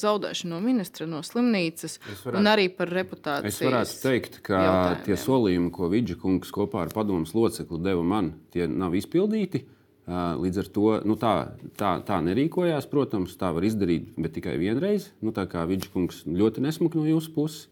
zaudēšanu 0.01 0.55
no 0.55 0.61
ministra, 0.63 1.05
no 1.09 1.21
slimnīcas 1.25 1.99
varētu, 2.01 2.39
un 2.39 2.49
arī 2.49 2.65
par 2.73 2.89
reputāciju? 2.89 3.51
Es 3.51 3.61
varētu 3.61 3.99
teikt, 4.01 4.39
ka 4.47 4.59
tie 5.05 5.17
solījumi, 5.21 5.69
ko 5.75 5.91
Vidža 5.93 6.17
kungs 6.21 6.49
kopā 6.53 6.87
ar 6.87 6.93
padomus 6.95 7.35
locekli 7.37 7.77
deva 7.85 8.01
man, 8.01 8.33
tie 8.55 8.65
nav 8.65 8.97
izpildīti. 8.97 9.61
Līdz 10.05 10.59
ar 10.61 10.67
to 10.73 10.89
nu, 11.09 11.15
tā, 11.17 11.33
tā, 11.77 11.95
tā 12.05 12.17
nerīkojās, 12.25 12.85
protams, 12.89 13.37
tā 13.41 13.49
var 13.53 13.65
izdarīt, 13.65 14.11
bet 14.21 14.35
tikai 14.37 14.57
vienreiz. 14.61 15.11
Nu, 15.21 15.33
tā 15.33 15.47
kā 15.49 15.63
Vidža 15.69 15.89
kungs 15.93 16.23
ļoti 16.25 16.61
nesmuki 16.65 16.99
no 17.01 17.05
jūsu 17.09 17.33
puses. 17.37 17.67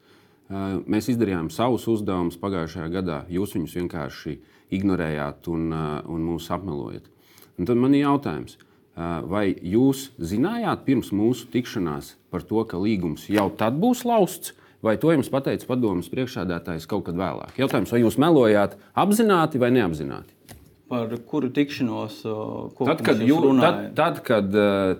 Mēs 0.49 1.09
izdarījām 1.13 1.49
savus 1.53 1.86
uzdevumus 1.89 2.38
pagājušajā 2.41 2.89
gadā. 2.93 3.19
Jūs 3.34 3.53
viņus 3.57 3.78
vienkārši 3.82 4.38
ignorējāt 4.78 5.49
un, 5.53 5.69
un 5.74 6.26
mūs 6.30 6.49
apmelojat. 6.53 7.09
Un 7.60 7.70
tad 7.70 7.78
man 7.78 7.93
ir 7.93 8.08
jautājums, 8.08 8.58
vai 9.30 9.54
jūs 9.62 10.08
zinājāt 10.22 10.84
pirms 10.88 11.12
mūsu 11.14 11.47
tikšanās 11.54 12.14
par 12.34 12.45
to, 12.49 12.62
ka 12.66 12.82
līgums 12.82 13.28
jau 13.30 13.49
tad 13.58 13.80
būs 13.82 14.06
lausts? 14.10 14.56
Vai 14.84 14.97
to 14.99 15.14
jums 15.14 15.30
pateica 15.32 15.64
padomus 15.70 16.10
priekšsēdētājs 16.12 16.89
kaut 16.91 17.06
kad 17.08 17.16
vēlāk? 17.16 17.54
Jautājums, 17.56 17.93
vai 17.93 18.01
jūs 18.01 18.18
melojāt 18.20 18.76
apzināti 18.99 19.62
vai 19.62 19.70
neapzināti? 19.72 20.36
Par 20.94 21.14
kuru 21.26 21.48
tikšanos 21.50 22.20
tad, 22.78 23.00
kad 23.02 23.22
jūs 23.26 23.39
runājāt? 23.41 23.78
Tad, 23.98 24.20
tad, 24.20 24.20
kad, 24.28 24.58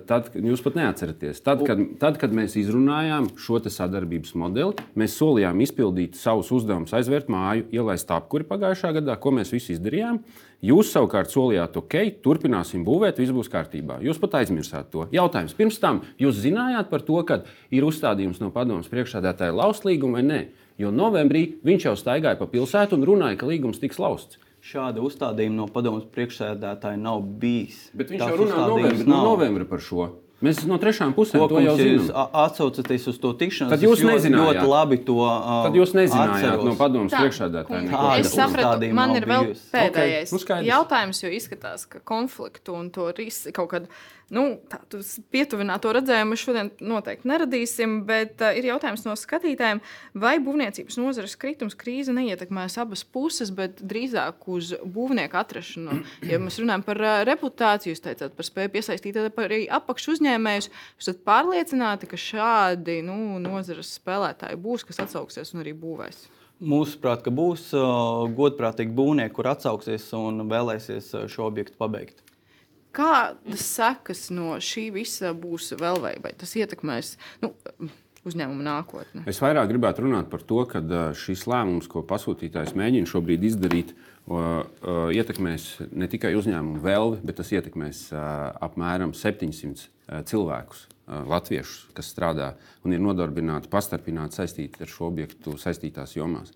tad, 0.10 0.30
kad 0.34 0.48
jūs 0.50 0.64
pat 0.66 0.78
neatceraties, 0.80 1.41
tad, 1.46 1.60
kad, 1.68 1.84
tad, 2.02 2.18
kad 2.18 2.34
mēs 2.34 2.56
izrunājām 2.58 3.28
šo 3.38 3.60
sadarbības 3.62 4.34
modeli, 4.41 4.88
mēs 4.98 5.20
solījām 5.20 5.62
izpildīt 5.62 6.18
savus 6.18 6.50
uzdevumus, 6.56 6.96
aizvērt 6.98 7.30
māju, 7.30 7.68
ielaist 7.78 8.10
apkuri 8.16 8.48
pagājušā 8.50 8.96
gadā, 8.98 9.20
ko 9.22 9.36
mēs 9.38 9.54
visi 9.54 9.76
izdarījām. 9.76 10.18
Jūs 10.66 10.89
savukārt 10.96 11.30
solījāt, 11.30 11.78
ok, 11.78 12.00
turpināsim 12.26 12.82
būvēt, 12.88 13.22
viss 13.22 13.36
būs 13.36 13.52
kārtībā. 13.54 14.00
Jūs 14.02 14.18
pat 14.24 14.39
aizmirsāt 14.39 14.89
to. 14.96 15.06
Jautājums 15.14 15.54
pirms 15.58 15.78
tam, 15.84 16.02
jūs 16.18 16.39
zinājāt 16.41 16.89
par 16.89 17.04
to, 17.06 17.20
ka 17.28 17.44
ir 17.70 17.86
uzstādījums 17.86 18.41
no 18.41 18.50
padomus 18.56 18.89
priekšsēdētāja 18.89 19.54
laust 19.54 19.86
līgumu 19.86 20.18
vai 20.18 20.26
nē? 20.26 20.41
Jo 20.82 20.89
novembrī 20.89 21.44
viņš 21.68 21.89
jau 21.91 21.94
staigāja 22.00 22.39
pa 22.39 22.48
pilsētu 22.50 22.98
un 22.98 23.06
runāja, 23.12 23.38
ka 23.38 23.52
līgums 23.52 23.84
tiks 23.84 24.02
lausts. 24.02 24.39
Šāda 24.64 25.01
uzstādījuma 25.03 25.57
no 25.57 25.66
padomus 25.68 26.05
priekšsēdētāja 26.16 26.95
nav 26.95 27.24
bijis. 27.41 27.89
Bet 27.91 28.14
viņš 28.14 28.22
Tās 28.22 28.32
jau 28.32 28.43
runā 28.45 28.68
novembri, 28.72 29.07
no 29.11 29.24
novembra 29.26 29.68
par 29.68 29.84
šo. 29.84 30.05
Mēs 30.43 30.61
no 30.68 30.76
trešām 30.80 31.14
pusēm 31.16 31.43
to, 31.47 31.59
jau 31.64 31.74
zinām. 31.80 31.99
Jūs 31.99 32.09
atcaucaties 32.16 33.05
uz 33.11 33.20
to 33.24 33.32
tikšanos. 33.39 33.72
Tad 33.72 33.84
jūs 33.86 34.01
nezinājāt. 34.03 34.57
Ļoti 34.57 34.72
labi 34.72 34.97
to 35.07 35.18
uh, 35.24 35.51
Tad 35.68 35.78
jūs 35.80 35.93
nezinājāt 35.95 36.47
atceros. 36.47 36.66
no 36.68 36.74
padomus 36.80 37.16
priekšsēdētāja. 37.16 38.09
Es 38.20 38.34
sapratu, 38.36 38.89
man 38.95 39.16
ir 39.20 39.28
vēl 39.30 39.51
pēdējais 39.72 40.34
okay. 40.36 40.64
nu, 40.64 40.72
jautājums, 40.72 41.24
jo 41.24 41.32
izskatās, 41.38 41.86
ka 41.88 42.03
konfliktu 42.07 42.76
un 42.76 42.91
to 42.95 43.07
risku 43.16 43.55
kaut 43.55 43.72
kādā 43.72 43.91
Nu, 44.34 44.44
tādu 44.66 45.00
pietuvināto 45.34 45.92
redzējumu 45.94 46.38
šodien 46.40 46.72
noteikti 46.82 47.30
neradīsim, 47.30 48.00
bet 48.08 48.42
uh, 48.42 48.56
ir 48.58 48.66
jautājums 48.72 49.04
no 49.06 49.14
skatītājiem, 49.20 49.82
vai 50.18 50.34
būvniecības 50.42 50.98
nozares 50.98 51.36
kritums 51.38 51.78
krīze 51.78 52.16
neietekmēs 52.16 52.80
abas 52.82 53.04
puses, 53.06 53.52
bet 53.54 53.84
drīzāk 53.86 54.48
uz 54.50 54.74
būvnieku 54.82 55.38
atrašanu. 55.38 56.00
Ja 56.26 56.42
mēs 56.42 56.58
runājam 56.64 56.86
par 56.88 57.04
uh, 57.04 57.20
reputāciju, 57.30 57.94
jūs 57.94 58.02
teicāt 58.08 58.34
par 58.34 58.50
spēju 58.50 58.74
piesaistīt 58.74 59.22
arī 59.22 59.64
apakšu 59.70 60.16
uzņēmējus, 60.18 60.72
esat 61.04 61.22
pārliecināti, 61.28 62.10
ka 62.10 62.18
šādi 62.18 63.04
nu, 63.06 63.38
nozares 63.44 63.94
spēlētāji 64.00 64.62
būs, 64.66 64.88
kas 64.90 65.04
atsauksies 65.06 65.54
un 65.54 65.62
arī 65.62 65.78
būvēs. 65.78 66.26
Mūsuprāt, 66.64 67.22
ka 67.26 67.30
būs 67.34 67.70
uh, 67.78 68.26
godprātīgi 68.34 68.98
būvnieki, 68.98 69.38
kur 69.38 69.54
atsauksies 69.54 70.10
un 70.18 70.48
vēlēsies 70.50 71.14
šo 71.30 71.52
objektu 71.52 71.78
pabeigt. 71.78 72.24
Kādas 72.94 73.66
sekas 73.66 74.28
no 74.34 74.56
šī 74.62 74.88
visa 74.94 75.34
būs 75.34 75.74
vēl 75.80 75.98
vai, 76.04 76.14
vai 76.22 76.36
tas 76.38 76.54
ietekmēs? 76.60 77.16
Nu, 77.41 77.56
uzņēmuma 78.28 78.64
nākotne. 78.64 79.24
Es 79.30 79.41
vairāk 79.44 79.68
gribētu 79.72 80.06
runāt 80.06 80.30
par 80.32 80.44
to, 80.48 80.62
ka 80.70 80.82
šis 81.18 81.46
lēmums, 81.50 81.89
ko 81.91 82.04
pasūtītājs 82.08 82.76
mēģina 82.80 83.10
šobrīd 83.10 83.48
izdarīt, 83.50 83.94
ietekmēs 85.18 85.66
ne 85.91 86.08
tikai 86.08 86.32
uzņēmumu 86.39 86.80
vēlmi, 86.84 87.20
bet 87.28 87.41
tas 87.41 87.52
ietekmēs 87.52 88.06
apmēram 88.14 89.12
700 89.18 90.24
cilvēkus, 90.30 90.86
latviešus, 91.34 91.89
kas 91.98 92.14
strādā 92.14 92.54
un 92.88 92.96
ir 92.96 93.04
nodarbināti, 93.04 93.72
pastarpināti 93.72 94.39
saistīti 94.39 94.86
ar 94.86 94.91
šo 94.91 95.10
objektu 95.10 95.58
saistītās 95.60 96.16
jomās. 96.16 96.54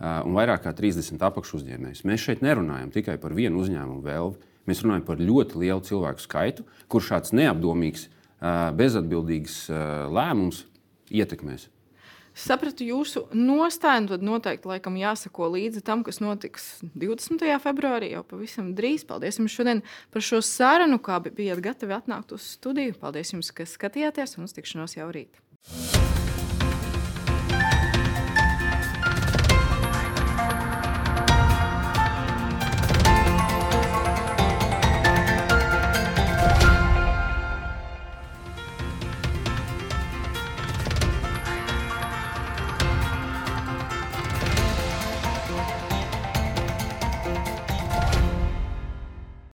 Un 0.00 0.36
vairāk 0.36 0.62
kā 0.64 0.70
30 0.76 1.20
apakšuzņēmējus. 1.26 2.06
Mēs 2.08 2.22
šeit 2.28 2.46
nerunājam 2.46 2.92
tikai 2.94 3.18
par 3.20 3.34
vienu 3.36 3.60
uzņēmumu 3.60 4.06
vēlmi. 4.06 4.49
Mēs 4.70 4.84
runājam 4.86 5.02
par 5.08 5.18
ļoti 5.18 5.58
lielu 5.64 5.82
cilvēku 5.82 6.22
skaitu, 6.22 6.64
kur 6.86 7.02
šāds 7.02 7.34
neapdomīgs, 7.34 8.06
bezatbildīgs 8.78 9.64
lēmums 10.14 10.62
ietekmēs. 11.10 11.66
Sapratu 12.40 12.86
jūsu 12.86 13.24
nostāju, 13.34 14.06
tad 14.12 14.22
noteikti 14.24 14.70
laikam 14.70 14.94
jāsako 14.96 15.50
līdzi 15.56 15.82
tam, 15.84 16.04
kas 16.06 16.22
notiks 16.22 16.68
20. 16.94 17.42
februārī, 17.60 18.12
jau 18.14 18.22
pavisam 18.30 18.70
drīz. 18.78 19.02
Paldies 19.08 19.42
jums 19.42 19.58
šodien 19.58 19.82
par 20.14 20.24
šo 20.24 20.38
sarunu, 20.46 21.02
kā 21.02 21.18
bijāt 21.26 21.60
gatavi 21.66 21.98
atnākt 21.98 22.32
uz 22.38 22.46
studiju. 22.54 22.94
Paldies 23.02 23.34
jums, 23.34 23.50
ka 23.50 23.66
skatījāties 23.68 24.38
un 24.38 24.46
uz 24.46 24.56
tikšanos 24.56 24.96
jau 24.96 25.10
rīt. 25.12 25.42